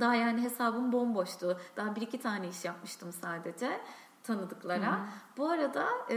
Daha 0.00 0.14
yani 0.14 0.42
hesabım 0.42 0.92
bomboştu. 0.92 1.58
Daha 1.76 1.96
bir 1.96 2.00
iki 2.00 2.20
tane 2.20 2.48
iş 2.48 2.64
yapmıştım 2.64 3.12
sadece 3.12 3.80
tanıdıklara. 4.24 4.98
Bu 5.36 5.48
arada 5.50 5.86
e, 6.10 6.16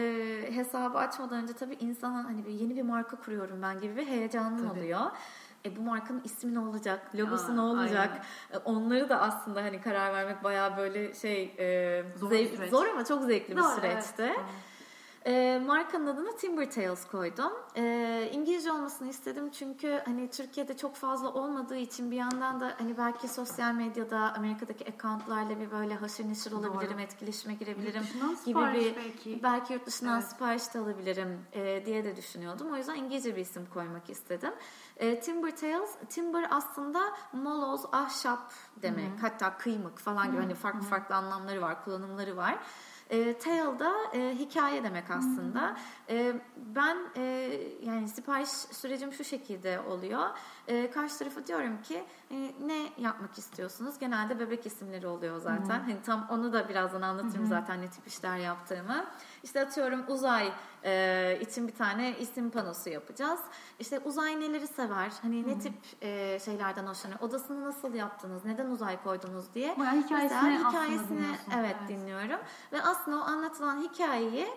hesabı 0.52 0.98
açmadan 0.98 1.44
önce 1.44 1.54
tabii 1.54 1.78
insanın 1.80 2.24
hani 2.24 2.46
bir 2.46 2.52
yeni 2.52 2.76
bir 2.76 2.82
marka 2.82 3.18
kuruyorum 3.18 3.62
ben 3.62 3.80
gibi 3.82 3.96
bir 3.98 4.08
heyecanım 4.08 4.70
Tabii. 4.70 4.80
oluyor. 4.80 5.02
E, 5.66 5.76
bu 5.76 5.82
markanın 5.82 6.22
ismi 6.24 6.54
ne 6.54 6.60
olacak, 6.60 7.16
logosu 7.16 7.52
Aa, 7.52 7.56
ne 7.56 7.62
olacak? 7.62 8.22
E, 8.54 8.58
onları 8.58 9.10
da 9.10 9.22
aslında 9.22 9.62
hani 9.64 9.82
karar 9.82 10.14
vermek 10.14 10.44
bayağı 10.44 10.78
böyle 10.78 11.14
şey 11.14 11.56
e, 11.60 12.06
Zor 12.20 12.32
zevk- 12.32 12.70
zor 12.70 12.86
ama 12.88 13.06
çok 13.06 13.24
zevkli 13.24 13.58
bir 13.58 13.62
Doğru, 13.62 13.72
süreçti. 13.76 14.24
evet. 14.24 14.40
E, 15.26 15.62
markanın 15.66 16.08
adını 16.08 16.38
Timber 16.38 16.72
Tales 16.72 17.08
koydum. 17.08 17.52
E, 17.76 18.30
İngilizce 18.34 18.72
olmasını 18.72 19.10
istedim 19.10 19.50
çünkü 19.52 20.02
hani 20.06 20.30
Türkiye'de 20.30 20.78
çok 20.78 20.96
fazla 20.96 21.34
olmadığı 21.34 21.76
için 21.78 22.12
bir 22.12 22.16
yandan 22.16 22.60
da 22.60 22.76
hani 22.78 22.98
belki 22.98 23.28
sosyal 23.28 23.74
medyada 23.74 24.34
Amerika'daki 24.38 24.86
accountlarla 24.94 25.60
bir 25.60 25.72
böyle 25.72 25.96
haşır 25.96 26.30
neşir 26.30 26.52
olabilirim, 26.52 27.00
etkileşime 27.00 27.54
girebilirim 27.54 28.04
gibi 28.46 28.60
bir 28.60 28.96
belki. 28.96 29.44
belki 29.44 29.74
yurt 29.74 29.86
dışından 29.86 30.20
Evet. 30.20 30.30
sipariş 30.30 30.74
de 30.74 30.80
alabilirim 30.80 31.40
e, 31.54 31.86
diye 31.86 32.04
de 32.04 32.16
düşünüyordum. 32.16 32.72
O 32.74 32.78
yüzden 32.78 32.96
İngilizce 32.96 33.36
bir 33.36 33.42
isim 33.42 33.66
koymak 33.74 34.10
istedim. 34.10 34.54
E, 34.98 35.20
Timber 35.20 35.56
Tales, 35.58 35.90
timber 36.10 36.48
aslında 36.52 37.02
moloz, 37.34 37.82
ahşap 37.92 38.54
demek. 38.82 39.12
Hatta 39.22 39.58
kıymık 39.58 40.00
falan 40.00 40.32
gibi 40.32 40.42
hani 40.42 40.54
farklı 40.56 40.82
farklı 40.82 41.16
anlamları 41.16 41.62
var, 41.62 41.84
kullanımları 41.84 42.38
var. 42.38 42.60
E, 43.10 43.38
tale 43.38 43.80
da 43.80 43.94
e, 44.14 44.36
hikaye 44.40 44.84
demek 44.84 45.12
aslında. 45.12 45.78
E, 46.10 46.34
ben 46.58 46.98
e, 47.18 47.22
yani 47.84 48.10
sipariş 48.10 48.50
sürecim 48.50 49.14
şu 49.14 49.24
şekilde 49.24 49.80
oluyor. 49.80 50.30
E, 50.68 50.92
karşı 50.92 51.18
tarafa 51.18 51.48
diyorum 51.48 51.82
ki 51.82 52.04
e, 52.32 52.36
ne 52.66 52.90
yapmak 52.98 53.38
istiyorsunuz? 53.38 54.00
Genelde 54.00 54.40
bebek 54.40 54.66
isimleri 54.66 55.08
oluyor 55.08 55.40
zaten. 55.40 55.80
Hani 55.80 56.02
tam 56.06 56.28
onu 56.30 56.54
da 56.54 56.70
birazdan 56.70 57.02
anlatırım 57.02 57.46
zaten 57.46 57.82
ne 57.82 57.90
tip 57.90 58.08
işler 58.08 58.38
yaptığımı. 58.38 59.06
İşte 59.44 59.62
atıyorum 59.62 60.04
uzay 60.08 60.52
e, 60.84 61.38
için 61.42 61.68
bir 61.68 61.76
tane 61.76 62.18
isim 62.20 62.50
panosu 62.50 62.90
yapacağız. 62.90 63.40
İşte 63.80 64.00
uzay 64.00 64.40
neleri 64.42 64.68
sever? 64.68 65.12
Hani 65.22 65.48
ne 65.48 65.60
tip 65.60 65.74
e, 66.02 66.40
şeylerden 66.46 66.88
hoşlanıyor? 66.88 67.20
Odasını 67.20 67.66
nasıl 67.66 67.94
yaptınız? 67.94 68.46
Neden 68.46 68.66
uzay 68.70 69.04
koydunuz 69.04 69.54
diye. 69.54 69.76
Bayağı 69.80 69.96
hikayesini 69.96 70.42
Mesela 70.42 70.70
hikayesini 70.70 71.26
evet, 71.56 71.76
Evet. 71.82 71.90
dinliyorum 71.90 72.40
ve 72.74 72.82
aslında 72.82 73.18
o 73.18 73.22
anlatılan 73.22 73.82
hikayeyi 73.82 74.48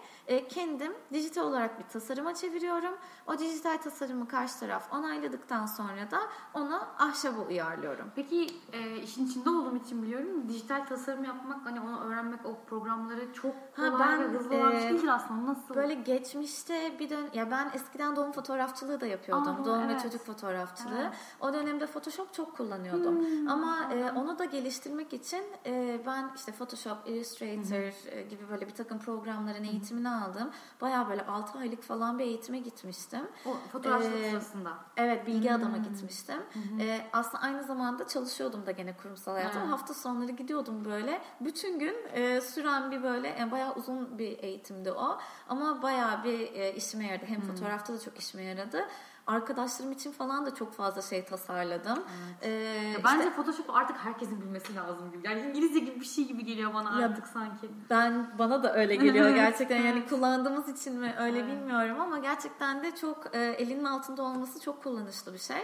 kendim 0.49 0.93
dijital 1.13 1.43
olarak 1.43 1.79
bir 1.79 1.85
tasarıma 1.85 2.35
çeviriyorum. 2.35 2.95
O 3.27 3.39
dijital 3.39 3.79
tasarımı 3.79 4.29
karşı 4.29 4.61
taraf 4.61 4.93
onayladıktan 4.93 5.67
sonra 5.67 6.11
da 6.11 6.19
onu 6.55 6.81
ahşaba 6.99 7.41
uyarlıyorum. 7.41 8.13
Peki 8.17 8.47
e, 8.73 8.97
işin 8.97 9.27
içinde 9.27 9.51
olduğum 9.51 9.77
için 9.77 10.03
biliyorum. 10.03 10.49
Dijital 10.49 10.87
tasarım 10.87 11.25
yapmak, 11.25 11.67
hani 11.67 11.81
onu 11.81 12.01
öğrenmek, 12.01 12.47
o 12.47 12.57
programları 12.67 13.33
çok 13.33 13.55
Ha, 13.73 13.91
kolay 13.91 14.09
ben, 14.09 14.21
ve 14.21 14.39
hızlı 14.39 14.57
olan 14.57 14.73
bir 14.73 14.77
e, 14.77 14.81
şey 14.81 14.91
değildir 14.91 15.09
aslında. 15.09 15.53
Nasıl? 15.53 15.75
Böyle 15.75 15.95
geçmişte 15.95 16.99
bir 16.99 17.11
dön 17.11 17.29
ya 17.35 17.51
ben 17.51 17.71
eskiden 17.75 18.17
doğum 18.17 18.33
fotoğrafçılığı 18.33 19.01
da 19.01 19.07
yapıyordum. 19.07 19.63
Aa, 19.63 19.65
doğum 19.65 19.89
ve 19.89 19.93
evet. 19.93 20.03
çocuk 20.03 20.21
fotoğrafçılığı. 20.21 21.01
Evet. 21.01 21.13
O 21.41 21.53
dönemde 21.53 21.87
Photoshop 21.87 22.35
çok 22.35 22.57
kullanıyordum. 22.57 23.49
Ama 23.49 23.93
e, 23.93 24.13
onu 24.13 24.39
da 24.39 24.45
geliştirmek 24.45 25.13
için 25.13 25.45
e, 25.67 26.01
ben 26.07 26.31
işte 26.37 26.53
Photoshop, 26.53 26.97
Illustrator 27.07 28.13
e, 28.13 28.23
gibi 28.23 28.49
böyle 28.51 28.67
bir 28.67 28.75
takım 28.75 28.99
programların 28.99 29.65
eğitimini 29.65 30.09
aldım. 30.25 30.51
Bayağı 30.81 31.09
böyle 31.09 31.27
6 31.27 31.59
aylık 31.59 31.83
falan 31.83 32.19
bir 32.19 32.25
eğitime 32.25 32.59
gitmiştim. 32.59 33.29
o 33.47 33.51
fotoğrafçılık 33.73 34.25
e, 34.25 34.31
sırasında. 34.31 34.73
Evet 34.97 35.27
bilgi 35.27 35.53
adama 35.53 35.77
gitmiştim. 35.77 36.43
Ee, 36.81 37.01
aslında 37.13 37.43
aynı 37.43 37.65
zamanda 37.65 38.09
çalışıyordum 38.09 38.67
da 38.67 38.71
gene 38.71 38.97
kurumsal 38.97 39.33
hayatta. 39.33 39.61
Ha. 39.61 39.71
Hafta 39.71 39.95
sonları 39.95 40.33
gidiyordum 40.33 40.85
böyle. 40.85 41.21
Bütün 41.41 41.79
gün 41.79 41.97
e, 42.13 42.41
süren 42.41 42.91
bir 42.91 43.03
böyle 43.03 43.29
yani 43.29 43.51
bayağı 43.51 43.75
uzun 43.75 44.19
bir 44.19 44.39
eğitimdi 44.39 44.93
o. 44.93 45.19
Ama 45.49 45.83
bayağı 45.83 46.25
bir 46.25 46.53
e, 46.53 46.73
işime 46.73 47.07
yaradı. 47.07 47.27
Hem 47.27 47.41
fotoğrafta 47.41 47.95
da 47.95 48.01
çok 48.01 48.19
işime 48.19 48.43
yaradı. 48.43 48.85
Arkadaşlarım 49.29 49.93
için 49.93 50.13
falan 50.13 50.47
da 50.47 50.55
çok 50.55 50.73
fazla 50.75 51.03
şey 51.03 51.25
tasarladım. 51.25 51.99
Ee, 52.43 52.51
Ya 52.51 52.89
işte 52.91 53.03
bence 53.05 53.31
Photoshop 53.31 53.71
artık 53.77 53.97
herkesin 53.97 54.41
bilmesi 54.41 54.75
lazım 54.77 55.11
gibi. 55.13 55.27
Yani 55.27 55.41
İngilizce 55.41 55.79
gibi 55.79 56.01
bir 56.01 56.05
şey 56.07 56.25
gibi 56.27 56.45
geliyor 56.45 56.75
bana 56.75 57.01
Ya, 57.01 57.07
artık 57.07 57.27
sanki. 57.27 57.71
ben 57.91 58.39
bana 58.39 58.63
da 58.63 58.75
öyle 58.75 58.95
geliyor 58.95 59.27
Evet, 59.27 59.37
gerçekten 59.51 59.77
yani 59.77 59.99
evet. 59.99 60.09
kullandığımız 60.11 60.69
için 60.69 60.95
mi 61.01 61.15
öyle 61.21 61.39
Evet. 61.39 61.51
bilmiyorum 61.53 62.01
ama 62.01 62.19
gerçekten 62.19 62.83
de 62.83 62.97
çok 62.97 63.37
e, 63.37 63.39
elinin 63.39 63.85
altında 63.85 64.23
olması 64.23 64.61
çok 64.61 64.83
kullanışlı 64.83 65.33
bir 65.35 65.39
şey 65.39 65.63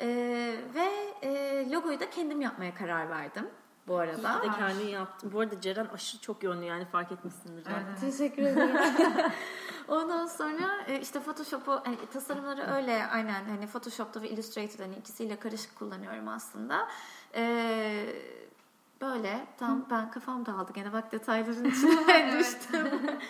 E, 0.00 0.06
ve 0.74 0.88
e, 1.22 1.70
logoyu 1.70 2.00
da 2.00 2.10
kendim 2.10 2.40
yapmaya 2.40 2.74
karar 2.74 3.10
verdim 3.10 3.48
bu 3.88 3.98
arada. 3.98 4.42
de 4.42 4.46
kendin 4.58 4.88
yaptım. 4.88 5.30
Bu 5.32 5.40
arada 5.40 5.60
Ceren 5.60 5.86
aşırı 5.94 6.20
çok 6.20 6.42
yönlü 6.42 6.64
yani 6.64 6.84
fark 6.84 7.12
etmişsindir. 7.12 7.64
Evet. 7.66 8.00
Teşekkür 8.00 8.42
ederim. 8.42 8.76
Ondan 9.88 10.26
sonra 10.26 10.82
e, 10.86 11.00
işte 11.00 11.20
Photoshop'u 11.20 11.80
hani 11.84 11.96
tasarımları 12.12 12.74
öyle 12.74 13.06
aynen 13.06 13.44
hani 13.44 13.66
Photoshop'ta 13.66 14.22
ve 14.22 14.28
Illustrator'da 14.28 14.82
hani 14.82 14.96
ikisiyle 14.96 15.36
karışık 15.36 15.76
kullanıyorum 15.78 16.28
aslında. 16.28 16.88
E, 17.34 17.44
böyle 19.00 19.46
tam 19.58 19.86
ben 19.90 20.10
kafam 20.10 20.46
dağıldı 20.46 20.72
gene 20.72 20.92
bak 20.92 21.12
detayların 21.12 21.64
içine 21.64 22.32
düştüm. 22.38 22.88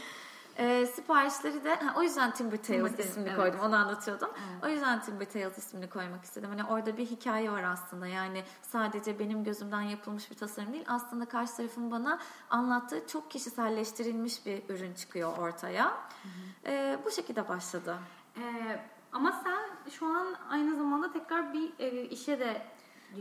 E, 0.58 0.86
siparişleri 0.86 1.64
de 1.64 1.74
ha, 1.74 1.94
o 1.96 2.02
yüzden 2.02 2.30
Timber 2.30 2.56
Tales 2.62 2.90
Timber 2.90 3.04
ismini 3.04 3.28
evet. 3.28 3.36
koydum 3.36 3.60
onu 3.60 3.76
anlatıyordum. 3.76 4.28
Evet. 4.34 4.64
O 4.64 4.68
yüzden 4.68 5.02
Timber 5.02 5.30
Tales 5.30 5.58
ismini 5.58 5.88
koymak 5.88 6.24
istedim. 6.24 6.48
Hani 6.50 6.64
orada 6.64 6.96
bir 6.96 7.06
hikaye 7.06 7.50
var 7.52 7.62
aslında. 7.62 8.06
Yani 8.06 8.44
sadece 8.62 9.18
benim 9.18 9.44
gözümden 9.44 9.82
yapılmış 9.82 10.30
bir 10.30 10.36
tasarım 10.36 10.72
değil. 10.72 10.84
Aslında 10.88 11.24
karşı 11.24 11.56
tarafın 11.56 11.90
bana 11.90 12.18
anlattığı 12.50 13.06
çok 13.06 13.30
kişiselleştirilmiş 13.30 14.46
bir 14.46 14.62
ürün 14.68 14.94
çıkıyor 14.94 15.38
ortaya. 15.38 15.94
Ee, 16.66 16.98
bu 17.04 17.10
şekilde 17.10 17.48
başladı. 17.48 17.96
Ee, 18.36 18.80
ama 19.12 19.32
sen 19.44 19.90
şu 19.90 20.06
an 20.06 20.26
aynı 20.50 20.76
zamanda 20.76 21.12
tekrar 21.12 21.52
bir 21.52 21.72
e, 21.78 22.02
işe 22.02 22.40
de 22.40 22.62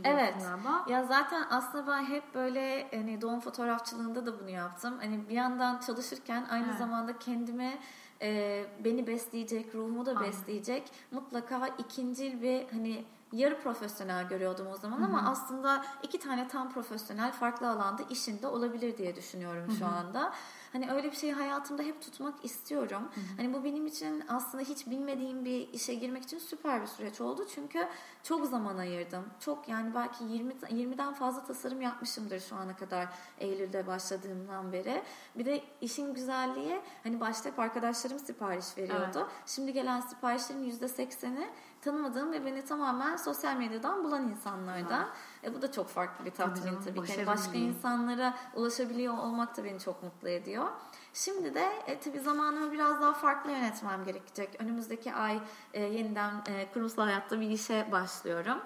Evet. 0.04 0.34
galiba. 0.38 0.84
Ya 0.88 1.04
zaten 1.04 1.44
aslında 1.50 1.86
ben 1.86 2.04
hep 2.04 2.34
böyle 2.34 2.88
hani 2.94 3.20
doğum 3.20 3.40
fotoğrafçılığında 3.40 4.26
da 4.26 4.40
bunu 4.40 4.50
yaptım. 4.50 4.94
Hani 5.00 5.28
bir 5.28 5.34
yandan 5.34 5.80
çalışırken 5.86 6.46
aynı 6.50 6.66
Evet. 6.66 6.78
zamanda 6.78 7.18
kendime 7.18 7.78
e, 8.22 8.64
beni 8.84 9.06
besleyecek, 9.06 9.74
ruhumu 9.74 10.06
da 10.06 10.20
besleyecek 10.20 10.92
mutlaka 11.10 11.66
ikincil 11.66 12.42
bir 12.42 12.68
hani 12.72 13.04
yarı 13.32 13.60
profesyonel 13.60 14.28
görüyordum 14.28 14.66
o 14.66 14.76
zaman 14.76 15.02
ama 15.02 15.30
aslında 15.30 15.84
iki 16.02 16.18
tane 16.18 16.48
tam 16.48 16.72
profesyonel 16.72 17.32
farklı 17.32 17.70
alanda 17.70 18.02
işinde 18.10 18.46
olabilir 18.46 18.98
diye 18.98 19.16
düşünüyorum 19.16 19.70
şu 19.78 19.86
anda. 19.86 20.32
Hani 20.72 20.90
öyle 20.92 21.10
bir 21.10 21.16
şeyi 21.16 21.32
hayatımda 21.32 21.82
hep 21.82 22.02
tutmak 22.02 22.44
istiyorum. 22.44 23.02
Hani 23.36 23.54
bu 23.54 23.64
benim 23.64 23.86
için 23.86 24.24
aslında 24.28 24.64
hiç 24.64 24.86
bilmediğim 24.86 25.44
bir 25.44 25.68
işe 25.72 25.94
girmek 25.94 26.22
için 26.24 26.38
süper 26.38 26.82
bir 26.82 26.86
süreç 26.86 27.20
oldu. 27.20 27.46
Çünkü 27.54 27.88
çok 28.22 28.46
zaman 28.46 28.76
ayırdım. 28.78 29.24
Çok 29.40 29.68
yani 29.68 29.94
belki 29.94 30.24
20 30.24 30.52
20'den 30.52 31.14
fazla 31.14 31.44
tasarım 31.44 31.82
yapmışımdır 31.82 32.40
şu 32.40 32.56
ana 32.56 32.76
kadar 32.76 33.08
Eylül'de 33.38 33.86
başladığımdan 33.86 34.72
beri. 34.72 35.02
Bir 35.34 35.44
de 35.44 35.64
işin 35.80 36.14
güzelliği 36.14 36.80
hani 37.02 37.20
başta 37.20 37.50
hep 37.50 37.58
arkadaşlarım 37.58 38.18
sipariş 38.18 38.78
veriyordu. 38.78 39.18
Evet. 39.18 39.26
Şimdi 39.46 39.72
gelen 39.72 40.00
siparişlerin 40.00 40.70
%80'i 40.70 41.48
tanımadığım 41.86 42.32
ve 42.32 42.46
beni 42.46 42.64
tamamen 42.64 43.16
sosyal 43.16 43.56
medyadan 43.56 44.04
bulan 44.04 44.28
insanlardan. 44.28 45.08
E, 45.44 45.54
bu 45.54 45.62
da 45.62 45.72
çok 45.72 45.88
farklı 45.88 46.24
bir 46.24 46.30
tatmin 46.30 46.80
tabii, 46.84 47.06
ki. 47.06 47.12
Yani 47.12 47.26
başka 47.26 47.52
değil. 47.52 47.68
insanlara 47.68 48.34
ulaşabiliyor 48.54 49.18
olmak 49.18 49.56
da 49.56 49.64
beni 49.64 49.80
çok 49.80 50.02
mutlu 50.02 50.28
ediyor. 50.28 50.66
Şimdi 51.14 51.54
de 51.54 51.72
e, 51.86 52.00
tabii 52.00 52.20
zamanımı 52.20 52.72
biraz 52.72 53.00
daha 53.02 53.12
farklı 53.12 53.50
yönetmem 53.50 54.04
gerekecek. 54.04 54.56
Önümüzdeki 54.58 55.14
ay 55.14 55.40
e, 55.74 55.82
yeniden 55.82 56.32
e, 56.48 56.72
kurumsal 56.72 57.02
hayatta 57.02 57.40
bir 57.40 57.50
işe 57.50 57.88
başlıyorum. 57.92 58.58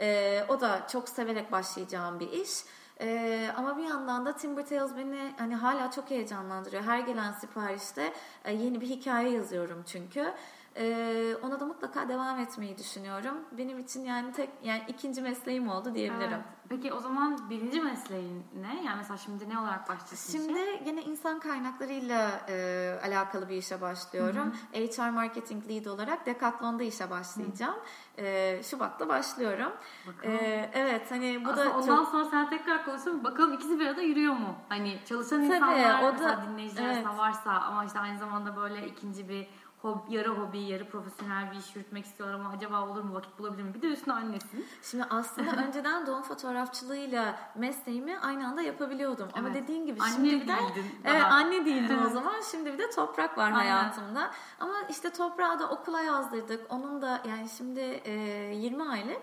E, 0.00 0.44
o 0.48 0.60
da 0.60 0.86
çok 0.92 1.08
severek 1.08 1.52
başlayacağım 1.52 2.20
bir 2.20 2.30
iş. 2.30 2.50
E, 3.00 3.50
ama 3.56 3.78
bir 3.78 3.84
yandan 3.84 4.26
da 4.26 4.32
Timber 4.36 4.66
Tales 4.66 4.96
beni 4.96 5.34
hani 5.38 5.54
hala 5.54 5.90
çok 5.90 6.10
heyecanlandırıyor. 6.10 6.82
Her 6.82 6.98
gelen 6.98 7.32
siparişte 7.32 8.12
e, 8.44 8.52
yeni 8.52 8.80
bir 8.80 8.86
hikaye 8.86 9.30
yazıyorum 9.30 9.84
çünkü. 9.86 10.32
E, 10.76 11.36
ona 11.42 11.60
da 11.60 11.66
mutlaka 11.66 12.08
devam 12.08 12.38
etmeyi 12.38 12.78
düşünüyorum. 12.78 13.34
Benim 13.58 13.78
için 13.78 14.04
yani 14.04 14.32
tek 14.32 14.50
yani 14.62 14.82
ikinci 14.88 15.22
mesleğim 15.22 15.68
oldu 15.68 15.94
diyebilirim. 15.94 16.32
Evet. 16.32 16.44
Peki 16.68 16.92
o 16.92 17.00
zaman 17.00 17.50
birinci 17.50 17.80
mesleğin 17.80 18.44
ne? 18.60 18.84
Yani 18.84 18.96
mesela 18.96 19.16
şimdi 19.16 19.48
ne 19.48 19.58
olarak 19.58 19.88
başlıyorsun? 19.88 20.38
işe? 20.38 20.38
Şimdi 20.38 20.84
gene 20.84 21.02
insan 21.02 21.38
kaynaklarıyla 21.40 22.40
e, 22.48 22.98
alakalı 23.04 23.48
bir 23.48 23.56
işe 23.56 23.80
başlıyorum. 23.80 24.52
HR 24.72 25.10
Marketing 25.10 25.68
Lead 25.68 25.84
olarak 25.84 26.26
Decathlon'da 26.26 26.82
işe 26.82 27.10
başlayacağım. 27.10 27.76
E, 28.18 28.60
Şubat'ta 28.62 29.08
başlıyorum. 29.08 29.72
Bakalım. 30.06 30.34
E, 30.34 30.70
evet 30.74 31.10
hani 31.10 31.44
bu 31.44 31.50
Aslında 31.50 31.66
da 31.70 31.76
ondan 31.78 31.96
çok... 31.96 32.08
sonra 32.08 32.24
sen 32.24 32.50
tekrar 32.50 32.84
konuşalım. 32.84 33.24
Bakalım 33.24 33.52
ikisi 33.52 33.80
bir 33.80 33.86
arada 33.86 34.02
yürüyor 34.02 34.32
mu? 34.34 34.54
Hani 34.68 34.98
çalışan 35.08 35.36
Tabii, 35.42 35.54
insanlar 35.54 36.02
o 36.02 36.18
da- 36.18 36.42
dinleyiciler 36.48 36.94
evet. 36.94 37.06
varsa 37.06 37.50
ama 37.50 37.84
işte 37.84 37.98
aynı 37.98 38.18
zamanda 38.18 38.56
böyle 38.56 38.86
ikinci 38.86 39.28
bir 39.28 39.46
hobi, 39.86 40.14
yarı 40.14 40.28
hobi, 40.28 40.58
yarı 40.58 40.88
profesyonel 40.88 41.50
bir 41.52 41.56
iş 41.56 41.76
yürütmek 41.76 42.04
istiyorlar 42.04 42.34
ama 42.40 42.50
acaba 42.56 42.88
olur 42.88 43.02
mu, 43.02 43.14
vakit 43.14 43.38
bulabilir 43.38 43.62
mi? 43.62 43.74
Bir 43.74 43.82
de 43.82 43.86
üstüne 43.86 44.14
annesin. 44.14 44.66
Şimdi 44.82 45.04
aslında 45.10 45.50
önceden 45.66 46.06
doğum 46.06 46.22
fotoğrafçılığıyla 46.22 47.38
mesleğimi 47.54 48.18
aynı 48.18 48.46
anda 48.48 48.62
yapabiliyordum. 48.62 49.28
Ama 49.34 49.48
Evet. 49.48 49.62
dediğin 49.62 49.86
gibi 49.86 50.00
Anne 50.00 50.12
şimdi 50.12 50.30
bir 50.30 50.48
de... 50.48 50.54
Evet 51.04 51.22
anne 51.22 51.64
değildim 51.64 51.98
o 52.06 52.10
zaman. 52.10 52.34
Şimdi 52.50 52.72
bir 52.72 52.78
de 52.78 52.90
toprak 52.90 53.38
var 53.38 53.44
Aynen. 53.44 53.56
hayatımda. 53.56 54.30
Ama 54.60 54.74
işte 54.90 55.10
toprağı 55.10 55.58
da 55.58 55.68
okula 55.68 56.00
yazdırdık. 56.00 56.66
Onun 56.72 57.02
da 57.02 57.22
yani 57.28 57.48
şimdi 57.48 57.80
e, 57.80 58.12
20 58.54 58.82
aylık 58.88 59.22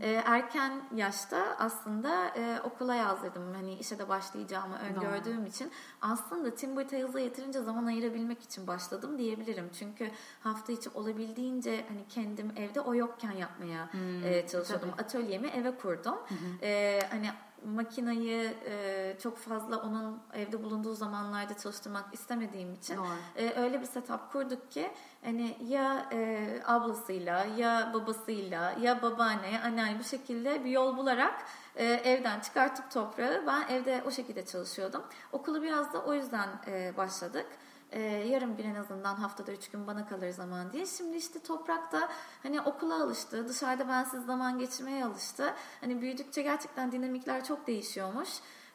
e, 0.00 0.10
erken 0.10 0.72
yaşta 0.94 1.56
aslında 1.58 2.26
e, 2.26 2.60
okula 2.64 2.94
yazdırdım. 2.94 3.54
Hani 3.54 3.74
işe 3.74 3.98
de 3.98 4.08
başlayacağımı 4.08 4.76
öngördüğüm 4.78 5.46
için. 5.46 5.70
Aslında 6.00 6.54
Timber 6.54 6.88
Tales'a 6.88 7.20
yeterince 7.20 7.62
zaman 7.62 7.86
ayırabilmek 7.86 8.42
için 8.42 8.66
başladım 8.66 9.18
diyebilirim. 9.18 9.70
Çünkü 9.78 10.01
hafta 10.40 10.72
içi 10.72 10.90
olabildiğince 10.90 11.84
hani 11.88 12.08
kendim 12.08 12.52
evde 12.56 12.80
o 12.80 12.94
yokken 12.94 13.32
yapmaya 13.32 13.90
e, 14.24 14.46
çalışıyordum. 14.46 14.90
Atölyemi 14.98 15.48
eve 15.48 15.76
kurdum. 15.76 16.18
E, 16.62 17.00
hani 17.10 17.30
makinayı 17.64 18.54
e, 18.66 19.16
çok 19.22 19.38
fazla 19.38 19.76
onun 19.76 20.18
evde 20.34 20.64
bulunduğu 20.64 20.94
zamanlarda 20.94 21.56
çalıştırmak 21.56 22.14
istemediğim 22.14 22.74
için 22.74 22.96
Doğru. 22.96 23.06
e, 23.36 23.60
öyle 23.60 23.80
bir 23.80 23.86
setup 23.86 24.32
kurduk 24.32 24.70
ki 24.70 24.90
hani 25.24 25.56
ya 25.68 26.08
e, 26.12 26.48
ablasıyla 26.64 27.44
ya 27.56 27.90
babasıyla 27.94 28.74
ya 28.80 29.02
babaanne 29.02 29.60
anneanne 29.64 29.98
bu 29.98 30.04
şekilde 30.04 30.64
bir 30.64 30.70
yol 30.70 30.96
bularak 30.96 31.44
e, 31.76 31.84
evden 31.84 32.40
çıkartıp 32.40 32.90
toprağı 32.90 33.46
ben 33.46 33.68
evde 33.68 34.02
o 34.06 34.10
şekilde 34.10 34.46
çalışıyordum. 34.46 35.02
Okulu 35.32 35.62
biraz 35.62 35.92
da 35.92 36.04
o 36.04 36.14
yüzden 36.14 36.48
e, 36.66 36.96
başladık. 36.96 37.46
E, 37.92 38.00
yarın 38.02 38.58
bir 38.58 38.64
en 38.64 38.74
azından 38.74 39.14
haftada 39.14 39.52
üç 39.52 39.70
gün 39.70 39.86
bana 39.86 40.06
kalır 40.06 40.30
zaman 40.30 40.72
diye. 40.72 40.86
Şimdi 40.86 41.16
işte 41.16 41.42
toprakta 41.42 42.08
hani 42.42 42.60
okula 42.60 43.02
alıştı, 43.02 43.48
dışarıda 43.48 43.88
bensiz 43.88 44.24
zaman 44.24 44.58
geçirmeye 44.58 45.04
alıştı. 45.04 45.54
Hani 45.80 46.00
büyüdükçe 46.00 46.42
gerçekten 46.42 46.92
dinamikler 46.92 47.44
çok 47.44 47.66
değişiyormuş. 47.66 48.28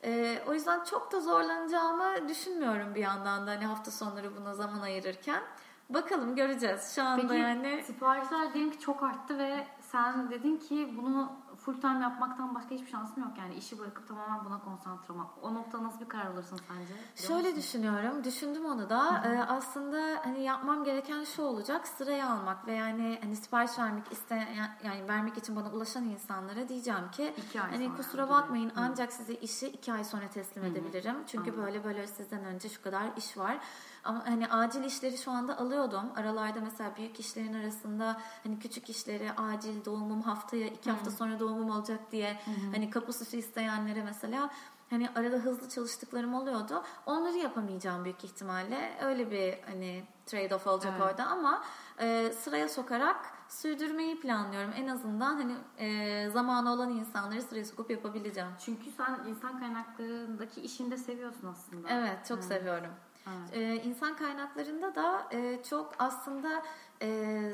E, 0.04 0.42
o 0.48 0.54
yüzden 0.54 0.84
çok 0.84 1.12
da 1.12 1.20
zorlanacağımı 1.20 2.30
düşünmüyorum 2.30 2.96
bir 2.96 3.02
yandan 3.02 3.48
da 3.48 3.52
hani 3.52 3.66
hafta 3.66 3.92
sonları 3.92 4.36
buna 4.36 4.54
zaman 4.54 4.82
ayırırken. 4.82 5.42
Bakalım 5.90 6.36
göreceğiz. 6.36 6.96
Şu 6.96 7.04
anda 7.04 7.28
Peki 7.28 7.42
yani 7.42 7.84
siparişler 7.84 8.54
diyelim 8.54 8.72
ki 8.72 8.80
çok 8.80 9.04
arttı 9.04 9.38
ve 9.38 9.68
sen 9.82 10.32
dedin 10.32 10.58
ki 10.58 10.94
bunu 10.98 11.32
full 11.68 11.82
time 11.82 12.00
yapmaktan 12.02 12.56
başka 12.56 12.70
hiçbir 12.76 12.88
şansım 12.88 13.24
yok. 13.24 13.32
Yani 13.38 13.56
işi 13.56 13.80
bırakıp 13.80 14.08
tamamen 14.08 14.46
buna 14.46 14.60
konsantre 14.60 15.14
olmak. 15.14 15.28
O 15.42 15.54
noktada 15.54 15.84
nasıl 15.84 16.00
bir 16.00 16.10
karar 16.10 16.26
alırsın 16.26 16.60
sence? 16.68 16.94
Biliyor 16.94 17.04
Şöyle 17.16 17.48
musun? 17.48 17.56
düşünüyorum. 17.56 18.24
Düşündüm 18.24 18.66
onu 18.66 18.90
da. 18.90 19.24
Ee, 19.26 19.44
aslında 19.44 20.22
hani 20.24 20.44
yapmam 20.44 20.84
gereken 20.84 21.24
şu 21.24 21.42
olacak. 21.42 21.88
Sıraya 21.88 22.30
almak 22.30 22.68
ve 22.68 22.74
yani 22.74 23.20
hani 23.24 23.36
sipariş 23.36 23.80
vermek 23.80 24.12
isteyen 24.12 24.70
yani 24.84 25.08
vermek 25.08 25.38
için 25.38 25.56
bana 25.56 25.70
ulaşan 25.72 26.04
insanlara 26.04 26.70
diyeceğim 26.70 27.12
ki 27.12 27.34
İki 27.38 27.62
ay 27.62 27.72
hani 27.72 27.96
kusura 27.96 28.30
bakmayın 28.30 28.72
ancak 28.76 29.14
size 29.14 29.34
işi 29.34 29.68
iki 29.68 29.94
ay 29.94 30.04
sonra 30.04 30.28
teslim 30.34 30.66
edebilirim. 30.66 31.16
Çünkü 31.28 31.58
böyle 31.58 31.84
böyle 31.84 32.08
sizden 32.08 32.46
önce 32.46 32.70
şu 32.70 32.84
kadar 32.84 33.04
iş 33.18 33.38
var. 33.38 33.58
Ama 34.04 34.26
hani 34.26 34.48
acil 34.48 34.84
işleri 34.84 35.18
şu 35.18 35.32
anda 35.32 35.58
alıyordum. 35.58 36.12
Aralarda 36.16 36.60
mesela 36.62 36.96
büyük 36.98 37.20
işlerin 37.20 37.54
arasında 37.54 38.22
hani 38.44 38.60
küçük 38.60 38.90
işleri 38.90 39.32
acil 39.32 39.86
doğumum 39.86 40.22
haftaya 40.22 40.68
iki 40.68 40.92
hafta 40.92 41.12
sonra 41.12 41.40
doğumum 41.40 41.70
olacak 41.70 42.12
diye 42.12 42.40
hani 42.72 42.90
kapı 42.90 43.14
süsü 43.14 43.38
isteyenlere 43.38 44.04
mesela 44.04 44.50
hani 44.90 45.10
arada 45.10 45.36
hızlı 45.36 45.70
çalıştıklarım 45.70 46.34
oluyordu. 46.34 46.84
Onları 47.06 47.38
yapamayacağım 47.38 48.04
büyük 48.04 48.24
ihtimalle. 48.24 48.98
Öyle 49.02 49.32
bir 49.32 49.64
hani 49.64 50.04
trade-off 50.28 50.70
olacak 50.70 50.94
Evet. 50.98 51.12
orada 51.12 51.26
ama 51.28 51.64
e, 52.00 52.32
sıraya 52.32 52.70
sokarak 52.70 53.34
sürdürmeyi 53.50 54.20
planlıyorum. 54.20 54.72
En 54.76 54.88
azından 54.88 55.36
hani 55.36 55.56
e, 55.78 56.30
zamanı 56.30 56.74
olan 56.74 56.92
insanları 56.92 57.42
sıraya 57.42 57.66
sokup 57.66 57.92
yapabileceğim. 57.92 58.50
Çünkü 58.60 58.92
sen 58.92 59.20
insan 59.30 59.60
kaynaklarındaki 59.60 60.62
işini 60.62 60.92
de 60.92 60.98
seviyorsun 60.98 61.48
aslında. 61.48 61.90
Evet 61.90 62.26
çok 62.28 62.44
seviyorum. 62.44 62.92
Evet. 63.28 63.50
Ee, 63.54 63.84
insan 63.84 64.16
kaynaklarında 64.16 64.96
da 64.96 65.28
e, 65.32 65.64
çok 65.70 65.94
aslında 66.00 66.64
e, 67.02 67.08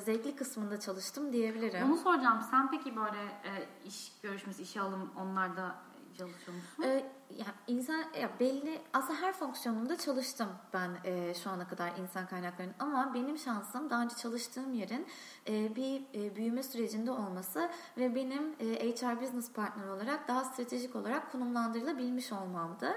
zevkli 0.06 0.36
kısmında 0.36 0.80
çalıştım 0.80 1.34
diyebilirim. 1.34 1.84
Onu 1.86 1.98
soracağım. 1.98 2.42
Sen 2.52 2.72
peki 2.72 2.96
böyle 2.96 3.22
e, 3.22 3.52
iş 3.86 4.12
görüşmesi, 4.24 4.64
işe 4.64 4.82
alım 4.82 5.12
onlarda 5.18 5.76
çalışıyor 6.18 6.58
musun? 6.58 6.84
Ee, 6.84 7.12
ya 7.38 7.46
insan 7.68 8.04
ya 8.22 8.30
belli 8.40 8.82
aslında 8.94 9.22
her 9.22 9.34
fonksiyonunda 9.34 9.98
çalıştım 9.98 10.48
ben 10.74 10.90
e, 11.06 11.34
şu 11.34 11.50
ana 11.50 11.68
kadar 11.68 11.92
insan 11.98 12.28
kaynaklarının 12.28 12.76
ama 12.80 13.14
benim 13.14 13.38
şansım 13.38 13.90
daha 13.90 14.04
önce 14.04 14.16
çalıştığım 14.16 14.74
yerin 14.74 15.08
e, 15.48 15.76
bir 15.76 16.02
e, 16.14 16.36
büyüme 16.36 16.64
sürecinde 16.64 17.12
olması 17.12 17.70
ve 17.98 18.16
benim 18.16 18.56
e, 18.60 18.92
HR 18.92 19.22
business 19.22 19.52
partner 19.52 19.88
olarak 19.88 20.28
daha 20.28 20.44
stratejik 20.44 20.96
olarak 20.96 21.32
konumlandırılabilmiş 21.32 22.32
olmamdı. 22.32 22.88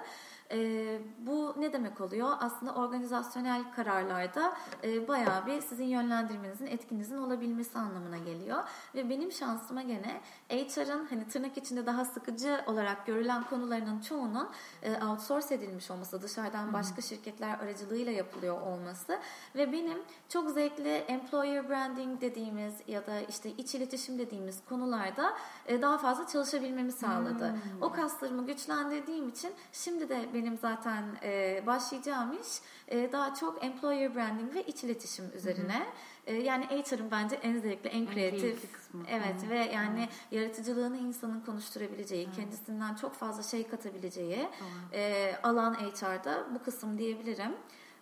E, 0.53 0.99
bu 1.19 1.55
ne 1.59 1.73
demek 1.73 2.01
oluyor? 2.01 2.33
Aslında 2.41 2.75
organizasyonel 2.75 3.73
kararlarda 3.73 4.57
e, 4.85 5.09
bayağı 5.09 5.47
bir 5.47 5.61
sizin 5.61 5.85
yönlendirmenizin, 5.85 6.67
etkinizin 6.67 7.17
olabilmesi 7.17 7.79
anlamına 7.79 8.19
geliyor. 8.19 8.63
Ve 8.95 9.11
benim 9.11 9.33
şansıma 9.33 9.83
gene 9.83 10.21
HR'ın 10.49 11.07
hani 11.07 11.29
tırnak 11.29 11.57
içinde 11.57 11.87
daha 11.87 12.05
sıkıcı 12.05 12.61
olarak 12.67 13.07
görülen 13.07 13.45
konularının 13.45 14.01
çoğunun 14.27 14.49
e, 14.83 15.05
outsource 15.05 15.55
edilmiş 15.55 15.91
olması, 15.91 16.23
dışarıdan 16.23 16.73
başka 16.73 17.03
şirketler 17.03 17.59
aracılığıyla 17.59 18.13
yapılıyor 18.13 18.61
olması 18.61 19.21
ve 19.55 19.73
benim 19.73 19.99
çok 20.29 20.51
zevkli 20.51 20.89
employer 20.89 21.69
branding 21.69 22.21
dediğimiz 22.21 22.75
ya 22.87 23.07
da 23.07 23.21
işte 23.21 23.51
iç 23.51 23.75
iletişim 23.75 24.19
dediğimiz 24.19 24.65
konularda 24.69 25.37
e, 25.67 25.83
daha 25.83 25.99
fazla 25.99 26.27
çalışabilmemi 26.27 26.93
sağladı. 26.93 27.55
O 27.81 27.93
kaslarımı 27.93 28.47
güçlendirdiğim 28.47 29.29
için 29.29 29.53
şimdi 29.73 30.09
de 30.09 30.29
benim 30.35 30.59
zaten 30.59 31.05
e, 31.23 31.63
başlayacağım 31.67 32.33
iş 32.33 32.61
e, 32.89 33.13
daha 33.13 33.35
çok 33.35 33.65
employer 33.65 34.15
branding 34.15 34.55
ve 34.55 34.63
iç 34.63 34.85
iletişim 34.85 35.25
üzerine. 35.37 35.77
E, 35.77 35.87
yani 36.33 36.65
HR'ın 36.65 37.11
bence 37.11 37.37
en 37.37 37.59
zevkli, 37.59 37.89
en 37.91 38.01
En 38.01 38.07
kreatif. 38.15 38.73
kısmı. 38.73 39.03
Evet 39.09 39.43
Hı. 39.47 39.51
ve 39.51 39.59
yani 39.59 40.09
yaratıcılığını 40.31 40.97
insanın 40.99 41.41
konuşturabileceği, 41.41 42.29
kendisinden 42.37 42.95
çok 42.95 43.15
fazla 43.15 43.43
şey 43.43 43.69
katabileceği 43.69 44.49
e, 44.93 45.33
alan 45.43 45.75
HR'da 45.75 46.47
bu 46.55 46.63
kısım 46.63 46.99
diyebilirim. 46.99 47.53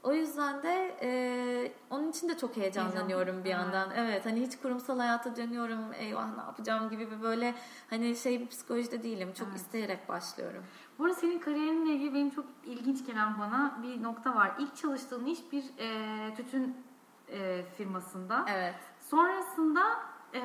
O 0.03 0.13
yüzden 0.15 0.63
de 0.63 0.97
e, 1.03 1.73
onun 1.91 2.11
için 2.11 2.29
de 2.29 2.39
çok 2.39 2.57
heyecanlanıyorum 2.57 3.45
bir 3.45 3.51
yandan. 3.51 3.91
Evet 3.97 4.27
hani 4.27 4.41
hiç 4.47 4.57
kurumsal 4.63 4.99
hayata 4.99 5.37
dönüyorum 5.37 5.81
eyvah 5.99 6.37
ne 6.37 6.43
yapacağım 6.43 6.91
gibi 6.91 7.11
bir 7.11 7.23
böyle 7.23 7.55
hani 7.91 8.17
şey 8.17 8.41
bir 8.41 8.47
psikolojide 8.47 9.03
değilim. 9.03 9.33
Çok 9.39 9.49
Evet. 9.49 9.57
isteyerek 9.61 10.09
başlıyorum. 10.09 10.63
Bu 10.99 11.05
arada 11.05 11.15
senin 11.15 11.39
kariyerinle 11.39 11.93
ilgili 11.93 12.15
benim 12.15 12.31
çok 12.31 12.45
ilginç 12.65 13.07
gelen 13.07 13.39
bana 13.39 13.79
bir 13.83 14.03
nokta 14.03 14.35
var. 14.35 14.53
İlk 14.59 14.77
çalıştığın 14.77 15.25
iş 15.27 15.39
bir 15.53 15.65
e, 15.79 16.35
tütün 16.35 16.77
e, 17.29 17.63
firmasında. 17.77 18.45
Evet. 18.49 18.75
Sonrasında 19.01 19.83
e, 20.35 20.41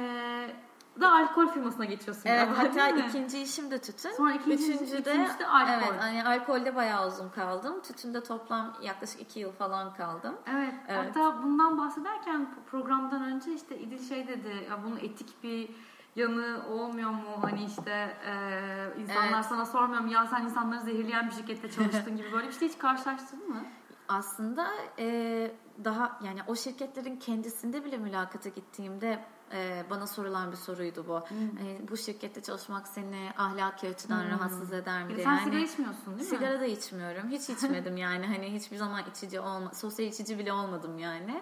da 0.99 1.11
alkol 1.11 1.47
firmasına 1.47 1.85
geçiyorsun. 1.85 2.29
Evet 2.29 2.47
galiba, 2.55 2.59
hatta 2.63 2.87
ikinci 2.89 3.41
işim 3.41 3.71
de 3.71 3.81
tütün. 3.81 4.09
Sonra 4.11 4.33
ikinci, 4.33 4.73
Üçüncü 4.73 5.05
de, 5.05 5.11
üçüncüsü 5.11 5.39
de 5.39 5.47
alkol. 5.47 5.73
Evet 5.73 6.01
hani 6.01 6.27
alkolde 6.27 6.75
bayağı 6.75 7.07
uzun 7.07 7.29
kaldım. 7.29 7.81
Tütünde 7.81 8.23
toplam 8.23 8.77
yaklaşık 8.81 9.21
iki 9.21 9.39
yıl 9.39 9.51
falan 9.51 9.93
kaldım. 9.93 10.35
Evet, 10.47 10.73
Evet. 10.87 11.15
Hatta 11.15 11.43
bundan 11.43 11.77
bahsederken 11.77 12.47
programdan 12.71 13.23
önce 13.23 13.53
işte 13.53 13.79
İdil 13.79 14.09
şey 14.09 14.27
dedi. 14.27 14.67
Ya 14.69 14.83
bunun 14.83 14.97
etik 14.97 15.43
bir 15.43 15.69
yanı 16.15 16.61
olmuyor 16.69 17.09
mu? 17.09 17.37
Hani 17.41 17.63
işte 17.65 18.17
e, 18.25 19.01
insanlar 19.01 19.33
Evet. 19.33 19.45
sana 19.45 19.65
sormuyor 19.65 20.01
mu? 20.01 20.11
Ya 20.11 20.27
sen 20.27 20.43
insanları 20.43 20.81
zehirleyen 20.81 21.27
bir 21.27 21.33
şirkette 21.33 21.71
çalıştın 21.71 22.17
gibi 22.17 22.31
böyle 22.31 22.47
bir 22.47 22.53
şey 22.53 22.67
hiç 22.67 22.77
karşılaştırdın 22.77 23.49
mı? 23.49 23.63
Aslında 24.07 24.71
e, 24.99 25.51
daha 25.83 26.19
yani 26.23 26.39
o 26.47 26.55
şirketlerin 26.55 27.15
kendisinde 27.15 27.85
bile 27.85 27.97
mülakata 27.97 28.49
gittiğimde 28.49 29.25
e, 29.53 29.83
bana 29.89 30.07
sorulan 30.07 30.51
bir 30.51 30.57
soruydu 30.57 31.05
bu. 31.07 31.17
E, 31.63 31.87
bu 31.89 31.97
şirkette 31.97 32.41
çalışmak 32.41 32.87
seni 32.87 33.29
ahlaki 33.37 33.87
açıdan 33.87 34.23
Hmm. 34.23 34.29
rahatsız 34.31 34.73
eder 34.73 35.03
mi 35.03 35.13
sen 35.15 35.23
Yani 35.31 35.39
sigara 35.43 35.59
içmiyorsun 35.61 36.05
değil 36.19 36.31
mi? 36.31 36.37
sigara 36.37 36.59
da 36.59 36.65
içmiyorum. 36.65 37.29
Hiç 37.29 37.49
içmedim 37.49 37.97
yani. 38.07 38.25
Hani 38.27 38.53
hiçbir 38.53 38.77
zaman 38.77 39.01
içici 39.11 39.39
olma, 39.39 39.73
sosyal 39.73 40.07
içici 40.09 40.39
bile 40.39 40.53
olmadım 40.53 40.99
yani. 40.99 41.41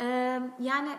E, 0.00 0.04
yani 0.60 0.90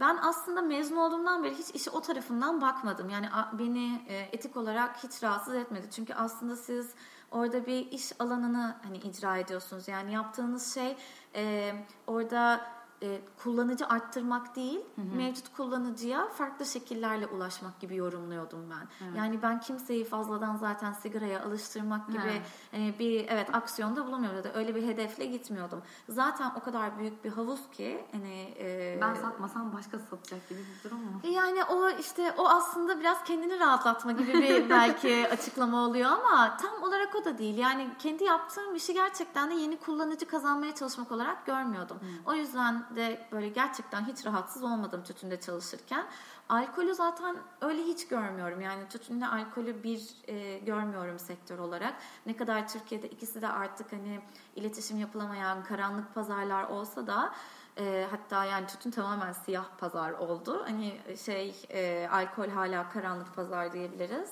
ben 0.00 0.18
aslında 0.22 0.62
mezun 0.62 0.96
olduğumdan 0.96 1.44
beri 1.44 1.54
hiç 1.54 1.70
işi 1.74 1.90
o 1.90 2.00
tarafından 2.00 2.60
bakmadım. 2.60 3.10
Yani 3.10 3.26
beni 3.52 4.02
e, 4.08 4.18
etik 4.18 4.56
olarak 4.56 5.04
hiç 5.04 5.22
rahatsız 5.22 5.54
etmedi. 5.54 5.86
Çünkü 5.90 6.14
aslında 6.14 6.56
siz 6.56 6.90
orada 7.30 7.66
bir 7.66 7.90
iş 7.90 8.12
alanını 8.18 8.76
hani 8.82 8.98
icra 8.98 9.36
ediyorsunuz. 9.38 9.88
Yani 9.88 10.12
yaptığınız 10.12 10.74
şey 10.74 10.96
e, 11.34 11.72
orada 12.06 12.60
e, 13.02 13.20
kullanıcı 13.42 13.86
arttırmak 13.86 14.56
değil, 14.56 14.80
mevcut 15.16 15.56
kullanıcıya 15.56 16.28
farklı 16.28 16.66
şekillerle 16.66 17.26
ulaşmak 17.26 17.80
gibi 17.80 17.96
yorumluyordum 17.96 18.70
ben. 18.70 19.06
Evet. 19.06 19.18
Yani 19.18 19.42
ben 19.42 19.60
kimseyi 19.60 20.04
fazladan 20.04 20.56
zaten 20.56 20.92
sigaraya 20.92 21.42
alıştırmak 21.44 22.06
gibi 22.08 22.18
Evet. 22.24 22.42
hani 22.70 22.94
bir 22.98 23.28
evet 23.28 23.54
aksiyonda 23.54 24.06
bulunmuyordum. 24.06 24.36
Ya 24.36 24.44
da 24.44 24.58
Öyle 24.58 24.74
bir 24.74 24.82
hedefle 24.86 25.26
gitmiyordum. 25.26 25.82
Zaten 26.08 26.52
o 26.56 26.60
kadar 26.60 26.98
büyük 26.98 27.24
bir 27.24 27.30
havuz 27.32 27.70
ki 27.70 28.04
hani 28.12 28.54
e, 28.58 28.98
Ben 29.00 29.14
satmasam 29.14 29.72
başkası 29.72 30.04
satacak 30.10 30.48
gibi 30.48 30.58
bir 30.60 30.84
durum 30.90 30.98
mu? 31.04 31.20
yani 31.24 31.64
o 31.64 31.90
işte 31.90 32.34
o 32.38 32.48
aslında 32.48 33.00
biraz 33.00 33.24
kendini 33.24 33.58
rahatlatma 33.60 34.12
gibi 34.12 34.32
bir 34.32 34.70
belki 34.70 35.28
açıklama 35.28 35.86
oluyor 35.86 36.10
ama 36.10 36.56
tam 36.56 36.82
olarak 36.82 37.14
o 37.14 37.24
da 37.24 37.38
değil. 37.38 37.58
Yani 37.58 37.88
kendi 37.98 38.24
yaptığım 38.24 38.74
işi 38.74 38.94
gerçekten 38.94 39.50
de 39.50 39.54
yeni 39.54 39.76
kullanıcı 39.76 40.26
kazanmaya 40.26 40.74
çalışmak 40.74 41.12
olarak 41.12 41.46
görmüyordum. 41.46 41.96
O 42.26 42.34
yüzden 42.34 42.84
de 42.96 43.26
böyle 43.32 43.48
gerçekten 43.48 44.04
hiç 44.06 44.26
rahatsız 44.26 44.62
olmadım 44.62 45.02
tütünde 45.02 45.40
çalışırken. 45.40 46.06
Alkolü 46.48 46.94
zaten 46.94 47.36
öyle 47.60 47.82
hiç 47.82 48.08
görmüyorum. 48.08 48.60
Yani 48.60 48.88
tütünle 48.88 49.26
alkolü 49.26 49.82
bir 49.82 50.08
e, 50.28 50.58
görmüyorum 50.58 51.18
sektör 51.18 51.58
olarak. 51.58 51.94
Ne 52.26 52.36
kadar 52.36 52.68
Türkiye'de 52.68 53.08
ikisi 53.08 53.42
de 53.42 53.48
artık 53.48 53.92
hani 53.92 54.20
iletişim 54.56 54.98
yapılamayan 54.98 55.64
karanlık 55.64 56.14
pazarlar 56.14 56.64
olsa 56.64 57.06
da 57.06 57.32
e, 57.78 58.06
hatta 58.10 58.44
yani 58.44 58.66
tütün 58.66 58.90
tamamen 58.90 59.32
siyah 59.32 59.64
pazar 59.78 60.10
oldu. 60.12 60.62
Hani 60.66 61.00
şey 61.24 61.66
e, 61.70 62.08
alkol 62.12 62.48
hala 62.48 62.88
karanlık 62.88 63.34
pazar 63.36 63.72
diyebiliriz. 63.72 64.30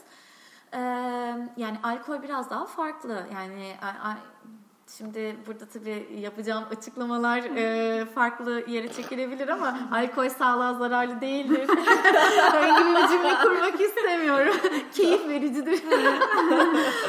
E, 0.72 0.78
yani 1.56 1.78
alkol 1.82 2.22
biraz 2.22 2.50
daha 2.50 2.66
farklı. 2.66 3.26
Yani 3.34 3.76
a- 3.82 4.08
a- 4.08 4.18
şimdi 4.98 5.36
burada 5.46 5.66
tabii 5.66 6.08
yapacağım 6.20 6.64
açıklamalar 6.76 7.38
e, 7.56 8.04
farklı 8.04 8.64
yere 8.68 8.92
çekilebilir 8.92 9.48
ama 9.48 9.78
alkol 9.92 10.28
sağlığa 10.28 10.74
zararlı 10.74 11.20
değildir. 11.20 11.60
Öyle 12.54 12.68
gibi 12.80 12.96
bir 12.96 13.08
cümle 13.08 13.34
kurmak 13.42 13.80
istemiyorum. 13.80 14.54
Keyif 14.94 15.28
vericidir. 15.28 15.82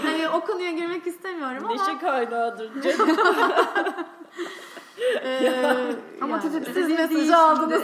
hani 0.04 0.30
o 0.30 0.42
konuya 0.42 0.72
girmek 0.72 1.08
istemiyorum 1.08 1.66
ama. 1.66 1.74
Neşe 1.74 1.98
kaynağıdır 2.00 2.82
canım. 2.82 3.18
e, 5.24 5.96
Ama 6.22 6.32
yani 6.38 6.42
tütün 6.42 6.74
siz 6.74 6.88
değil 6.88 7.00
mesajı 7.00 7.38
aldınız. 7.38 7.84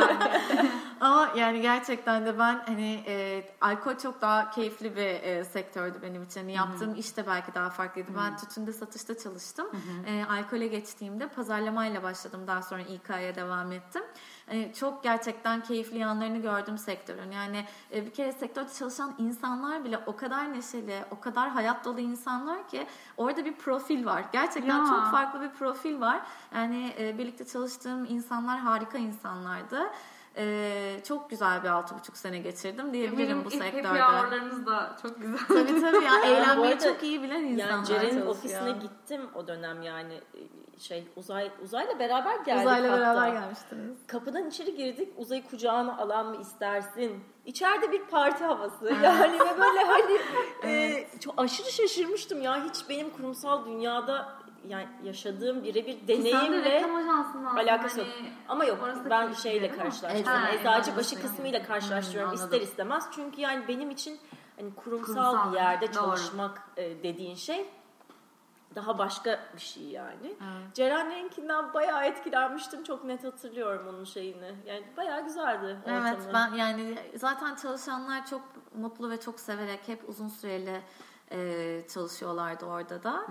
Yani. 0.00 0.70
Ama 1.00 1.30
yani 1.36 1.60
gerçekten 1.60 2.26
de 2.26 2.38
ben 2.38 2.62
hani 2.66 3.04
e, 3.06 3.44
alkol 3.60 3.98
çok 3.98 4.20
daha 4.20 4.50
keyifli 4.50 4.96
bir 4.96 5.06
e, 5.06 5.44
sektördü 5.44 5.98
benim 6.02 6.22
için. 6.22 6.40
Hani 6.40 6.52
yaptığım 6.52 6.94
iş 6.94 7.16
de 7.16 7.26
belki 7.26 7.54
daha 7.54 7.70
farklıydı. 7.70 8.10
Ben 8.18 8.36
tütünde 8.36 8.72
satışta 8.72 9.18
çalıştım. 9.18 9.66
E, 10.06 10.24
alkole 10.24 10.66
geçtiğimde 10.66 11.28
pazarlamayla 11.28 12.02
başladım. 12.02 12.40
Daha 12.46 12.62
sonra 12.62 12.82
İK'ya 12.82 13.34
devam 13.34 13.72
ettim. 13.72 14.02
Hani 14.46 14.72
çok 14.74 15.02
gerçekten 15.02 15.62
keyifli 15.62 15.98
yanlarını 15.98 16.38
gördüm 16.38 16.78
sektörün. 16.78 17.30
Yani 17.30 17.64
e, 17.94 18.06
bir 18.06 18.10
kere 18.10 18.32
sektörde 18.32 18.72
çalışan 18.78 19.14
insanlar 19.18 19.84
bile 19.84 19.98
o 20.06 20.16
kadar 20.16 20.52
neşeli, 20.52 21.04
o 21.10 21.20
kadar 21.20 21.50
hayat 21.50 21.84
dolu 21.84 22.00
insanlar 22.00 22.68
ki 22.68 22.86
orada 23.16 23.44
bir 23.44 23.54
profil 23.54 24.06
var. 24.06 24.24
Gerçekten 24.32 24.78
Ya. 24.78 24.86
çok 24.86 25.10
farklı 25.10 25.40
bir 25.40 25.50
profil 25.50 26.00
var. 26.00 26.20
Yani 26.54 26.94
e, 26.98 27.18
birlikte 27.18 27.46
çalıştığım 27.46 28.04
insanlar 28.04 28.58
harika 28.58 28.98
insanlardı. 28.98 29.82
Ee, 30.36 31.00
çok 31.08 31.30
güzel 31.30 31.62
bir 31.62 31.68
altı 31.68 31.94
buçuk 31.98 32.16
sene 32.16 32.38
geçirdim 32.38 32.92
diyebilirim 32.92 33.30
Eminim 33.30 33.44
bu 33.44 33.50
sektörde. 33.50 33.88
Happy 33.88 34.00
hour'larınız 34.16 34.66
da 34.66 34.96
çok 35.02 35.22
güzel. 35.22 35.38
Tabii 35.48 35.80
tabii 35.80 36.04
ya 36.04 36.20
eğlenmeyi 36.26 36.78
çok 36.78 37.02
iyi 37.02 37.22
bilen 37.22 37.42
insanlar 37.42 37.74
Yani 37.74 37.86
Ceren'in 37.86 38.26
ofisine 38.26 38.70
gittim 38.70 39.20
o 39.34 39.46
dönem 39.46 39.82
yani 39.82 40.20
şey 40.82 41.04
uzay 41.16 41.50
uzayla 41.64 41.98
beraber 41.98 42.36
geldik 42.36 42.60
Uzayla 42.66 42.92
hatta. 42.92 43.00
beraber 43.00 43.28
gelmiştiniz. 43.40 43.96
Kapıdan 44.06 44.48
içeri 44.48 44.74
girdik. 44.76 45.08
Uzayı 45.16 45.46
kucağına 45.48 45.98
alan 45.98 46.26
mı 46.26 46.36
istersin? 46.40 47.24
İçeride 47.46 47.92
bir 47.92 48.02
parti 48.04 48.44
havası. 48.44 48.92
Yani 49.02 49.34
ve 49.40 49.60
böyle 49.60 49.82
hani 49.84 50.18
e, 50.72 51.06
çok 51.20 51.34
aşırı 51.36 51.70
şaşırmıştım 51.70 52.42
ya. 52.42 52.64
Hiç 52.64 52.88
benim 52.88 53.10
kurumsal 53.10 53.66
dünyada 53.66 54.32
yani 54.68 54.86
yaşadığım 55.04 55.64
birebir 55.64 55.92
Sen 55.98 56.08
de 56.08 56.08
deneyimle 56.08 56.84
alakası 57.56 57.98
yok. 58.00 58.08
hani 58.18 58.32
Ama 58.48 58.64
yok 58.64 58.78
orası 58.82 59.04
da 59.04 59.10
ben 59.10 59.32
şeyle 59.32 59.68
karşılaştırıyorum. 59.70 60.42
Ha, 60.42 60.50
Eczacıbaşı 60.52 61.14
anladım. 61.16 61.30
kısmıyla 61.30 61.62
karşılaştırıyorum 61.62 62.30
Hmm, 62.32 62.44
ister 62.44 62.60
istemez. 62.60 63.04
Çünkü 63.14 63.40
yani 63.40 63.68
benim 63.68 63.90
için 63.90 64.18
hani 64.56 64.74
kurumsal, 64.74 65.06
Kurumsal, 65.14 65.52
bir 65.52 65.56
yerde 65.56 65.86
doğru. 65.86 65.94
çalışmak 65.94 66.62
e, 66.76 67.02
dediğin 67.02 67.34
şey 67.34 67.66
daha 68.74 68.98
başka 68.98 69.40
bir 69.54 69.60
şey 69.60 69.82
yani. 69.82 70.26
Evet. 70.26 70.74
Ceren'inkinden 70.74 71.74
bayağı 71.74 72.04
etkilenmiştim. 72.04 72.84
Çok 72.84 73.04
net 73.04 73.24
hatırlıyorum 73.24 73.86
onun 73.88 74.04
şeyini. 74.04 74.54
Yani 74.66 74.84
bayağı 74.96 75.24
güzeldi 75.24 75.76
ortamı. 75.82 76.08
Evet 76.08 76.18
ben 76.34 76.54
yani 76.54 76.98
zaten 77.16 77.54
çalışanlar 77.54 78.26
çok 78.26 78.42
mutlu 78.74 79.10
ve 79.10 79.20
çok 79.20 79.40
severek 79.40 79.88
hep 79.88 80.08
uzun 80.08 80.28
süreli 80.28 80.80
e, 81.30 81.82
çalışıyorlardı 81.88 82.66
orada 82.66 83.02
da. 83.02 83.26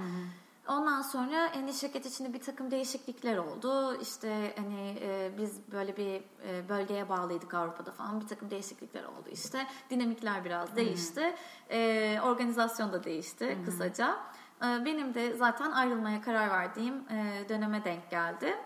Ondan 0.67 1.01
sonra 1.01 1.55
hani 1.55 1.73
şirket 1.73 2.05
içinde 2.05 2.33
bir 2.33 2.41
takım 2.41 2.71
değişiklikler 2.71 3.37
oldu. 3.37 4.01
İşte 4.01 4.53
hani 4.57 4.97
e, 5.01 5.31
biz 5.37 5.71
böyle 5.71 5.97
bir 5.97 6.23
e, 6.47 6.69
bölgeye 6.69 7.09
bağlıydık 7.09 7.53
Avrupa'da 7.53 7.91
falan 7.91 8.21
bir 8.21 8.27
takım 8.27 8.51
değişiklikler 8.51 9.03
oldu 9.03 9.29
işte. 9.31 9.67
Dinamikler 9.89 10.45
biraz 10.45 10.75
değişti. 10.75 11.35
E, 11.69 12.19
organizasyon 12.23 12.93
da 12.93 13.03
değişti 13.03 13.57
kısaca. 13.65 14.17
E, 14.63 14.85
benim 14.85 15.13
de 15.13 15.33
zaten 15.33 15.71
ayrılmaya 15.71 16.21
karar 16.21 16.49
verdiğim 16.49 16.95
e, 16.95 17.49
döneme 17.49 17.83
denk 17.83 18.09
geldi. 18.09 18.57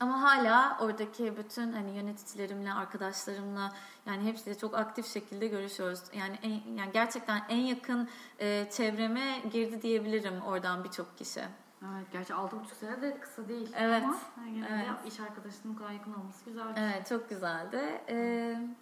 Ama 0.00 0.22
hala 0.22 0.78
oradaki 0.80 1.36
bütün 1.36 1.72
hani 1.72 1.96
yöneticilerimle, 1.96 2.72
arkadaşlarımla 2.72 3.72
yani 4.06 4.24
hepsiyle 4.24 4.58
çok 4.58 4.74
aktif 4.78 5.06
şekilde 5.06 5.46
görüşüyoruz. 5.46 6.00
Yani 6.14 6.38
en, 6.42 6.74
yani 6.76 6.92
gerçekten 6.92 7.42
en 7.48 7.60
yakın 7.60 8.08
e, 8.38 8.70
çevreme 8.70 9.38
girdi 9.52 9.82
diyebilirim 9.82 10.40
oradan 10.40 10.84
birçok 10.84 11.18
kişi. 11.18 11.40
Evet 11.82 12.12
gerçi 12.12 12.32
6,5 12.32 12.74
sene 12.80 13.02
de 13.02 13.20
kısa 13.20 13.48
değil. 13.48 13.72
Evet, 13.76 14.04
Ama 14.04 14.16
yani 14.46 14.66
evet. 14.72 15.12
iş 15.12 15.20
arkadaşının 15.20 15.74
bu 15.74 15.78
kadar 15.78 15.90
yakın 15.90 16.14
olması 16.14 16.44
güzel. 16.44 16.66
Evet 16.76 17.06
çok 17.08 17.30
güzeldi. 17.30 18.02
E, 18.08 18.16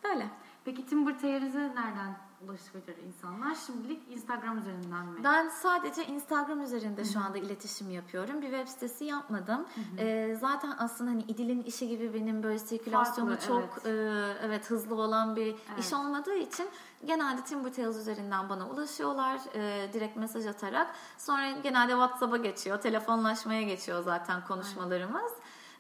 böyle. 0.05 0.27
Peki 0.65 0.87
Timber 0.87 1.19
Teyriz'i 1.19 1.59
nereden 1.59 2.17
ulaşabilir 2.45 2.97
insanlar? 3.07 3.55
Şimdilik 3.67 4.03
Instagram 4.11 4.59
üzerinden 4.59 5.07
mi? 5.07 5.25
Ben 5.25 5.49
sadece 5.49 6.07
Instagram 6.07 6.63
üzerinde 6.63 7.05
şu 7.05 7.21
anda 7.21 7.39
iletişim 7.39 7.91
yapıyorum. 7.91 8.43
Bir 8.43 8.51
web 8.51 8.69
sitesi 8.69 9.05
yapmadım. 9.05 9.67
Ee, 9.99 10.37
zaten 10.41 10.75
aslında 10.79 11.11
hani 11.11 11.23
İdil'in 11.23 11.63
işi 11.63 11.89
gibi 11.89 12.15
benim 12.15 12.43
böyle 12.43 12.59
sirkülasyonu 12.59 13.31
Farklı, 13.31 13.47
çok 13.47 13.79
evet. 13.85 14.37
e, 14.41 14.47
evet 14.47 14.71
hızlı 14.71 14.95
olan 14.95 15.37
bir 15.37 15.47
Evet. 15.47 15.79
iş 15.79 15.93
olmadığı 15.93 16.35
için 16.35 16.69
genelde 17.05 17.45
Timber 17.45 17.73
Tales 17.73 17.97
üzerinden 17.97 18.49
bana 18.49 18.69
ulaşıyorlar 18.69 19.41
e, 19.55 19.93
direkt 19.93 20.17
mesaj 20.17 20.47
atarak. 20.47 20.95
Sonra 21.19 21.51
genelde 21.51 21.93
WhatsApp'a 21.93 22.37
geçiyor, 22.37 22.81
telefonlaşmaya 22.81 23.63
geçiyor 23.63 24.03
zaten 24.03 24.45
konuşmalarımız. 24.47 25.33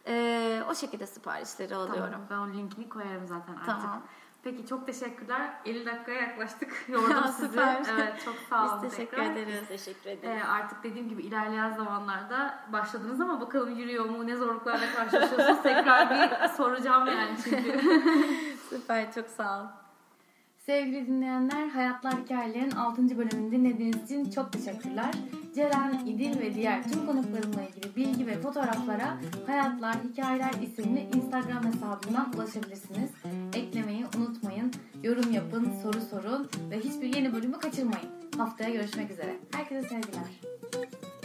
E, 0.07 0.63
o 0.71 0.75
şekilde 0.75 1.07
siparişleri 1.07 1.75
alıyorum. 1.75 2.13
Tamam, 2.13 2.27
ben 2.31 2.37
o 2.37 2.59
linkini 2.59 2.89
koyarım 2.89 3.27
zaten 3.27 3.53
artık. 3.53 3.67
Tamam. 3.67 4.03
Peki 4.43 4.67
çok 4.67 4.87
teşekkürler. 4.87 5.51
50 5.67 5.87
dakikaya 5.87 6.21
yaklaştık. 6.21 6.85
Yordum 6.89 7.25
sizi. 7.37 7.49
Süper. 7.49 7.83
Evet 7.93 8.23
çok 8.25 8.35
sağ 8.51 8.65
olun. 8.75 8.83
Biz 8.83 8.91
teşekkür 8.91 9.17
tekrar. 9.17 9.33
ederiz. 9.33 9.69
Teşekkür 9.69 10.11
ederim. 10.11 10.39
Ee, 10.39 10.45
artık 10.45 10.85
dediğim 10.85 11.09
gibi 11.09 11.23
ilerleyen 11.23 11.73
zamanlarda 11.73 12.65
başladınız 12.73 13.21
ama 13.21 13.41
bakalım 13.41 13.77
yürüyor 13.77 14.05
mu, 14.05 14.27
ne 14.27 14.37
zorluklarla 14.37 14.93
karşılaşıyorsunuz 14.97 15.63
tekrar 15.63 16.11
bir 16.11 16.49
soracağım 16.49 17.07
yani 17.07 17.37
çünkü. 17.45 17.81
Süper, 18.71 19.13
çok 19.13 19.27
sağ 19.29 19.61
ol. 19.63 19.80
Sevgili 20.67 21.07
dinleyenler, 21.07 21.69
Hayatlar 21.69 22.15
Hikayelerin 22.25 22.71
6. 22.71 23.19
bölümünü 23.19 23.51
dinlediğiniz 23.51 24.05
için 24.05 24.31
çok 24.31 24.53
teşekkürler. 24.53 25.15
Ceren, 25.55 26.07
İdil 26.07 26.41
ve 26.41 26.55
diğer 26.55 26.83
tüm 26.83 27.07
konuklarımla 27.07 27.63
ilgili 27.63 27.97
bilgi 27.97 28.27
ve 28.27 28.41
fotoğraflara 28.41 29.19
Hayatlar 29.47 29.97
Hikayeler 30.05 30.53
isimli 30.63 31.09
Instagram 31.15 31.65
hesabından 31.65 32.33
ulaşabilirsiniz. 32.35 33.11
Eklemeyi 33.55 34.05
unutmayın, 34.19 34.73
yorum 35.03 35.33
yapın, 35.33 35.69
soru 35.83 36.01
sorun 36.01 36.49
ve 36.71 36.81
hiçbir 36.81 37.17
yeni 37.17 37.33
bölümü 37.33 37.59
kaçırmayın. 37.59 38.09
Haftaya 38.37 38.71
görüşmek 38.71 39.11
üzere. 39.11 39.37
Herkese 39.53 39.89
sevgiler. 39.89 41.20